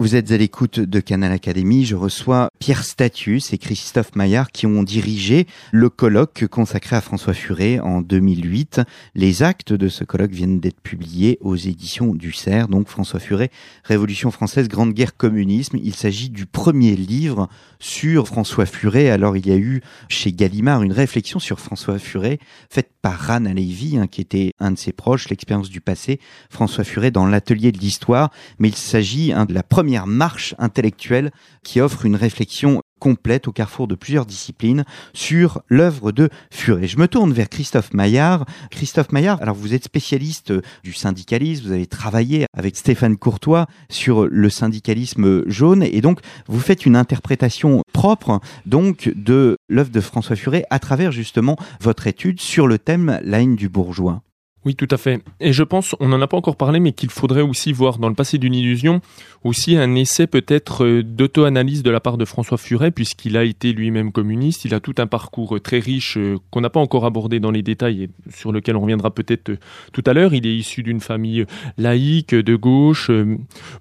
Vous 0.02 0.16
êtes 0.16 0.32
à 0.32 0.38
l'écoute 0.38 0.80
de 0.80 1.02
Canal 1.02 1.34
Académie. 1.34 1.84
Je 1.84 1.98
reçois 1.98 2.52
Pierre 2.58 2.86
Statius 2.86 3.52
et 3.52 3.58
Christophe 3.58 4.16
Maillard 4.16 4.50
qui 4.50 4.66
ont 4.66 4.82
dirigé 4.82 5.46
le 5.74 5.90
colloque 5.90 6.48
consacré 6.48 6.96
à 6.96 7.02
François 7.02 7.34
Furet 7.34 7.82
en 7.82 8.00
2008. 8.00 8.80
Les 9.14 9.44
actes 9.44 9.74
de 9.74 9.90
ce 9.90 10.06
colloque 10.06 10.32
viennent 10.32 10.62
d'être 10.62 10.80
publiés 10.80 11.38
aux 11.42 11.58
éditions 11.58 12.16
du 12.16 12.32
CERF. 12.32 12.70
Donc 12.70 12.88
François 12.88 13.20
Furet, 13.20 13.52
Révolution 13.84 14.32
française, 14.32 14.70
Grande 14.70 14.94
Guerre, 14.94 15.18
Communisme. 15.18 15.78
Il 15.84 15.94
s'agit 15.94 16.30
du 16.30 16.46
premier 16.46 16.96
livre 16.96 17.50
sur 17.80 18.26
François 18.26 18.66
Furet. 18.66 19.10
Alors 19.10 19.36
il 19.36 19.48
y 19.48 19.52
a 19.52 19.58
eu 19.58 19.82
chez 20.08 20.32
Gallimard 20.32 20.82
une 20.82 20.94
réflexion 20.94 21.40
sur 21.40 21.60
François 21.60 22.00
Furet 22.00 22.40
faite 22.70 22.92
par 23.02 23.20
Rana 23.20 23.54
Levy, 23.54 23.98
hein, 23.98 24.08
qui 24.08 24.22
était 24.22 24.54
un 24.60 24.72
de 24.72 24.78
ses 24.78 24.94
proches, 24.94 25.28
l'expérience 25.28 25.70
du 25.70 25.82
passé. 25.82 26.22
François 26.50 26.86
Furet 26.86 27.12
dans 27.12 27.26
l'atelier 27.26 27.74
de 27.74 27.80
l'histoire. 27.80 28.32
Mais 28.60 28.70
il 28.70 28.76
s'agit 28.78 29.34
hein, 29.34 29.44
de 29.44 29.54
la 29.54 29.64
première 29.64 29.89
marche 30.06 30.56
intellectuelle 30.58 31.32
qui 31.64 31.82
offre 31.82 32.06
une 32.06 32.16
réflexion 32.16 32.82
complète 33.00 33.48
au 33.48 33.52
carrefour 33.52 33.88
de 33.88 33.96
plusieurs 33.96 34.26
disciplines 34.26 34.84
sur 35.14 35.62
l'œuvre 35.70 36.12
de 36.12 36.30
Furet. 36.52 36.88
Je 36.88 36.98
me 36.98 37.08
tourne 37.08 37.32
vers 37.32 37.50
Christophe 37.50 37.94
Maillard. 37.94 38.46
Christophe 38.72 39.12
Maillard, 39.12 39.42
alors 39.42 39.56
vous 39.56 39.74
êtes 39.74 39.86
spécialiste 39.86 40.54
du 40.84 40.94
syndicalisme, 40.94 41.68
vous 41.68 41.72
avez 41.72 41.88
travaillé 41.88 42.46
avec 42.56 42.76
Stéphane 42.76 43.18
Courtois 43.18 43.68
sur 43.90 44.28
le 44.28 44.50
syndicalisme 44.50 45.50
jaune 45.50 45.84
et 45.84 46.02
donc 46.02 46.20
vous 46.48 46.60
faites 46.60 46.86
une 46.86 46.96
interprétation 46.96 47.82
propre 47.94 48.42
donc 48.66 49.12
de 49.16 49.58
l'œuvre 49.70 49.92
de 49.92 50.02
François 50.02 50.36
Furet 50.36 50.66
à 50.70 50.80
travers 50.80 51.12
justement 51.12 51.56
votre 51.82 52.08
étude 52.08 52.42
sur 52.42 52.68
le 52.68 52.78
thème 52.78 53.20
La 53.24 53.42
haine 53.42 53.56
du 53.56 53.70
bourgeois. 53.70 54.22
Oui, 54.70 54.76
tout 54.76 54.88
à 54.92 54.98
fait. 54.98 55.24
Et 55.40 55.52
je 55.52 55.64
pense, 55.64 55.96
on 56.00 56.10
n'en 56.10 56.22
a 56.22 56.28
pas 56.28 56.38
encore 56.38 56.56
parlé, 56.56 56.80
mais 56.80 56.92
qu'il 56.92 57.10
faudrait 57.10 57.42
aussi 57.42 57.74
voir 57.74 57.98
dans 57.98 58.08
le 58.08 58.14
passé 58.14 58.38
d'une 58.38 58.54
illusion 58.54 59.02
aussi 59.44 59.76
un 59.78 59.96
essai 59.96 60.28
peut-être 60.28 60.86
euh, 60.86 61.02
d'auto-analyse 61.02 61.82
de 61.82 61.90
la 61.90 62.00
part 62.00 62.20
de 62.20 62.26
François 62.26 62.60
Furet, 62.60 62.92
puisqu'il 62.92 63.36
a 63.36 63.44
été 63.44 63.74
lui-même 63.74 64.12
communiste. 64.12 64.66
Il 64.66 64.76
a 64.76 64.80
tout 64.80 64.94
un 65.00 65.08
parcours 65.08 65.56
euh, 65.56 65.60
très 65.60 65.80
riche 65.80 66.18
euh, 66.18 66.38
qu'on 66.52 66.62
n'a 66.62 66.70
pas 66.70 66.80
encore 66.80 67.06
abordé 67.06 67.40
dans 67.40 67.50
les 67.50 67.64
détails 67.64 68.04
et 68.04 68.10
sur 68.32 68.52
lequel 68.52 68.76
on 68.76 68.82
reviendra 68.82 69.10
peut-être 69.10 69.54
tout 69.92 70.04
à 70.06 70.14
l'heure. 70.14 70.36
Il 70.36 70.46
est 70.46 70.56
issu 70.56 70.84
d'une 70.84 71.00
famille 71.00 71.48
laïque, 71.80 72.36
de 72.36 72.56
gauche, 72.56 73.10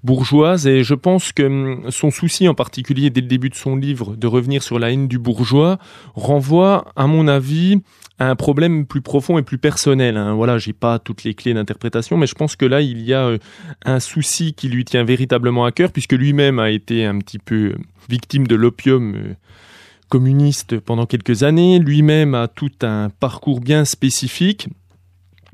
bourgeoise, 0.05 0.67
et 0.67 0.85
je 0.85 0.95
pense 0.95 1.33
que 1.33 1.43
hum, 1.43 1.91
son 1.91 2.11
souci 2.11 2.49
en 2.49 2.55
particulier 2.55 3.11
dès 3.11 3.21
le 3.21 3.27
début 3.27 3.51
de 3.51 3.57
son 3.57 3.77
livre 3.77 4.17
de 4.17 4.27
revenir 4.27 4.63
sur 4.63 4.79
la 4.79 4.91
haine 4.91 5.07
du 5.07 5.19
bourgeois 5.19 5.79
renvoie, 6.15 6.87
à 6.97 7.07
mon 7.07 7.29
avis, 7.29 7.83
un 8.19 8.37
problème 8.37 8.87
plus 8.87 9.01
profond 9.01 9.39
et 9.39 9.43
plus 9.43 9.59
personnel. 9.59 10.17
Hein. 10.17 10.35
Voilà, 10.35 10.59
j'ai 10.59 10.73
pas 10.73 10.99
toutes 10.99 11.25
les 11.25 11.35
clés 11.35 11.55
d'interprétation, 11.55 12.17
mais 12.17 12.27
je 12.27 12.35
pense 12.35 12.57
que 12.57 12.67
là, 12.67 12.81
il 12.81 13.01
y 13.03 13.15
a 13.15 13.27
euh, 13.27 13.39
un 13.85 14.01
souci 14.01 14.55
qui 14.55 14.69
lui 14.69 14.85
tient 14.85 15.05
véritablement 15.05 15.65
à 15.65 15.73
cœur, 15.73 15.93
puisque 15.93 16.13
lui-même 16.13 16.59
a 16.59 16.71
été 16.71 17.05
un 17.05 17.19
petit 17.19 17.39
peu 17.39 17.75
victime 18.09 18.47
de 18.47 18.57
l'opium 18.57 19.15
euh, 19.15 19.35
communiste 20.09 20.81
pendant 20.81 21.07
quelques 21.07 21.43
années. 21.43 21.79
Lui-même 21.79 22.35
a 22.35 22.49
tout 22.49 22.73
un 22.83 23.11
parcours 23.21 23.61
bien 23.61 23.85
spécifique. 23.85 24.69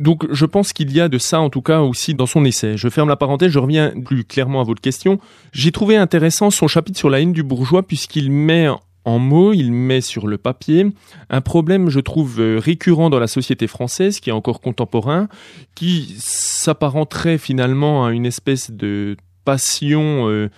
Donc 0.00 0.26
je 0.32 0.44
pense 0.44 0.72
qu'il 0.72 0.92
y 0.92 1.00
a 1.00 1.08
de 1.08 1.18
ça 1.18 1.40
en 1.40 1.50
tout 1.50 1.62
cas 1.62 1.80
aussi 1.80 2.14
dans 2.14 2.26
son 2.26 2.44
essai. 2.44 2.76
Je 2.76 2.88
ferme 2.88 3.08
la 3.08 3.16
parenthèse, 3.16 3.52
je 3.52 3.60
reviens 3.60 3.92
plus 4.04 4.24
clairement 4.24 4.60
à 4.60 4.64
votre 4.64 4.80
question. 4.80 5.20
J'ai 5.52 5.70
trouvé 5.70 5.96
intéressant 5.96 6.50
son 6.50 6.66
chapitre 6.66 6.98
sur 6.98 7.10
la 7.10 7.20
haine 7.20 7.32
du 7.32 7.44
bourgeois 7.44 7.84
puisqu'il 7.84 8.32
met 8.32 8.66
en 9.04 9.18
mots, 9.18 9.52
il 9.52 9.72
met 9.72 10.00
sur 10.00 10.26
le 10.26 10.38
papier 10.38 10.86
un 11.30 11.40
problème, 11.40 11.88
je 11.88 12.00
trouve, 12.00 12.40
euh, 12.40 12.58
récurrent 12.58 13.10
dans 13.10 13.18
la 13.18 13.26
société 13.26 13.66
française, 13.66 14.20
qui 14.20 14.30
est 14.30 14.32
encore 14.32 14.60
contemporain, 14.60 15.28
qui 15.74 16.14
s'apparenterait 16.18 17.38
finalement 17.38 18.06
à 18.06 18.12
une 18.12 18.26
espèce 18.26 18.70
de 18.70 19.16
passion 19.44 20.28
euh, 20.28 20.50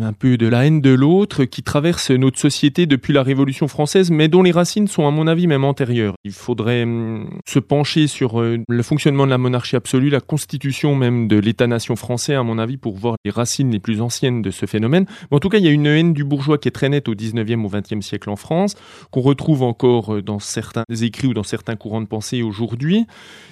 un 0.00 0.12
peu 0.12 0.36
de 0.36 0.46
la 0.46 0.66
haine 0.66 0.80
de 0.80 0.90
l'autre 0.90 1.44
qui 1.44 1.62
traverse 1.62 2.10
notre 2.10 2.38
société 2.38 2.86
depuis 2.86 3.12
la 3.12 3.22
Révolution 3.22 3.68
française, 3.68 4.10
mais 4.10 4.28
dont 4.28 4.42
les 4.42 4.52
racines 4.52 4.88
sont 4.88 5.06
à 5.06 5.10
mon 5.10 5.26
avis 5.26 5.46
même 5.46 5.64
antérieures. 5.64 6.14
Il 6.24 6.32
faudrait 6.32 6.84
hum, 6.84 7.40
se 7.46 7.58
pencher 7.58 8.06
sur 8.06 8.40
euh, 8.40 8.58
le 8.68 8.82
fonctionnement 8.82 9.26
de 9.26 9.30
la 9.30 9.38
monarchie 9.38 9.76
absolue, 9.76 10.10
la 10.10 10.20
constitution 10.20 10.94
même 10.94 11.28
de 11.28 11.36
l'État-nation 11.36 11.96
français, 11.96 12.34
à 12.34 12.42
mon 12.42 12.58
avis, 12.58 12.76
pour 12.76 12.96
voir 12.96 13.16
les 13.24 13.30
racines 13.30 13.70
les 13.70 13.80
plus 13.80 14.00
anciennes 14.00 14.42
de 14.42 14.50
ce 14.50 14.66
phénomène. 14.66 15.06
En 15.30 15.38
tout 15.38 15.48
cas, 15.48 15.58
il 15.58 15.64
y 15.64 15.68
a 15.68 15.72
une 15.72 15.86
haine 15.86 16.12
du 16.12 16.24
bourgeois 16.24 16.58
qui 16.58 16.68
est 16.68 16.72
très 16.72 16.88
nette 16.88 17.08
au 17.08 17.14
19e, 17.14 17.64
au 17.64 17.68
20e 17.68 18.00
siècle 18.00 18.30
en 18.30 18.36
France, 18.36 18.74
qu'on 19.10 19.20
retrouve 19.20 19.62
encore 19.62 20.14
euh, 20.14 20.22
dans 20.22 20.38
certains 20.38 20.84
écrits 21.00 21.28
ou 21.28 21.34
dans 21.34 21.42
certains 21.42 21.76
courants 21.76 22.00
de 22.00 22.06
pensée 22.06 22.42
aujourd'hui. 22.42 23.06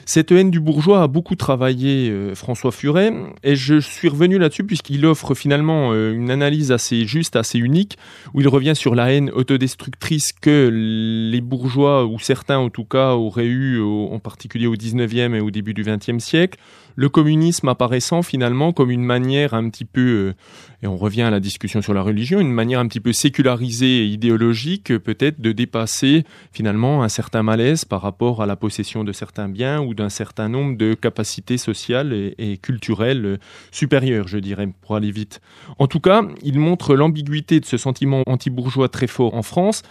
Cette 0.07 0.33
haine 0.33 0.51
du 0.51 0.61
bourgeois 0.61 1.03
a 1.03 1.07
beaucoup 1.07 1.37
travaillé 1.37 2.11
euh, 2.11 2.35
François 2.35 2.73
Furet, 2.73 3.13
et 3.43 3.57
je 3.57 3.79
suis 3.81 4.09
revenu 4.09 4.39
là-dessus 4.39 4.65
puisqu'il 4.65 5.05
offre 5.07 5.35
finalement 5.35 5.93
une 5.93 6.30
analyse 6.31 6.73
assez 6.73 7.07
juste, 7.07 7.37
assez 7.37 7.59
unique, 7.59 7.99
où 8.35 8.41
il 8.41 8.49
revient 8.49 8.77
sur 8.77 8.95
la 8.95 9.13
haine 9.13 9.31
autodestructrice 9.31 10.33
que 10.33 10.71
les 10.73 11.41
bourgeois, 11.41 12.07
ou 12.07 12.19
certains 12.19 12.59
en 12.59 12.71
tout 12.71 12.85
cas, 12.85 13.13
auraient 13.13 13.47
eu, 13.47 13.81
en 13.83 14.19
particulier 14.19 14.67
au 14.67 14.77
19e 14.77 15.35
et 15.35 15.41
au 15.41 15.51
début 15.51 15.75
du 15.75 15.83
20e 15.83 16.19
siècle, 16.19 16.59
le 17.01 17.09
communisme 17.09 17.67
apparaissant 17.69 18.21
finalement 18.21 18.75
comme 18.75 18.91
une 18.91 19.03
manière 19.03 19.55
un 19.55 19.71
petit 19.71 19.87
peu, 19.87 20.01
euh, 20.03 20.35
et 20.83 20.87
on 20.87 20.99
revient 20.99 21.23
à 21.23 21.31
la 21.31 21.41
discussion 21.41 21.81
sur 21.81 21.95
la 21.95 22.03
religion, 22.03 22.41
une 22.41 22.53
manière 22.53 22.79
un 22.79 22.87
petit 22.89 23.01
peu 23.01 23.15
sécularisée 23.15 24.03
et 24.03 24.05
idéologique 24.05 24.99
peut-être 24.99 25.41
de 25.41 25.53
dépasser 25.53 26.25
finalement 26.53 27.03
un 27.03 27.09
certain 27.09 27.43
malaise 27.43 27.87
par 27.87 28.03
rapport 28.03 28.43
à 28.43 28.47
la 28.47 28.55
possession 28.55 29.03
de 29.03 29.13
certains 29.13 29.49
biens 29.49 29.81
ou 29.81 29.95
d'un 29.95 30.11
certain 30.11 30.51
nombre 30.51 30.77
de 30.77 30.93
capacités 30.93 31.57
sociales 31.57 32.13
et, 32.13 32.35
et 32.37 32.59
culturelles 32.59 33.41
supérieures, 33.71 34.29
je 34.29 34.37
dirais, 34.37 34.69
pour 34.83 34.95
aller 34.95 35.11
vite. 35.11 35.41
En 35.79 35.87
tout 35.87 36.01
cas, 36.01 36.21
il 36.43 36.59
montre 36.59 36.95
l'ambiguïté 36.95 37.61
de 37.61 37.65
ce 37.65 37.79
sentiment 37.79 38.25
anti-bourgeois 38.27 38.91
très 38.91 39.07
fort 39.07 39.35
en 39.35 39.43
France 39.43 39.85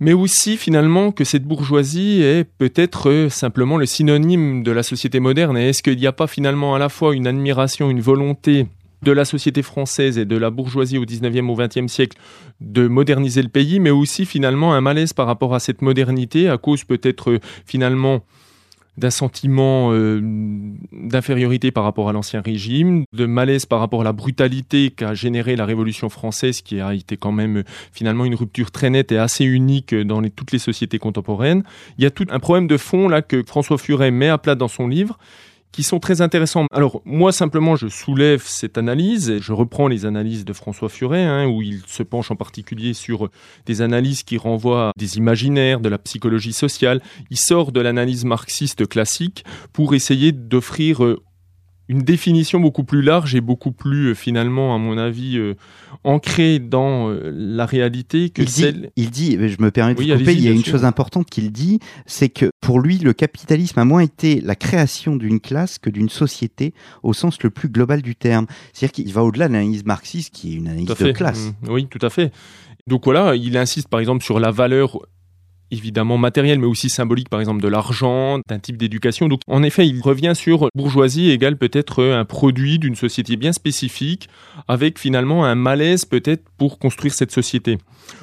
mais 0.00 0.12
aussi 0.12 0.56
finalement 0.56 1.12
que 1.12 1.24
cette 1.24 1.44
bourgeoisie 1.44 2.22
est 2.22 2.44
peut-être 2.44 3.10
euh, 3.10 3.28
simplement 3.28 3.76
le 3.76 3.86
synonyme 3.86 4.62
de 4.62 4.72
la 4.72 4.82
société 4.82 5.20
moderne. 5.20 5.56
Et 5.56 5.68
est-ce 5.68 5.82
qu'il 5.82 5.96
n'y 5.96 6.06
a 6.06 6.12
pas 6.12 6.26
finalement 6.26 6.74
à 6.74 6.78
la 6.78 6.88
fois 6.88 7.14
une 7.14 7.26
admiration, 7.26 7.90
une 7.90 8.00
volonté 8.00 8.66
de 9.02 9.12
la 9.12 9.24
société 9.24 9.62
française 9.62 10.18
et 10.18 10.24
de 10.24 10.36
la 10.36 10.50
bourgeoisie 10.50 10.98
au 10.98 11.04
19e 11.04 11.48
au 11.48 11.56
20e 11.56 11.88
siècle 11.88 12.18
de 12.60 12.88
moderniser 12.88 13.42
le 13.42 13.48
pays, 13.48 13.78
mais 13.78 13.90
aussi 13.90 14.24
finalement 14.24 14.74
un 14.74 14.80
malaise 14.80 15.12
par 15.12 15.26
rapport 15.26 15.54
à 15.54 15.60
cette 15.60 15.82
modernité 15.82 16.48
à 16.48 16.58
cause 16.58 16.84
peut-être 16.84 17.32
euh, 17.32 17.40
finalement 17.66 18.22
d'un 18.96 19.10
sentiment 19.10 19.92
euh, 19.92 20.20
d'infériorité 20.92 21.70
par 21.70 21.84
rapport 21.84 22.08
à 22.08 22.12
l'ancien 22.12 22.40
régime, 22.40 23.04
de 23.12 23.26
malaise 23.26 23.66
par 23.66 23.80
rapport 23.80 24.02
à 24.02 24.04
la 24.04 24.12
brutalité 24.12 24.90
qu'a 24.90 25.14
généré 25.14 25.56
la 25.56 25.64
Révolution 25.64 26.08
française, 26.08 26.62
qui 26.62 26.80
a 26.80 26.94
été 26.94 27.16
quand 27.16 27.32
même 27.32 27.64
finalement 27.92 28.24
une 28.24 28.34
rupture 28.34 28.70
très 28.70 28.90
nette 28.90 29.12
et 29.12 29.18
assez 29.18 29.44
unique 29.44 29.94
dans 29.94 30.22
toutes 30.22 30.52
les 30.52 30.58
sociétés 30.58 30.98
contemporaines. 30.98 31.64
Il 31.98 32.04
y 32.04 32.06
a 32.06 32.10
tout 32.10 32.26
un 32.30 32.38
problème 32.38 32.66
de 32.66 32.76
fond 32.76 33.08
là 33.08 33.22
que 33.22 33.42
François 33.46 33.78
Furet 33.78 34.10
met 34.10 34.28
à 34.28 34.38
plat 34.38 34.54
dans 34.54 34.68
son 34.68 34.86
livre, 34.86 35.18
qui 35.74 35.82
sont 35.82 35.98
très 35.98 36.20
intéressants. 36.20 36.66
Alors 36.72 37.02
moi 37.04 37.32
simplement 37.32 37.74
je 37.74 37.88
soulève 37.88 38.44
cette 38.46 38.78
analyse 38.78 39.28
et 39.28 39.40
je 39.40 39.52
reprends 39.52 39.88
les 39.88 40.06
analyses 40.06 40.44
de 40.44 40.52
François 40.52 40.88
Furet 40.88 41.24
hein, 41.24 41.48
où 41.48 41.62
il 41.62 41.82
se 41.88 42.04
penche 42.04 42.30
en 42.30 42.36
particulier 42.36 42.94
sur 42.94 43.28
des 43.66 43.82
analyses 43.82 44.22
qui 44.22 44.38
renvoient 44.38 44.90
à 44.90 44.92
des 44.96 45.16
imaginaires, 45.16 45.80
de 45.80 45.88
la 45.88 45.98
psychologie 45.98 46.52
sociale. 46.52 47.02
Il 47.30 47.38
sort 47.38 47.72
de 47.72 47.80
l'analyse 47.80 48.24
marxiste 48.24 48.86
classique 48.86 49.44
pour 49.72 49.94
essayer 49.94 50.30
d'offrir 50.30 51.04
euh, 51.04 51.20
une 51.88 52.00
définition 52.00 52.60
beaucoup 52.60 52.84
plus 52.84 53.02
large 53.02 53.34
et 53.34 53.40
beaucoup 53.40 53.72
plus 53.72 54.08
euh, 54.08 54.14
finalement, 54.14 54.74
à 54.74 54.78
mon 54.78 54.96
avis, 54.96 55.36
euh, 55.36 55.54
ancrée 56.02 56.58
dans 56.58 57.10
euh, 57.10 57.30
la 57.34 57.66
réalité 57.66 58.30
que 58.30 58.42
il 58.42 58.48
celle. 58.48 58.80
Dit, 58.80 58.88
il 58.96 59.10
dit, 59.10 59.48
je 59.48 59.60
me 59.60 59.70
permets 59.70 59.94
de 59.94 59.98
oui, 59.98 60.10
couper, 60.10 60.32
il 60.32 60.40
y 60.40 60.48
a 60.48 60.50
une 60.50 60.62
sûr. 60.62 60.72
chose 60.72 60.84
importante 60.84 61.28
qu'il 61.28 61.52
dit, 61.52 61.80
c'est 62.06 62.28
que 62.28 62.50
pour 62.60 62.80
lui, 62.80 62.98
le 62.98 63.12
capitalisme 63.12 63.78
a 63.78 63.84
moins 63.84 64.00
été 64.00 64.40
la 64.40 64.54
création 64.54 65.16
d'une 65.16 65.40
classe 65.40 65.78
que 65.78 65.90
d'une 65.90 66.08
société 66.08 66.72
au 67.02 67.12
sens 67.12 67.42
le 67.42 67.50
plus 67.50 67.68
global 67.68 68.02
du 68.02 68.16
terme. 68.16 68.46
C'est-à-dire 68.72 68.92
qu'il 68.92 69.12
va 69.12 69.22
au-delà 69.22 69.48
de 69.48 69.52
l'analyse 69.52 69.84
marxiste 69.84 70.32
qui 70.32 70.52
est 70.52 70.56
une 70.56 70.68
analyse 70.68 70.88
de 70.88 71.12
classe. 71.12 71.52
Mmh, 71.62 71.70
oui, 71.70 71.86
tout 71.86 72.04
à 72.04 72.10
fait. 72.10 72.32
Donc 72.86 73.04
voilà, 73.04 73.34
il 73.34 73.56
insiste 73.56 73.88
par 73.88 74.00
exemple 74.00 74.24
sur 74.24 74.38
la 74.38 74.50
valeur 74.50 74.98
évidemment 75.70 76.18
matériel, 76.18 76.58
mais 76.58 76.66
aussi 76.66 76.88
symbolique, 76.88 77.28
par 77.28 77.40
exemple 77.40 77.62
de 77.62 77.68
l'argent, 77.68 78.38
d'un 78.48 78.58
type 78.58 78.76
d'éducation. 78.76 79.28
Donc 79.28 79.40
en 79.48 79.62
effet, 79.62 79.86
il 79.86 80.00
revient 80.00 80.32
sur 80.34 80.68
bourgeoisie 80.74 81.30
égale 81.30 81.56
peut-être 81.56 82.04
un 82.04 82.24
produit 82.24 82.78
d'une 82.78 82.94
société 82.94 83.36
bien 83.36 83.52
spécifique, 83.52 84.28
avec 84.68 84.98
finalement 84.98 85.44
un 85.44 85.54
malaise 85.54 86.04
peut-être 86.04 86.44
pour 86.58 86.78
construire 86.78 87.14
cette 87.14 87.32
société. 87.32 87.78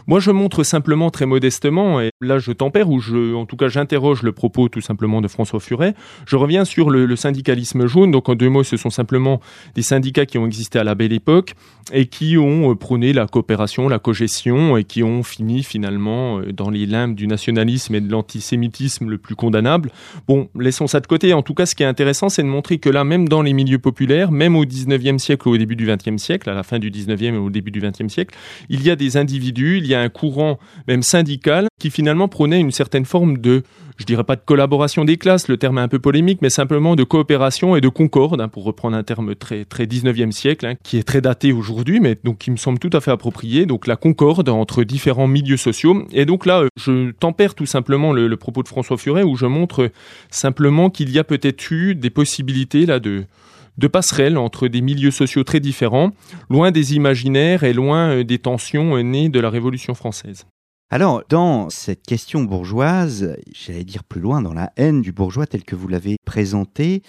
Moi, 0.07 0.19
je 0.19 0.31
montre 0.31 0.63
simplement 0.63 1.09
très 1.09 1.25
modestement, 1.25 2.01
et 2.01 2.11
là 2.21 2.39
je 2.39 2.51
tempère, 2.51 2.89
ou 2.89 2.99
je, 2.99 3.33
en 3.33 3.45
tout 3.45 3.57
cas 3.57 3.67
j'interroge 3.67 4.23
le 4.23 4.31
propos 4.31 4.69
tout 4.69 4.81
simplement 4.81 5.21
de 5.21 5.27
François 5.27 5.59
Furet, 5.59 5.95
je 6.25 6.35
reviens 6.35 6.65
sur 6.65 6.89
le, 6.89 7.05
le, 7.05 7.15
syndicalisme 7.15 7.87
jaune. 7.87 8.11
Donc 8.11 8.29
en 8.29 8.35
deux 8.35 8.49
mots, 8.49 8.63
ce 8.63 8.77
sont 8.77 8.89
simplement 8.89 9.41
des 9.75 9.81
syndicats 9.81 10.25
qui 10.25 10.37
ont 10.37 10.45
existé 10.45 10.79
à 10.79 10.83
la 10.83 10.95
belle 10.95 11.13
époque 11.13 11.53
et 11.91 12.05
qui 12.05 12.37
ont 12.37 12.75
prôné 12.75 13.13
la 13.13 13.27
coopération, 13.27 13.89
la 13.89 13.99
cogestion, 13.99 14.77
et 14.77 14.83
qui 14.83 15.03
ont 15.03 15.23
fini 15.23 15.63
finalement 15.63 16.41
dans 16.53 16.69
les 16.69 16.85
limbes 16.85 17.15
du 17.15 17.27
nationalisme 17.31 17.95
et 17.95 18.01
de 18.01 18.11
l'antisémitisme 18.11 19.09
le 19.09 19.17
plus 19.17 19.35
condamnable. 19.35 19.91
Bon, 20.27 20.49
laissons 20.59 20.87
ça 20.87 20.99
de 20.99 21.07
côté. 21.07 21.33
En 21.33 21.41
tout 21.41 21.55
cas, 21.55 21.65
ce 21.65 21.73
qui 21.73 21.83
est 21.83 21.87
intéressant, 21.87 22.29
c'est 22.29 22.43
de 22.43 22.47
montrer 22.47 22.77
que 22.77 22.89
là, 22.89 23.03
même 23.03 23.27
dans 23.27 23.41
les 23.41 23.53
milieux 23.53 23.79
populaires, 23.79 24.31
même 24.31 24.55
au 24.55 24.65
19e 24.65 25.17
siècle 25.17 25.47
ou 25.47 25.53
au 25.53 25.57
début 25.57 25.75
du 25.75 25.87
20e 25.87 26.17
siècle, 26.17 26.49
à 26.49 26.53
la 26.53 26.63
fin 26.63 26.77
du 26.77 26.91
19e 26.91 27.33
et 27.33 27.37
au 27.37 27.49
début 27.49 27.71
du 27.71 27.81
20e 27.81 28.09
siècle, 28.09 28.35
il 28.69 28.83
y 28.83 28.91
a 28.91 28.95
des 28.95 29.17
individus, 29.17 29.79
il 29.79 29.87
y 29.87 29.95
a 29.95 30.01
un 30.01 30.09
courant 30.09 30.59
même 30.87 31.01
syndical 31.01 31.67
qui 31.79 31.89
finalement 31.89 32.27
prônait 32.27 32.59
une 32.59 32.71
certaine 32.71 33.05
forme 33.05 33.39
de 33.39 33.63
je 34.01 34.05
dirais 34.05 34.23
pas 34.23 34.35
de 34.35 34.41
collaboration 34.43 35.05
des 35.05 35.17
classes, 35.17 35.47
le 35.47 35.57
terme 35.57 35.77
est 35.77 35.81
un 35.81 35.87
peu 35.87 35.99
polémique, 35.99 36.39
mais 36.41 36.49
simplement 36.49 36.95
de 36.95 37.03
coopération 37.03 37.75
et 37.75 37.81
de 37.81 37.87
concorde, 37.87 38.41
hein, 38.41 38.47
pour 38.47 38.63
reprendre 38.63 38.97
un 38.97 39.03
terme 39.03 39.35
très 39.35 39.63
très 39.63 39.85
19e 39.85 40.31
siècle, 40.31 40.65
hein, 40.65 40.73
qui 40.81 40.97
est 40.97 41.03
très 41.03 41.21
daté 41.21 41.53
aujourd'hui, 41.53 41.99
mais 41.99 42.17
donc 42.23 42.39
qui 42.39 42.49
me 42.49 42.57
semble 42.57 42.79
tout 42.79 42.89
à 42.93 42.99
fait 42.99 43.11
approprié. 43.11 43.67
Donc 43.67 43.85
la 43.85 43.95
concorde 43.95 44.49
entre 44.49 44.83
différents 44.83 45.27
milieux 45.27 45.57
sociaux. 45.57 46.07
Et 46.13 46.25
donc 46.25 46.47
là, 46.47 46.63
je 46.77 47.11
tempère 47.21 47.55
tout 47.55 47.65
simplement 47.65 48.11
le, 48.11 48.35
propos 48.35 48.63
de 48.63 48.67
François 48.67 48.97
Furet, 48.97 49.23
où 49.23 49.35
je 49.37 49.45
montre 49.45 49.91
simplement 50.29 50.89
qu'il 50.89 51.09
y 51.09 51.19
a 51.19 51.23
peut-être 51.23 51.71
eu 51.71 51.95
des 51.95 52.09
possibilités 52.09 52.85
là 52.85 52.99
de 52.99 53.25
passerelles 53.87 54.37
entre 54.37 54.67
des 54.67 54.81
milieux 54.81 55.11
sociaux 55.11 55.43
très 55.43 55.59
différents, 55.59 56.11
loin 56.49 56.71
des 56.71 56.95
imaginaires 56.95 57.63
et 57.63 57.73
loin 57.73 58.23
des 58.23 58.39
tensions 58.39 59.01
nées 59.01 59.29
de 59.29 59.39
la 59.39 59.49
Révolution 59.49 59.95
française. 59.95 60.45
Alors, 60.93 61.23
dans 61.29 61.69
cette 61.69 62.03
question 62.03 62.43
bourgeoise, 62.43 63.37
j'allais 63.53 63.85
dire 63.85 64.03
plus 64.03 64.19
loin, 64.19 64.41
dans 64.41 64.53
la 64.53 64.73
haine 64.75 65.01
du 65.01 65.13
bourgeois 65.13 65.47
tel 65.47 65.63
que 65.63 65.73
vous 65.73 65.87
l'avez 65.87 66.17
présenté, 66.25 67.01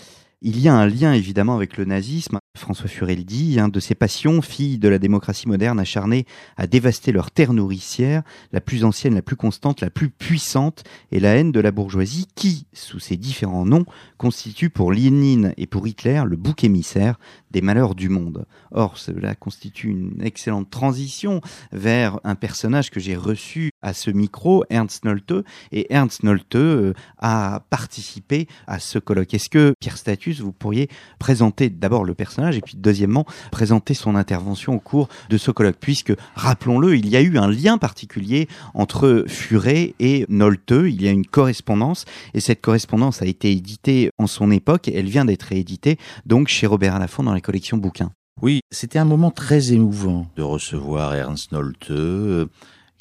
il 0.45 0.61
y 0.61 0.69
a 0.69 0.75
un 0.75 0.87
lien 0.87 1.13
évidemment 1.13 1.55
avec 1.55 1.77
le 1.77 1.85
nazisme. 1.85 2.39
François 2.59 2.89
Furet 2.89 3.15
le 3.15 3.23
dit, 3.23 3.57
de 3.57 3.81
ces 3.81 3.95
passions, 3.95 4.43
filles 4.43 4.79
de 4.79 4.89
la 4.89 4.99
démocratie 4.99 5.49
moderne 5.49 5.79
acharnées 5.79 6.27
à 6.57 6.67
dévaster 6.67 7.13
leur 7.13 7.31
terre 7.31 7.53
nourricière, 7.53 8.23
la 8.53 8.61
plus 8.61 8.85
ancienne, 8.85 9.15
la 9.15 9.23
plus 9.23 9.37
constante, 9.37 9.81
la 9.81 9.89
plus 9.89 10.11
puissante, 10.11 10.83
et 11.13 11.21
la 11.21 11.37
haine 11.37 11.53
de 11.53 11.61
la 11.61 11.71
bourgeoisie 11.71 12.27
qui, 12.35 12.67
sous 12.73 12.99
ses 12.99 13.17
différents 13.17 13.65
noms, 13.65 13.87
constitue 14.19 14.69
pour 14.69 14.93
Lénine 14.93 15.55
et 15.57 15.67
pour 15.67 15.87
Hitler 15.87 16.23
le 16.27 16.37
bouc 16.37 16.65
émissaire 16.65 17.19
des 17.53 17.61
malheurs 17.61 17.95
du 17.95 18.09
monde. 18.09 18.47
Or, 18.73 18.99
cela 18.99 19.35
constitue 19.35 19.89
une 19.89 20.23
excellente 20.23 20.71
transition 20.71 21.41
vers 21.73 22.19
un 22.25 22.35
personnage 22.35 22.91
que 22.91 23.01
j'ai 23.01 23.17
reçu 23.17 23.71
à 23.83 23.93
ce 23.93 24.11
micro, 24.11 24.65
Ernst 24.71 25.05
Nolte, 25.05 25.45
et 25.71 25.93
Ernst 25.93 26.23
Nolte 26.23 26.55
euh, 26.55 26.95
a 27.19 27.63
participé 27.71 28.49
à 28.67 28.79
ce 28.79 28.99
colloque. 28.99 29.35
Est-ce 29.35 29.51
que, 29.51 29.75
Pierre 29.81 29.99
Status, 29.99 30.41
vous 30.41 30.53
pourriez 30.53 30.89
présenter 31.19 31.69
d'abord 31.69 32.05
le 32.05 32.15
personnage 32.15 32.57
et 32.57 32.61
puis 32.61 32.77
deuxièmement 32.77 33.27
présenter 33.51 33.95
son 33.95 34.15
intervention 34.15 34.75
au 34.75 34.81
cours 34.81 35.09
de 35.29 35.37
ce 35.37 35.51
colloque, 35.51 35.77
puisque, 35.81 36.13
rappelons-le, 36.35 36.97
il 36.97 37.09
y 37.09 37.17
a 37.17 37.21
eu 37.21 37.39
un 37.39 37.51
lien 37.51 37.79
particulier 37.79 38.49
entre 38.75 39.25
Furet 39.27 39.95
et 40.01 40.25
Nolte, 40.29 40.71
il 40.71 41.03
y 41.03 41.09
a 41.09 41.11
une 41.11 41.27
correspondance, 41.27 42.05
et 42.35 42.41
cette 42.41 42.61
correspondance 42.61 43.21
a 43.21 43.27
été 43.27 43.51
éditée 43.53 44.11
en 44.19 44.27
son 44.27 44.51
époque, 44.51 44.89
elle 44.89 45.09
vient 45.09 45.25
d'être 45.25 45.43
rééditée 45.43 45.99
donc 46.27 46.49
chez 46.49 46.67
Robert 46.67 46.99
Laffont 46.99 47.23
dans 47.23 47.35
la 47.35 47.41
bouquins. 47.75 48.13
Oui, 48.41 48.61
c'était 48.71 48.99
un 48.99 49.05
moment 49.05 49.31
très 49.31 49.73
émouvant 49.73 50.27
de 50.37 50.43
recevoir 50.43 51.15
Ernst 51.15 51.53
Nolte, 51.53 51.93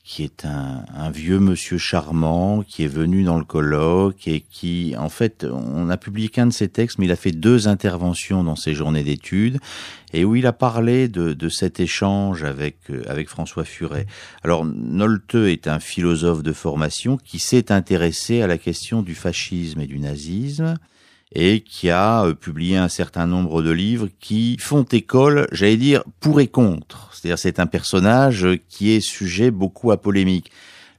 qui 0.04 0.24
est 0.24 0.46
un, 0.46 1.12
vieux 1.12 1.40
monsieur 1.40 1.78
charmant, 1.78 2.64
qui 2.64 2.84
est 2.84 2.88
venu 2.88 3.24
dans 3.24 3.38
le 3.38 3.46
colloque 3.46 4.28
et 4.28 4.42
qui, 4.42 4.96
en 4.98 5.10
fait, 5.10 5.46
on 5.46 5.86
n'a 5.86 5.98
publié 5.98 6.28
qu'un 6.30 6.48
de 6.48 6.54
ses 6.54 6.68
textes, 6.68 6.98
mais 6.98 7.06
il 7.06 7.12
a 7.12 7.16
fait 7.16 7.32
deux 7.32 7.68
interventions 7.68 8.44
dans 8.44 8.56
ses 8.56 8.74
journées 8.74 9.04
d'études 9.04 9.60
et 10.12 10.26
où 10.26 10.36
il 10.36 10.48
a 10.48 10.54
parlé 10.54 11.08
de, 11.08 11.50
cet 11.50 11.80
échange 11.80 12.44
avec, 12.44 12.78
avec 13.08 13.30
François 13.30 13.64
Furet. 13.64 14.08
Alors, 14.44 14.66
Nolte 14.66 15.36
est 15.36 15.68
un 15.68 15.80
philosophe 15.80 16.44
de 16.44 16.52
formation 16.52 17.18
qui 17.18 17.40
s'est 17.40 17.72
intéressé 17.72 18.42
à 18.42 18.48
la 18.48 18.58
question 18.58 19.04
du 19.04 19.16
fascisme 19.16 19.82
et 19.82 19.88
du 19.88 20.00
nazisme 20.00 20.76
et 21.34 21.62
qui 21.62 21.90
a 21.90 22.26
publié 22.40 22.78
un 22.78 22.90
certain 22.90 23.26
nombre 23.26 23.62
de 23.62 23.72
livres 23.72 24.10
qui 24.20 24.58
font 24.60 24.84
école, 24.84 25.48
j'allais 25.52 25.78
dire, 25.78 26.04
pour 26.20 26.42
et 26.42 26.48
contre. 26.48 27.10
C'est-à-dire 27.14 27.40
c'est 27.40 27.60
un 27.60 27.68
personnage 27.68 28.48
qui 28.70 28.92
est 28.92 29.00
sujet 29.00 29.52
beaucoup 29.52 29.92
à 29.92 30.02
polémique. 30.02 30.52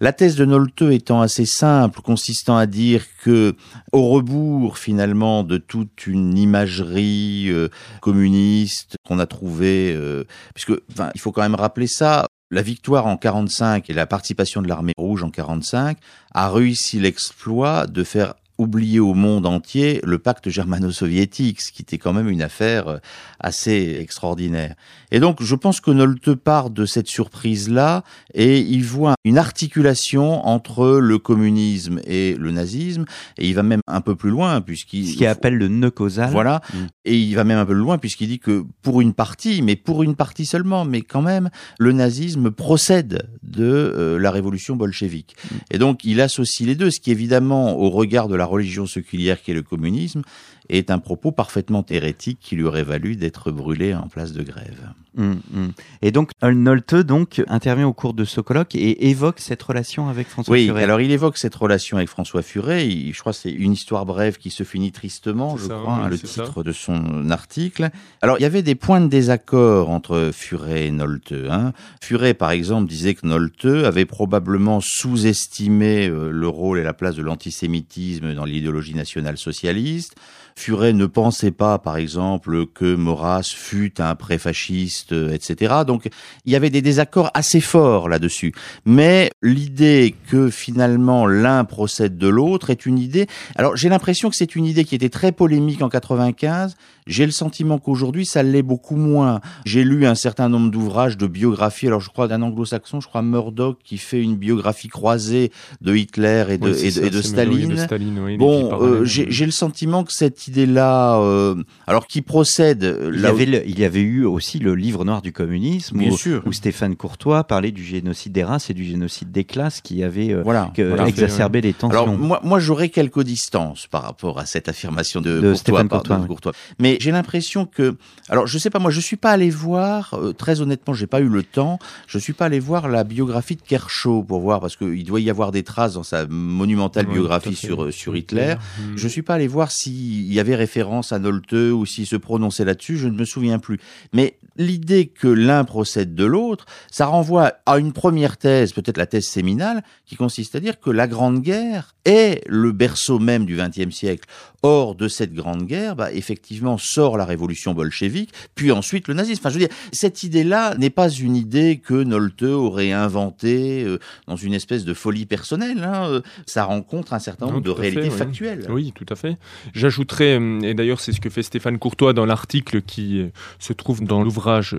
La 0.03 0.13
thèse 0.13 0.35
de 0.35 0.45
Nolte 0.45 0.83
étant 0.83 1.21
assez 1.21 1.47
simple, 1.47 2.01
consistant 2.01 2.57
à 2.57 2.67
dire 2.67 3.05
que, 3.23 3.55
au 3.93 4.09
rebours 4.09 4.79
finalement 4.79 5.45
de 5.45 5.59
toute 5.59 6.09
une 6.09 6.37
imagerie 6.37 7.47
euh, 7.51 7.69
communiste 8.01 8.97
qu'on 9.07 9.21
a 9.21 9.27
trouvée, 9.27 9.95
euh, 9.95 10.25
puisque, 10.55 10.73
enfin, 10.91 11.11
il 11.15 11.21
faut 11.21 11.31
quand 11.31 11.43
même 11.43 11.55
rappeler 11.55 11.87
ça, 11.87 12.27
la 12.51 12.63
victoire 12.63 13.07
en 13.07 13.17
45 13.17 13.89
et 13.91 13.93
la 13.93 14.07
participation 14.07 14.61
de 14.61 14.67
l'armée 14.67 14.93
rouge 14.99 15.23
en 15.23 15.31
45 15.31 15.97
a 16.35 16.51
réussi 16.51 16.99
l'exploit 16.99 17.87
de 17.87 18.03
faire 18.03 18.35
oublier 18.63 19.01
au 19.01 19.15
monde 19.15 19.47
entier 19.47 20.01
le 20.05 20.19
pacte 20.19 20.49
germano-soviétique, 20.49 21.61
ce 21.61 21.73
qui 21.73 21.83
était 21.83 21.99
quand 21.99 22.13
même 22.13 22.29
une 22.29 22.43
affaire 22.43 23.01
assez 23.43 23.97
extraordinaire. 24.01 24.75
Et 25.11 25.21
donc, 25.21 25.43
je 25.43 25.55
pense 25.55 25.81
que 25.81 25.91
Nolte 25.91 26.35
part 26.35 26.71
de 26.71 26.87
cette 26.87 27.09
surprise-là 27.09 28.05
et 28.35 28.61
il 28.61 28.85
voit 28.85 29.15
une 29.25 29.37
articulation 29.37 30.47
entre 30.47 30.99
le 30.99 31.19
communisme 31.19 32.01
et 32.07 32.35
le 32.39 32.51
nazisme, 32.51 33.05
et 33.37 33.49
il 33.49 33.55
va 33.55 33.63
même 33.63 33.81
un 33.87 34.01
peu 34.01 34.15
plus 34.15 34.31
loin, 34.31 34.61
puisqu'il... 34.61 35.09
Ce 35.09 35.17
qu'il 35.17 35.27
appelle 35.27 35.57
le 35.57 35.69
nœud 35.69 35.91
causal. 35.91 36.31
Voilà, 36.31 36.63
mmh. 36.73 36.79
et 37.05 37.19
il 37.19 37.35
va 37.35 37.45
même 37.45 37.59
un 37.59 37.67
peu 37.67 37.75
plus 37.75 37.83
loin, 37.83 37.99
puisqu'il 37.99 38.29
dit 38.29 38.39
que 38.39 38.65
pour 38.83 39.01
une 39.01 39.13
partie, 39.13 39.61
mais 39.61 39.77
pour 39.77 40.03
une 40.03 40.15
partie 40.15 40.47
seulement, 40.47 40.85
mais 40.85 41.03
quand 41.03 41.23
même, 41.23 41.51
le 41.79 41.93
nazisme 41.93 42.51
procède 42.51 43.29
de 43.43 43.65
euh, 43.65 44.19
la 44.19 44.31
révolution 44.31 44.77
bolchevique. 44.77 45.37
Mmh. 45.45 45.57
Et 45.73 45.79
donc, 45.79 46.05
il 46.05 46.21
associe 46.21 46.67
les 46.67 46.75
deux, 46.75 46.91
ce 46.91 47.01
qui 47.01 47.11
évidemment, 47.11 47.79
au 47.79 47.91
regard 47.91 48.29
de 48.29 48.37
la 48.37 48.47
religion 48.47 48.87
séculière 48.87 49.43
qui 49.43 49.51
est 49.51 49.55
le 49.55 49.63
communisme, 49.63 50.23
est 50.69 50.91
un 50.91 50.99
propos 50.99 51.33
parfaitement 51.33 51.85
hérétique 51.89 52.39
qui 52.41 52.57
lui 52.57 52.65
aurait 52.65 52.83
valu 52.83 53.17
d'être 53.17 53.51
brûlé 53.51 53.95
en 53.95 54.09
place 54.09 54.33
de 54.33 54.43
grève. 54.43 54.93
Hum, 55.19 55.41
hum. 55.55 55.73
Et 56.01 56.11
donc, 56.11 56.31
Nolte 56.43 56.95
donc 56.95 57.43
intervient 57.49 57.87
au 57.87 57.93
cours 57.93 58.15
de 58.15 58.25
ce 58.25 58.41
colloque 58.41 58.75
et 58.75 59.09
évoque 59.11 59.41
cette 59.41 59.63
relation 59.63 60.09
avec 60.09 60.27
François 60.29 60.55
oui, 60.55 60.67
Furet. 60.69 60.83
alors 60.85 61.01
il 61.03 61.11
évoque 61.11 61.37
cette 61.37 61.55
relation 61.55 61.99
avec 61.99 62.09
François 62.09 62.41
Furet. 62.43 62.89
Il- 62.89 63.13
je 63.13 63.21
crois 63.21 63.33
que 63.33 63.39
c'est 63.39 63.51
une 63.51 63.73
histoire 63.73 64.07
brève 64.07 64.39
qui 64.39 64.51
se 64.51 64.65
finit 64.65 64.91
tristement, 64.91 65.57
je 65.59 65.65
ça, 65.69 65.75
crois, 65.75 65.97
oui, 65.97 66.01
hein, 66.05 66.09
le 66.09 66.19
titre 66.19 66.63
de 66.63 66.73
son 66.73 67.29
article. 67.31 67.91
Alors 68.23 68.39
il 68.39 68.43
y 68.43 68.47
avait 68.47 68.63
des 68.63 68.75
points 68.75 69.03
de 69.03 69.09
désaccord 69.09 69.91
entre 69.91 70.31
Furet 70.33 70.87
et 70.87 70.91
Nolte. 70.91 71.35
Hein. 71.51 71.73
Furet, 72.03 72.33
par 72.35 72.51
exemple, 72.51 72.89
disait 72.89 73.15
que 73.15 73.27
Nolte 73.27 73.67
avait 73.67 74.07
probablement 74.07 74.81
sous-estimé 74.81 76.09
euh, 76.09 76.31
le 76.31 76.49
rôle 76.49 76.79
et 76.79 76.83
la 76.83 76.93
place 76.95 77.17
de 77.17 77.23
l'antisémitisme 77.23 78.35
dans 78.35 78.45
l'idéologie 78.45 78.95
nationale 78.95 79.37
socialiste. 79.39 80.15
Furet 80.55 80.93
ne 80.93 81.07
pensait 81.07 81.51
pas, 81.51 81.79
par 81.79 81.97
exemple, 81.97 82.67
que 82.67 82.95
Maurras 82.95 83.51
fût 83.57 83.95
un 84.03 84.15
préfasciste, 84.15 85.02
euh, 85.11 85.33
etc. 85.33 85.75
Donc, 85.87 86.09
il 86.45 86.53
y 86.53 86.57
avait 86.57 86.71
des 86.71 86.83
désaccords 86.83 87.31
assez 87.35 87.61
forts 87.61 88.09
là-dessus. 88.09 88.53
Mais 88.85 89.31
l'idée 89.43 90.15
que 90.31 90.51
finalement 90.51 91.27
l'un 91.27 91.65
procède 91.65 92.17
de 92.19 92.29
l'autre 92.29 92.71
est 92.71 92.87
une 92.87 92.99
idée. 92.99 93.27
Alors, 93.57 93.77
j'ai 93.77 93.89
l'impression 93.89 94.31
que 94.31 94.37
c'est 94.37 94.55
une 94.55 94.65
idée 94.65 94.85
qui 94.85 94.95
était 94.95 95.09
très 95.09 95.33
polémique 95.33 95.83
en 95.83 95.89
95. 95.89 96.77
J'ai 97.09 97.27
le 97.27 97.33
sentiment 97.33 97.79
qu'aujourd'hui, 97.79 98.25
ça 98.27 98.45
l'est 98.45 98.63
beaucoup 98.63 98.95
moins. 98.95 99.41
J'ai 99.65 99.83
lu 99.83 100.07
un 100.07 100.15
certain 100.15 100.49
nombre 100.49 100.71
d'ouvrages 100.71 101.17
de 101.17 101.27
biographies. 101.27 101.89
Alors, 101.89 102.01
je 102.01 102.11
crois 102.11 102.29
d'un 102.29 102.43
anglo-saxon, 102.43 103.01
je 103.01 103.09
crois 103.09 103.23
Murdoch, 103.23 103.79
qui 103.83 103.99
fait 103.99 104.23
une 104.23 104.37
biographie 104.37 104.87
croisée 104.89 105.51
de 105.81 105.97
Hitler 105.97 106.45
et 106.51 106.59
de, 106.59 106.69
et 106.69 106.91
de, 106.91 106.91
ça, 106.91 107.07
et 107.07 107.23
Staline. 107.23 107.69
de 107.71 107.77
Staline, 107.77 108.19
oui, 108.21 108.25
les 108.25 108.31
vies 108.33 108.39
Bon, 108.39 108.79
euh, 108.83 109.05
j'ai 109.05 109.45
le 109.47 109.51
sentiment 109.51 110.05
que 110.05 110.13
cette 110.13 110.47
idée-là, 110.47 111.19
euh, 111.21 111.57
alors 111.89 112.07
qui 112.07 112.23
procède 112.23 112.83
il, 113.13 113.19
y 113.19 113.23
là 113.23 113.31
où- 113.31 113.35
avait 113.35 113.47
le- 113.47 113.67
il 113.69 113.79
y 113.81 113.85
avait 113.85 114.01
eu 114.01 114.25
aussi 114.25 114.59
le 114.61 114.75
livre 114.77 114.92
noir 115.05 115.23
du 115.23 115.33
communisme 115.33 115.99
Bien 115.99 116.11
où, 116.11 116.17
sûr. 116.17 116.43
où 116.47 116.53
Stéphane 116.53 116.97
Courtois 116.97 117.45
parlait 117.45 117.73
du 117.73 117.83
génocide 117.85 118.33
des 118.33 118.45
races 118.45 118.71
et 118.71 118.75
du 118.75 118.85
génocide 118.85 119.31
des 119.33 119.45
classes 119.45 119.81
qui 119.81 120.03
avait 120.05 120.33
euh, 120.33 120.43
voilà. 120.43 120.71
que- 120.75 120.83
voilà. 120.83 121.07
exacerbé 121.09 121.61
les 121.61 121.73
tensions. 121.73 121.99
Alors 122.03 122.17
moi, 122.17 122.41
moi 122.45 122.61
j'aurais 122.61 122.89
quelques 122.89 123.23
distances 123.23 123.87
par 123.87 124.03
rapport 124.03 124.39
à 124.39 124.47
cette 124.47 124.69
affirmation 124.69 125.21
de, 125.21 125.31
De 125.31 125.41
Courtois, 125.41 125.57
Stéphane 125.57 125.89
Courtois, 125.89 126.17
de 126.17 126.23
oui. 126.23 126.29
Courtois. 126.29 126.53
Mais 126.79 126.97
j'ai 127.01 127.11
l'impression 127.11 127.67
que, 127.67 127.97
alors 128.29 128.47
je 128.47 128.59
sais 128.59 128.71
pas, 128.71 128.79
moi 128.79 128.91
je 128.91 129.01
suis 129.01 129.17
pas 129.17 129.31
allé 129.31 129.51
voir, 129.51 130.15
euh, 130.15 130.33
très 130.33 130.61
honnêtement, 130.61 130.95
j'ai 130.95 131.07
pas 131.07 131.21
eu 131.21 131.29
le 131.29 131.43
temps. 131.43 131.79
Je 132.07 132.19
suis 132.19 132.33
pas 132.33 132.47
allé 132.47 132.61
voir 132.61 132.89
la 132.89 133.05
biographie 133.05 133.57
de 133.57 133.63
Kershaw 133.63 134.23
pour 134.23 134.41
voir 134.41 134.61
parce 134.61 134.77
qu'il 134.77 135.05
doit 135.05 135.21
y 135.21 135.31
avoir 135.31 135.53
des 135.53 135.63
traces 135.63 135.95
dans 135.95 136.03
sa 136.03 136.27
monumentale 136.27 137.07
Ouais, 137.07 137.15
biographie 137.15 137.55
sur 137.57 137.85
euh, 137.85 137.91
sur 137.91 138.17
Hitler. 138.17 138.55
Mm. 138.79 138.83
Je 138.97 139.09
suis 139.09 139.23
pas 139.23 139.35
allé 139.35 139.49
voir 139.49 139.71
s'il 139.71 140.33
y 140.33 140.39
avait 140.41 140.55
référence 140.57 141.13
à 141.13 141.19
Nolte 141.19 141.53
ou 141.53 141.87
s'il 141.87 142.07
se 142.07 142.17
prononçait 142.17 142.65
là-dessus, 142.65 142.99
je 142.99 143.09
ne 143.09 143.17
me 143.17 143.25
souviens 143.25 143.59
plus. 143.59 143.79
Mais 144.13 144.37
l'idée 144.57 144.82
que 145.15 145.29
l'un 145.29 145.65
procède 145.65 146.15
de 146.15 146.25
l'autre, 146.25 146.67
ça 146.91 147.07
renvoie 147.07 147.55
à 147.67 147.79
une 147.79 147.93
première 147.93 148.37
thèse, 148.37 148.73
peut-être 148.73 148.99
la 148.99 149.07
thèse 149.07 149.27
séminale, 149.27 149.83
qui 150.07 150.17
consiste 150.17 150.55
à 150.55 150.61
dire 150.61 150.81
que 150.81 150.91
la 150.91 151.07
Grande 151.07 151.41
Guerre 151.41 151.95
est 152.05 152.43
le 152.47 152.73
berceau 152.73 153.19
même 153.19 153.47
du 153.47 153.57
XXe 153.57 153.95
siècle. 153.95 154.29
Or, 154.65 154.95
de 154.95 155.09
cette 155.09 155.35
Grande 155.35 155.67
Guerre, 155.67 155.97
bah, 155.97 156.13
effectivement, 156.13 156.79
sort 156.79 157.17
la 157.17 157.25
révolution 157.25 157.75
bolchevique, 157.75 158.33
puis 158.55 158.71
ensuite 158.71 159.09
le 159.09 159.15
nazisme. 159.15 159.41
Enfin, 159.41 159.49
je 159.49 159.55
veux 159.59 159.67
dire, 159.67 159.77
cette 159.93 160.23
idée-là 160.23 160.77
n'est 160.79 160.91
pas 160.91 161.09
une 161.11 161.35
idée 161.35 161.81
que 161.85 161.95
Nolte 161.95 162.43
aurait 162.45 162.93
inventée 162.93 163.83
euh, 163.83 163.99
dans 164.29 164.37
une 164.37 164.55
espèce 164.55 164.85
de 164.85 164.95
folie 164.95 165.27
personnelle. 165.27 165.83
Hein. 165.83 166.07
Euh, 166.09 166.21
Ça 166.47 166.65
rencontre 166.65 167.13
un 167.13 167.19
certain 167.19 167.47
Non, 167.47 167.53
nombre 167.55 167.65
de 167.65 167.75
fait, 167.75 167.81
réalités 167.81 168.09
oui. 168.11 168.17
factuelles. 168.17 168.67
Oui, 168.71 168.93
tout 168.95 169.07
à 169.09 169.17
fait. 169.17 169.37
J'ajouterais, 169.75 170.39
euh, 170.39 170.61
et 170.61 170.75
d'ailleurs 170.75 171.01
c'est 171.01 171.13
ce 171.13 171.21
que 171.21 171.31
fait 171.31 171.43
Stéphane 171.43 171.79
Courtois 171.79 172.13
dans 172.13 172.27
l'article 172.27 172.83
qui 172.83 173.25
se 173.59 173.73
trouve 173.73 174.03
dans 174.05 174.23
l'ouvrage 174.23 174.77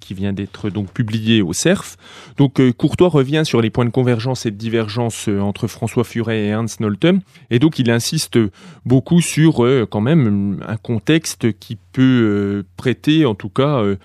qui 0.00 0.14
vient 0.14 0.32
d'être 0.32 0.70
donc 0.70 0.92
publié 0.92 1.42
au 1.42 1.52
CERF. 1.52 1.96
Donc 2.36 2.60
Courtois 2.72 3.08
revient 3.08 3.42
sur 3.44 3.60
les 3.60 3.70
points 3.70 3.84
de 3.84 3.90
convergence 3.90 4.46
et 4.46 4.50
de 4.50 4.56
divergence 4.56 5.28
entre 5.28 5.66
François 5.66 6.04
Furet 6.04 6.44
et 6.44 6.46
Ernst 6.48 6.80
Nolte, 6.80 7.06
et 7.50 7.58
donc 7.58 7.78
il 7.78 7.90
insiste 7.90 8.38
beaucoup 8.84 9.20
sur 9.24 9.64
euh, 9.64 9.86
quand 9.90 10.00
même 10.00 10.62
un 10.66 10.76
contexte 10.76 11.58
qui 11.58 11.76
peut 11.92 12.02
euh, 12.02 12.62
prêter 12.76 13.24
en 13.24 13.34
tout 13.34 13.48
cas 13.48 13.78
euh, 13.78 13.96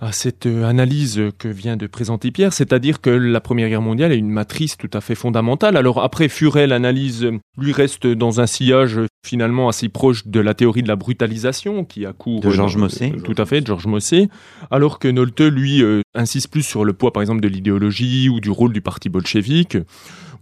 à 0.00 0.10
cette 0.10 0.46
analyse 0.46 1.22
que 1.38 1.46
vient 1.46 1.76
de 1.76 1.86
présenter 1.86 2.32
Pierre, 2.32 2.52
c'est-à-dire 2.52 3.00
que 3.00 3.10
la 3.10 3.40
Première 3.40 3.68
Guerre 3.68 3.82
mondiale 3.82 4.10
est 4.10 4.18
une 4.18 4.30
matrice 4.30 4.76
tout 4.76 4.90
à 4.92 5.00
fait 5.00 5.14
fondamentale. 5.14 5.76
Alors 5.76 6.02
après, 6.02 6.28
Furet, 6.28 6.66
l'analyse, 6.66 7.30
lui 7.56 7.70
reste 7.70 8.08
dans 8.08 8.40
un 8.40 8.48
sillage 8.48 8.98
finalement 9.24 9.68
assez 9.68 9.88
proche 9.88 10.26
de 10.26 10.40
la 10.40 10.54
théorie 10.54 10.82
de 10.82 10.88
la 10.88 10.96
brutalisation 10.96 11.84
qui 11.84 12.04
a 12.04 12.12
cours 12.12 12.40
De 12.40 12.50
Georges 12.50 12.78
Mossé. 12.78 13.12
Tout 13.22 13.36
à 13.38 13.46
fait, 13.46 13.60
de 13.60 13.66
Georges 13.68 13.86
Mossé. 13.86 14.28
Alors 14.72 14.98
que 14.98 15.06
Nolte, 15.06 15.40
lui, 15.40 15.84
insiste 16.16 16.50
plus 16.50 16.64
sur 16.64 16.84
le 16.84 16.94
poids, 16.94 17.12
par 17.12 17.22
exemple, 17.22 17.40
de 17.40 17.46
l'idéologie 17.46 18.28
ou 18.28 18.40
du 18.40 18.50
rôle 18.50 18.72
du 18.72 18.80
parti 18.80 19.08
bolchevique. 19.08 19.76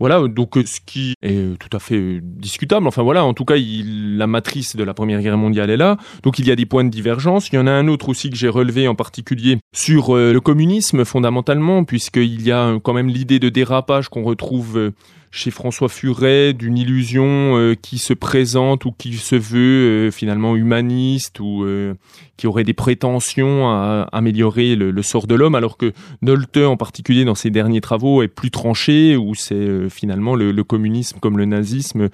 Voilà, 0.01 0.27
donc 0.29 0.57
euh, 0.57 0.65
ce 0.65 0.81
qui 0.85 1.13
est 1.23 1.37
euh, 1.37 1.57
tout 1.61 1.77
à 1.77 1.79
fait 1.79 1.97
euh, 1.97 2.21
discutable. 2.23 2.87
Enfin 2.87 3.03
voilà, 3.03 3.23
en 3.23 3.35
tout 3.35 3.45
cas, 3.45 3.57
la 3.59 4.27
matrice 4.27 4.75
de 4.75 4.83
la 4.83 4.95
Première 4.95 5.21
Guerre 5.21 5.37
mondiale 5.37 5.69
est 5.69 5.77
là. 5.77 5.99
Donc 6.23 6.39
il 6.39 6.49
y 6.49 6.51
a 6.51 6.57
des 6.57 6.65
points 6.65 6.85
de 6.85 6.89
divergence. 6.89 7.51
Il 7.51 7.57
y 7.57 7.59
en 7.59 7.67
a 7.67 7.71
un 7.71 7.87
autre 7.87 8.09
aussi 8.09 8.31
que 8.31 8.37
j'ai 8.37 8.49
relevé 8.49 8.89
en 8.89 8.95
particulier 8.95 9.59
sur 9.77 10.17
le 10.17 10.41
communisme 10.41 11.05
fondamentalement, 11.05 11.85
puisqu'il 11.85 12.41
y 12.41 12.51
a 12.51 12.79
quand 12.83 12.95
même 12.95 13.09
l'idée 13.09 13.39
de 13.39 13.51
dérapage 13.51 14.09
qu'on 14.09 14.23
retrouve 14.23 14.93
chez 15.31 15.51
François 15.51 15.89
Furet 15.89 16.53
d'une 16.53 16.77
illusion 16.77 17.57
euh, 17.57 17.75
qui 17.75 17.99
se 17.99 18.13
présente 18.13 18.85
ou 18.85 18.93
qui 18.93 19.13
se 19.15 19.37
veut 19.37 20.09
euh, 20.09 20.11
finalement 20.11 20.57
humaniste 20.57 21.39
ou 21.39 21.65
euh, 21.65 21.95
qui 22.37 22.47
aurait 22.47 22.65
des 22.65 22.75
prétentions 22.75 23.69
à 23.69 24.09
améliorer 24.13 24.75
le, 24.75 25.03
sort 25.03 25.27
de 25.27 25.35
l'homme, 25.35 25.55
alors 25.55 25.77
que 25.77 25.93
Nolte 26.23 26.57
en 26.57 26.77
particulier 26.77 27.25
dans 27.25 27.35
ses 27.35 27.51
derniers 27.51 27.81
travaux 27.81 28.23
est 28.23 28.29
plus 28.29 28.51
tranché, 28.51 29.17
où 29.17 29.35
c'est 29.35 29.89
finalement 29.89 30.35
le, 30.35 30.53
le 30.53 30.65
communisme 30.65 31.19
comme 31.21 31.39
le 31.39 31.45
nazisme 31.45 32.09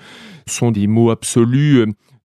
sont 0.47 0.71
des 0.71 0.87
mots 0.87 1.11
absolus. 1.11 1.87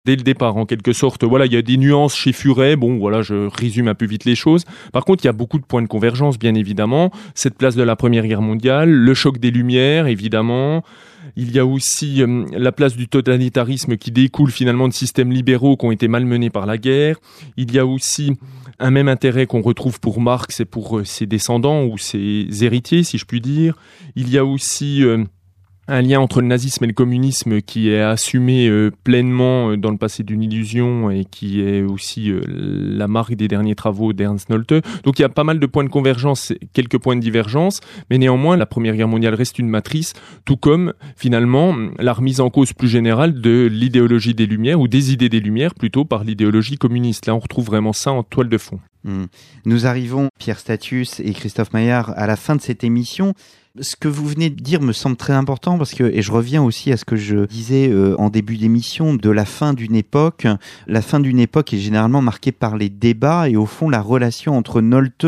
Dès 0.07 0.15
le 0.15 0.21
départ, 0.21 0.55
en 0.55 0.65
quelque 0.65 0.93
sorte, 0.93 1.25
voilà, 1.25 1.47
il 1.47 1.51
y 1.51 1.57
a 1.57 1.61
des 1.61 1.75
nuances 1.75 2.15
chez 2.15 2.31
Furet. 2.31 2.77
Bon, 2.77 2.97
voilà, 2.97 3.23
je 3.23 3.49
résume 3.49 3.89
un 3.89 3.93
peu 3.93 4.05
vite 4.05 4.23
les 4.23 4.35
choses. 4.35 4.63
Par 4.93 5.03
contre, 5.03 5.25
il 5.25 5.27
y 5.27 5.29
a 5.29 5.33
beaucoup 5.33 5.59
de 5.59 5.65
points 5.65 5.81
de 5.81 5.87
convergence, 5.87 6.39
bien 6.39 6.55
évidemment. 6.55 7.11
Cette 7.35 7.57
place 7.57 7.75
de 7.75 7.83
la 7.83 7.97
Première 7.97 8.25
Guerre 8.25 8.41
mondiale, 8.41 8.89
le 8.89 9.13
choc 9.13 9.37
des 9.37 9.51
Lumières, 9.51 10.07
évidemment. 10.07 10.81
Il 11.35 11.51
y 11.51 11.59
a 11.59 11.65
aussi 11.65 12.23
euh, 12.23 12.45
la 12.53 12.71
place 12.71 12.95
du 12.95 13.09
totalitarisme 13.09 13.97
qui 13.97 14.11
découle 14.11 14.49
finalement 14.49 14.87
de 14.87 14.93
systèmes 14.93 15.33
libéraux 15.33 15.75
qui 15.75 15.85
ont 15.85 15.91
été 15.91 16.07
malmenés 16.07 16.49
par 16.49 16.65
la 16.65 16.77
guerre. 16.77 17.17
Il 17.57 17.73
y 17.73 17.77
a 17.77 17.85
aussi 17.85 18.31
un 18.79 18.91
même 18.91 19.09
intérêt 19.09 19.45
qu'on 19.45 19.61
retrouve 19.61 19.99
pour 19.99 20.21
Marx 20.21 20.61
et 20.61 20.65
pour 20.65 20.99
euh, 20.99 21.03
ses 21.03 21.25
descendants 21.25 21.83
ou 21.83 21.97
ses 21.97 22.47
héritiers, 22.61 23.03
si 23.03 23.17
je 23.17 23.25
puis 23.25 23.41
dire. 23.41 23.75
Il 24.15 24.29
y 24.29 24.37
a 24.37 24.45
aussi 24.45 25.03
euh, 25.03 25.25
un 25.87 26.01
lien 26.01 26.19
entre 26.19 26.41
le 26.41 26.47
nazisme 26.47 26.83
et 26.83 26.87
le 26.87 26.93
communisme 26.93 27.61
qui 27.61 27.89
est 27.89 28.01
assumé 28.01 28.67
euh, 28.67 28.91
pleinement 29.03 29.71
euh, 29.71 29.77
dans 29.77 29.91
le 29.91 29.97
passé 29.97 30.23
d'une 30.23 30.43
illusion 30.43 31.09
et 31.09 31.25
qui 31.25 31.61
est 31.61 31.81
aussi 31.81 32.29
euh, 32.29 32.41
la 32.47 33.07
marque 33.07 33.35
des 33.35 33.47
derniers 33.47 33.75
travaux 33.75 34.13
d'Ernst 34.13 34.49
Nolte. 34.49 34.73
Donc 35.03 35.19
il 35.19 35.21
y 35.21 35.25
a 35.25 35.29
pas 35.29 35.43
mal 35.43 35.59
de 35.59 35.65
points 35.65 35.83
de 35.83 35.89
convergence, 35.89 36.53
quelques 36.73 36.97
points 36.97 37.15
de 37.15 37.21
divergence, 37.21 37.79
mais 38.09 38.17
néanmoins 38.17 38.57
la 38.57 38.65
Première 38.65 38.95
Guerre 38.95 39.07
mondiale 39.07 39.35
reste 39.35 39.59
une 39.59 39.69
matrice, 39.69 40.13
tout 40.45 40.57
comme 40.57 40.93
finalement 41.15 41.75
la 41.99 42.13
remise 42.13 42.41
en 42.41 42.49
cause 42.49 42.73
plus 42.73 42.89
générale 42.89 43.39
de 43.39 43.67
l'idéologie 43.71 44.33
des 44.33 44.45
Lumières 44.45 44.79
ou 44.81 44.87
des 44.87 45.13
idées 45.13 45.29
des 45.29 45.39
Lumières 45.39 45.73
plutôt 45.73 46.03
par 46.03 46.23
l'idéologie 46.23 46.77
communiste. 46.77 47.25
Là 47.27 47.35
on 47.35 47.39
retrouve 47.39 47.65
vraiment 47.65 47.93
ça 47.93 48.11
en 48.11 48.23
toile 48.23 48.49
de 48.49 48.57
fond. 48.57 48.79
Hmm. 49.03 49.25
Nous 49.65 49.85
arrivons, 49.85 50.27
Pierre 50.37 50.59
Statius 50.59 51.21
et 51.21 51.31
Christophe 51.31 51.71
Maillard, 51.71 52.13
à 52.17 52.27
la 52.27 52.35
fin 52.35 52.55
de 52.55 52.61
cette 52.61 52.83
émission. 52.83 53.33
Ce 53.79 53.95
que 53.95 54.07
vous 54.07 54.25
venez 54.25 54.49
de 54.49 54.61
dire 54.61 54.81
me 54.81 54.93
semble 54.93 55.17
très 55.17 55.33
important 55.33 55.77
parce 55.77 55.93
que, 55.93 56.03
et 56.03 56.21
je 56.21 56.31
reviens 56.31 56.63
aussi 56.63 56.91
à 56.91 56.97
ce 56.97 57.05
que 57.05 57.15
je 57.15 57.45
disais 57.45 57.89
euh, 57.89 58.15
en 58.17 58.29
début 58.29 58.57
d'émission, 58.57 59.13
de 59.13 59.29
la 59.29 59.45
fin 59.45 59.73
d'une 59.73 59.95
époque. 59.95 60.47
La 60.87 61.01
fin 61.01 61.19
d'une 61.19 61.39
époque 61.39 61.73
est 61.73 61.79
généralement 61.79 62.21
marquée 62.21 62.51
par 62.51 62.77
les 62.77 62.89
débats 62.89 63.49
et 63.49 63.55
au 63.55 63.65
fond 63.65 63.89
la 63.89 64.01
relation 64.01 64.57
entre 64.57 64.81
Nolte 64.81 65.27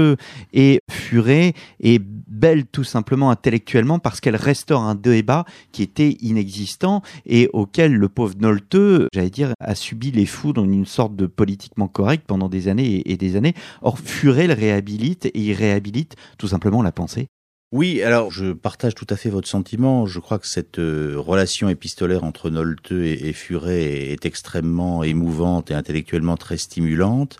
et 0.54 0.80
Furet 0.90 1.54
est 1.80 2.00
belle 2.00 2.66
tout 2.66 2.84
simplement 2.84 3.30
intellectuellement 3.30 4.00
parce 4.00 4.20
qu'elle 4.20 4.36
restaure 4.36 4.82
un 4.82 4.96
débat 4.96 5.46
qui 5.72 5.84
était 5.84 6.18
inexistant 6.22 7.04
et 7.26 7.50
auquel 7.54 7.94
le 7.94 8.10
pauvre 8.10 8.36
Nolte, 8.40 8.78
j'allais 9.14 9.30
dire, 9.30 9.54
a 9.60 9.76
subi 9.76 10.12
les 10.12 10.26
foudres 10.26 10.64
d'une 10.64 10.86
sorte 10.86 11.16
de 11.16 11.28
politiquement 11.28 11.88
correct 11.88 12.24
pendant 12.26 12.50
des 12.50 12.68
années 12.68 12.96
et, 12.96 13.12
et 13.12 13.18
des 13.18 13.36
années. 13.36 13.54
Or, 13.82 14.00
Furet 14.00 14.48
le 14.48 14.54
réhabilite 14.54 15.28
et 15.28 15.40
il 15.40 15.54
réhabilite 15.54 16.16
tout 16.38 16.48
simplement 16.48 16.82
la 16.82 16.92
pensée. 16.92 17.28
Oui, 17.72 18.02
alors 18.02 18.32
je 18.32 18.52
partage 18.52 18.96
tout 18.96 19.06
à 19.10 19.16
fait 19.16 19.30
votre 19.30 19.48
sentiment. 19.48 20.08
Je 20.08 20.20
crois 20.20 20.40
que 20.40 20.48
cette 20.48 20.80
euh, 20.80 21.16
relation 21.18 21.70
épistolaire 21.70 22.24
entre 22.24 22.50
Nolte 22.50 22.92
et, 22.92 23.30
et 23.30 23.34
Furet 23.34 24.12
est 24.12 24.26
extrêmement 24.26 25.04
émouvante 25.04 25.70
et 25.70 25.76
intellectuellement 25.76 26.36
très 26.36 26.58
stimulante. 26.58 27.38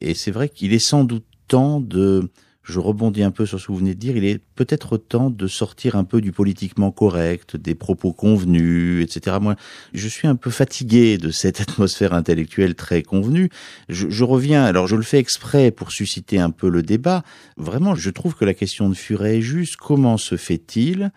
Et 0.00 0.14
c'est 0.14 0.30
vrai 0.30 0.48
qu'il 0.48 0.72
est 0.72 0.78
sans 0.78 1.04
doute 1.04 1.26
temps 1.46 1.80
de, 1.80 2.30
je 2.70 2.80
rebondis 2.80 3.22
un 3.22 3.30
peu 3.30 3.44
sur 3.44 3.60
ce 3.60 3.66
que 3.66 3.72
vous 3.72 3.78
venez 3.78 3.94
de 3.94 4.00
dire, 4.00 4.16
il 4.16 4.24
est 4.24 4.40
peut-être 4.54 4.96
temps 4.96 5.28
de 5.28 5.46
sortir 5.46 5.96
un 5.96 6.04
peu 6.04 6.20
du 6.20 6.32
politiquement 6.32 6.90
correct, 6.90 7.56
des 7.56 7.74
propos 7.74 8.12
convenus, 8.12 9.04
etc. 9.04 9.36
Moi, 9.40 9.56
je 9.92 10.08
suis 10.08 10.26
un 10.26 10.36
peu 10.36 10.50
fatigué 10.50 11.18
de 11.18 11.30
cette 11.30 11.60
atmosphère 11.60 12.14
intellectuelle 12.14 12.74
très 12.74 13.02
convenue. 13.02 13.50
Je, 13.88 14.08
je 14.08 14.24
reviens, 14.24 14.64
alors 14.64 14.86
je 14.86 14.96
le 14.96 15.02
fais 15.02 15.18
exprès 15.18 15.70
pour 15.70 15.92
susciter 15.92 16.38
un 16.38 16.50
peu 16.50 16.68
le 16.68 16.82
débat. 16.82 17.22
Vraiment, 17.56 17.94
je 17.94 18.10
trouve 18.10 18.34
que 18.34 18.44
la 18.44 18.54
question 18.54 18.88
de 18.88 18.94
Furet 18.94 19.38
est 19.38 19.42
juste. 19.42 19.76
Comment 19.76 20.16
se 20.16 20.36
fait-il 20.36 21.10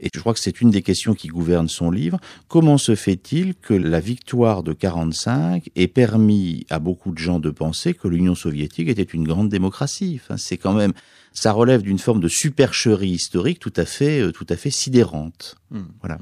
et 0.00 0.08
je 0.14 0.20
crois 0.20 0.34
que 0.34 0.40
c'est 0.40 0.60
une 0.60 0.70
des 0.70 0.82
questions 0.82 1.14
qui 1.14 1.28
gouverne 1.28 1.68
son 1.68 1.90
livre. 1.90 2.18
Comment 2.48 2.78
se 2.78 2.94
fait-il 2.94 3.54
que 3.54 3.74
la 3.74 4.00
victoire 4.00 4.62
de 4.62 4.72
45 4.72 5.70
ait 5.76 5.88
permis 5.88 6.66
à 6.70 6.78
beaucoup 6.78 7.10
de 7.10 7.18
gens 7.18 7.40
de 7.40 7.50
penser 7.50 7.94
que 7.94 8.08
l'Union 8.08 8.34
soviétique 8.34 8.88
était 8.88 9.02
une 9.02 9.24
grande 9.24 9.48
démocratie? 9.48 10.20
Enfin, 10.22 10.36
C'est 10.36 10.56
quand 10.56 10.74
même, 10.74 10.92
ça 11.32 11.52
relève 11.52 11.82
d'une 11.82 11.98
forme 11.98 12.20
de 12.20 12.28
supercherie 12.28 13.10
historique 13.10 13.58
tout 13.58 13.72
à 13.76 13.84
fait, 13.84 14.20
euh, 14.20 14.32
tout 14.32 14.46
à 14.48 14.56
fait 14.56 14.70
sidérante. 14.70 15.56
Mmh. 15.70 15.80
Voilà. 16.00 16.18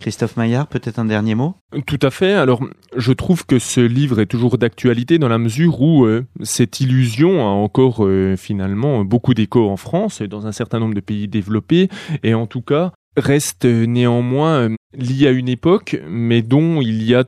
Christophe 0.00 0.36
Maillard, 0.36 0.66
peut-être 0.66 0.98
un 0.98 1.04
dernier 1.04 1.34
mot? 1.34 1.54
Tout 1.86 1.98
à 2.02 2.10
fait. 2.10 2.34
Alors, 2.34 2.60
je 2.96 3.12
trouve 3.12 3.46
que 3.46 3.58
ce 3.58 3.80
livre 3.80 4.20
est 4.20 4.26
toujours 4.26 4.58
d'actualité 4.58 5.18
dans 5.18 5.28
la 5.28 5.38
mesure 5.38 5.80
où 5.80 6.04
euh, 6.04 6.26
cette 6.42 6.80
illusion 6.80 7.40
a 7.40 7.50
encore 7.50 8.04
euh, 8.04 8.36
finalement 8.36 9.04
beaucoup 9.04 9.34
d'écho 9.34 9.68
en 9.68 9.76
France 9.76 10.20
et 10.20 10.28
dans 10.28 10.46
un 10.46 10.52
certain 10.52 10.78
nombre 10.78 10.94
de 10.94 11.00
pays 11.00 11.26
développés. 11.28 11.88
Et 12.22 12.34
en 12.34 12.46
tout 12.46 12.60
cas, 12.60 12.92
reste 13.16 13.64
néanmoins 13.64 14.68
euh, 14.68 14.76
lié 14.96 15.28
à 15.28 15.30
une 15.30 15.48
époque, 15.48 16.00
mais 16.08 16.42
dont 16.42 16.80
il 16.80 17.02
y 17.02 17.14
a 17.14 17.24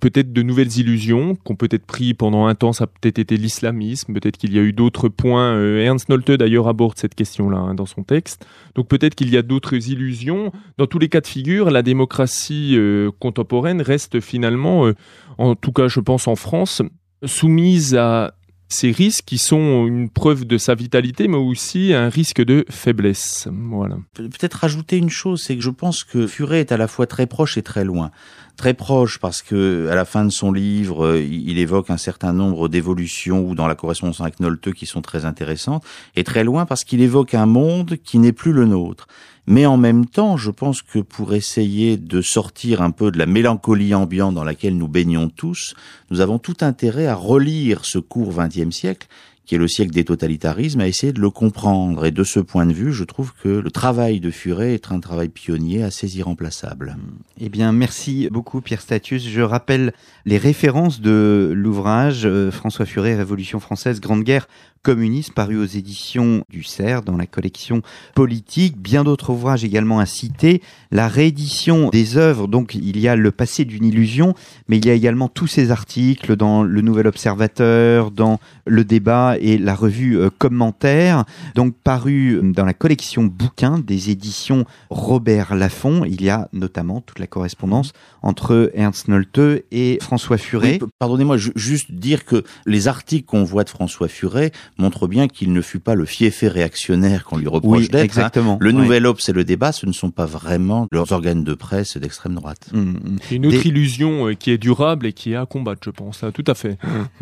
peut-être 0.00 0.32
de 0.32 0.42
nouvelles 0.42 0.78
illusions 0.78 1.36
qu'on 1.44 1.54
peut-être 1.54 1.86
pris 1.86 2.12
pendant 2.12 2.46
un 2.46 2.54
temps, 2.54 2.72
ça 2.72 2.84
a 2.84 2.86
peut-être 2.86 3.18
été 3.18 3.36
l'islamisme, 3.36 4.12
peut-être 4.14 4.36
qu'il 4.36 4.52
y 4.52 4.58
a 4.58 4.62
eu 4.62 4.72
d'autres 4.72 5.08
points. 5.08 5.54
Euh, 5.54 5.78
Ernst 5.84 6.08
Nolte 6.08 6.32
d'ailleurs 6.32 6.66
aborde 6.68 6.98
cette 6.98 7.14
question-là 7.14 7.58
hein, 7.58 7.74
dans 7.74 7.86
son 7.86 8.02
texte. 8.02 8.46
Donc 8.74 8.88
peut-être 8.88 9.14
qu'il 9.14 9.30
y 9.30 9.36
a 9.36 9.42
d'autres 9.42 9.88
illusions. 9.88 10.52
Dans 10.76 10.86
tous 10.86 10.98
les 10.98 11.08
cas 11.08 11.20
de 11.20 11.26
figure, 11.26 11.70
la 11.70 11.82
démocratie 11.82 12.74
euh, 12.76 13.10
contemporaine 13.20 13.80
reste 13.80 14.20
finalement, 14.20 14.90
en 15.38 15.54
tout 15.54 15.72
cas 15.72 15.88
je 15.88 16.00
pense 16.00 16.26
en 16.26 16.36
France, 16.36 16.82
soumise 17.24 17.94
à 17.94 18.35
ces 18.68 18.90
risques 18.90 19.24
qui 19.24 19.38
sont 19.38 19.86
une 19.86 20.08
preuve 20.08 20.44
de 20.44 20.58
sa 20.58 20.74
vitalité, 20.74 21.28
mais 21.28 21.36
aussi 21.36 21.92
un 21.92 22.08
risque 22.08 22.42
de 22.42 22.64
faiblesse. 22.68 23.48
Voilà. 23.52 23.96
Peut-être 24.14 24.54
rajouter 24.54 24.96
une 24.96 25.10
chose, 25.10 25.42
c'est 25.42 25.56
que 25.56 25.62
je 25.62 25.70
pense 25.70 26.04
que 26.04 26.26
Furet 26.26 26.60
est 26.60 26.72
à 26.72 26.76
la 26.76 26.88
fois 26.88 27.06
très 27.06 27.26
proche 27.26 27.56
et 27.58 27.62
très 27.62 27.84
loin. 27.84 28.10
Très 28.56 28.74
proche 28.74 29.18
parce 29.18 29.42
que 29.42 29.88
à 29.90 29.94
la 29.94 30.04
fin 30.04 30.24
de 30.24 30.30
son 30.30 30.50
livre, 30.50 31.04
euh, 31.04 31.20
il 31.20 31.58
évoque 31.58 31.90
un 31.90 31.98
certain 31.98 32.32
nombre 32.32 32.68
d'évolutions 32.68 33.44
ou 33.46 33.54
dans 33.54 33.66
la 33.66 33.74
correspondance 33.74 34.20
avec 34.22 34.40
Nolte 34.40 34.72
qui 34.72 34.86
sont 34.86 35.02
très 35.02 35.26
intéressantes, 35.26 35.84
et 36.16 36.24
très 36.24 36.42
loin 36.42 36.64
parce 36.64 36.82
qu'il 36.82 37.02
évoque 37.02 37.34
un 37.34 37.46
monde 37.46 37.96
qui 38.02 38.18
n'est 38.18 38.32
plus 38.32 38.52
le 38.52 38.64
nôtre. 38.64 39.08
Mais 39.46 39.64
en 39.66 39.76
même 39.76 40.06
temps, 40.06 40.36
je 40.36 40.50
pense 40.50 40.82
que 40.82 40.98
pour 40.98 41.34
essayer 41.34 41.96
de 41.96 42.20
sortir 42.20 42.82
un 42.82 42.90
peu 42.90 43.10
de 43.10 43.18
la 43.18 43.26
mélancolie 43.26 43.94
ambiante 43.94 44.34
dans 44.34 44.44
laquelle 44.44 44.76
nous 44.76 44.88
baignons 44.88 45.28
tous, 45.28 45.74
nous 46.10 46.20
avons 46.20 46.38
tout 46.38 46.56
intérêt 46.62 47.06
à 47.06 47.14
relire 47.14 47.84
ce 47.84 47.98
court 47.98 48.32
XXe 48.34 48.74
siècle 48.74 49.06
qui 49.46 49.54
est 49.54 49.58
le 49.58 49.68
siècle 49.68 49.92
des 49.92 50.04
totalitarismes, 50.04 50.80
à 50.80 50.88
essayer 50.88 51.12
de 51.12 51.20
le 51.20 51.30
comprendre. 51.30 52.04
Et 52.04 52.10
de 52.10 52.24
ce 52.24 52.40
point 52.40 52.66
de 52.66 52.72
vue, 52.72 52.92
je 52.92 53.04
trouve 53.04 53.32
que 53.40 53.48
le 53.48 53.70
travail 53.70 54.18
de 54.18 54.30
Furet 54.30 54.74
est 54.74 54.90
un 54.90 54.98
travail 54.98 55.28
pionnier 55.28 55.84
assez 55.84 56.18
irremplaçable. 56.18 56.96
Eh 57.40 57.48
bien, 57.48 57.70
merci 57.70 58.28
beaucoup 58.30 58.60
Pierre 58.60 58.80
Statius. 58.80 59.26
Je 59.26 59.40
rappelle 59.40 59.92
les 60.24 60.36
références 60.36 61.00
de 61.00 61.52
l'ouvrage 61.54 62.26
euh, 62.26 62.50
François 62.50 62.86
Furet, 62.86 63.14
Révolution 63.14 63.60
française, 63.60 64.00
Grande 64.00 64.24
Guerre, 64.24 64.48
communiste, 64.82 65.32
paru 65.32 65.58
aux 65.58 65.64
éditions 65.64 66.44
du 66.48 66.62
CERF 66.62 67.04
dans 67.04 67.16
la 67.16 67.26
collection 67.26 67.82
politique. 68.14 68.80
Bien 68.80 69.04
d'autres 69.04 69.30
ouvrages 69.30 69.64
également 69.64 69.98
à 69.98 70.06
citer. 70.06 70.62
La 70.90 71.08
réédition 71.08 71.90
des 71.90 72.16
œuvres, 72.16 72.46
donc 72.46 72.74
il 72.74 72.98
y 72.98 73.08
a 73.08 73.16
le 73.16 73.30
passé 73.30 73.64
d'une 73.64 73.84
illusion, 73.84 74.34
mais 74.68 74.78
il 74.78 74.86
y 74.86 74.90
a 74.90 74.94
également 74.94 75.28
tous 75.28 75.46
ces 75.46 75.70
articles 75.70 76.36
dans 76.36 76.62
le 76.62 76.80
Nouvel 76.80 77.06
Observateur, 77.06 78.10
dans 78.10 78.38
le 78.66 78.84
débat 78.84 79.36
et 79.40 79.58
la 79.58 79.74
revue 79.74 80.18
euh, 80.18 80.30
Commentaire, 80.30 81.24
donc 81.54 81.74
paru 81.74 82.40
dans 82.42 82.64
la 82.64 82.74
collection 82.74 83.24
bouquins 83.24 83.78
des 83.78 84.10
éditions 84.10 84.64
Robert 84.90 85.54
Laffont. 85.54 86.04
Il 86.04 86.22
y 86.22 86.30
a 86.30 86.48
notamment 86.52 87.00
toute 87.00 87.18
la 87.18 87.26
correspondance 87.26 87.92
entre 88.22 88.70
Ernst 88.74 89.08
Nolte 89.08 89.64
et 89.70 89.98
François 90.00 90.38
Furet. 90.38 90.78
Pardonnez-moi, 90.98 91.36
juste 91.36 91.92
dire 91.92 92.24
que 92.24 92.44
les 92.66 92.88
articles 92.88 93.26
qu'on 93.26 93.44
voit 93.44 93.64
de 93.64 93.70
François 93.70 94.08
Furet 94.08 94.52
montrent 94.78 95.06
bien 95.06 95.28
qu'il 95.28 95.52
ne 95.52 95.60
fut 95.60 95.78
pas 95.78 95.94
le 95.94 96.04
fiefé 96.04 96.48
réactionnaire 96.48 97.24
qu'on 97.24 97.36
lui 97.36 97.48
reproche 97.48 97.78
oui, 97.78 97.88
d'être. 97.88 98.00
Hein. 98.00 98.04
Exactement. 98.04 98.58
Le 98.60 98.72
Nouvel 98.72 99.06
Obs 99.06 99.28
et 99.28 99.32
le 99.32 99.44
débat, 99.44 99.72
ce 99.72 99.86
ne 99.86 99.92
sont 99.92 100.10
pas 100.10 100.26
vraiment 100.26 100.86
leurs 100.92 101.12
organes 101.12 101.44
de 101.44 101.54
presse 101.54 101.96
d'extrême 101.96 102.34
droite. 102.34 102.68
Mmh, 102.72 102.80
mmh. 102.80 103.18
Une 103.32 103.46
autre 103.46 103.66
illusion 103.66 104.28
euh, 104.28 104.34
qui 104.34 104.50
est 104.50 104.58
durable 104.58 105.06
et 105.06 105.12
qui 105.12 105.32
est 105.32 105.36
à 105.36 105.46
combattre, 105.46 105.82
je 105.84 105.90
pense. 105.90 106.24
Tout 106.34 106.44
à 106.46 106.54
fait. 106.54 106.78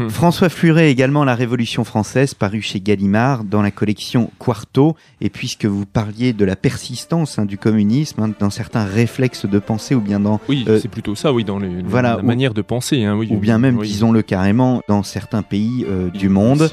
François 0.08 0.48
Furet 0.48 0.90
également 0.90 1.24
La 1.24 1.34
Révolution 1.34 1.84
française, 1.84 2.34
paru 2.34 2.62
chez 2.62 2.80
Gallimard 2.80 3.44
dans 3.44 3.62
la 3.62 3.70
collection 3.70 4.30
Quarto. 4.38 4.96
Et 5.20 5.30
puisque 5.30 5.64
vous 5.64 5.86
parliez 5.86 6.32
de 6.32 6.44
la 6.44 6.56
persistance 6.56 7.38
hein, 7.38 7.44
du 7.44 7.58
communisme 7.58 8.22
hein, 8.22 8.32
dans 8.38 8.50
certains 8.50 8.84
réflexes 8.84 9.46
de 9.46 9.58
pensée 9.58 9.94
ou 9.94 10.00
bien 10.00 10.20
dans... 10.20 10.40
Oui, 10.48 10.64
euh, 10.68 10.78
c'est 10.80 10.88
plutôt 10.88 11.14
ça, 11.14 11.32
oui, 11.32 11.44
dans 11.44 11.58
les, 11.58 11.82
voilà, 11.84 12.16
la 12.16 12.22
manière 12.22 12.54
de 12.54 12.62
penser. 12.62 13.04
Hein, 13.04 13.16
oui, 13.16 13.28
ou 13.30 13.38
bien 13.38 13.58
même, 13.58 13.80
disons-le 13.80 14.22
carrément, 14.22 14.82
dans 14.88 15.02
certains 15.02 15.42
pays 15.42 15.84
euh, 15.88 16.10
du 16.10 16.28
monde. 16.28 16.70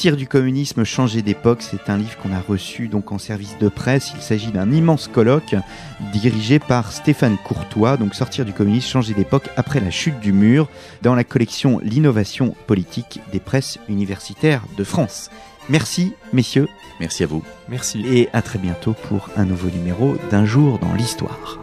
Sortir 0.00 0.16
du 0.16 0.26
communisme, 0.26 0.82
changer 0.82 1.20
d'époque, 1.20 1.60
c'est 1.60 1.90
un 1.90 1.98
livre 1.98 2.16
qu'on 2.16 2.32
a 2.32 2.40
reçu 2.40 2.88
donc 2.88 3.12
en 3.12 3.18
service 3.18 3.58
de 3.58 3.68
presse. 3.68 4.12
Il 4.14 4.22
s'agit 4.22 4.50
d'un 4.50 4.72
immense 4.72 5.08
colloque 5.08 5.54
dirigé 6.10 6.58
par 6.58 6.92
Stéphane 6.92 7.36
Courtois. 7.36 7.98
Donc 7.98 8.14
sortir 8.14 8.46
du 8.46 8.54
communisme, 8.54 8.88
changer 8.88 9.12
d'époque 9.12 9.50
après 9.58 9.78
la 9.78 9.90
chute 9.90 10.18
du 10.18 10.32
mur 10.32 10.70
dans 11.02 11.14
la 11.14 11.22
collection 11.22 11.80
L'innovation 11.82 12.56
politique 12.66 13.20
des 13.30 13.40
presses 13.40 13.78
universitaires 13.90 14.62
de 14.78 14.84
France. 14.84 15.28
Merci, 15.68 16.14
messieurs. 16.32 16.68
Merci 16.98 17.24
à 17.24 17.26
vous. 17.26 17.44
Merci. 17.68 18.02
Et 18.06 18.30
à 18.32 18.40
très 18.40 18.58
bientôt 18.58 18.94
pour 18.94 19.28
un 19.36 19.44
nouveau 19.44 19.68
numéro 19.68 20.16
d'Un 20.30 20.46
jour 20.46 20.78
dans 20.78 20.94
l'histoire. 20.94 21.59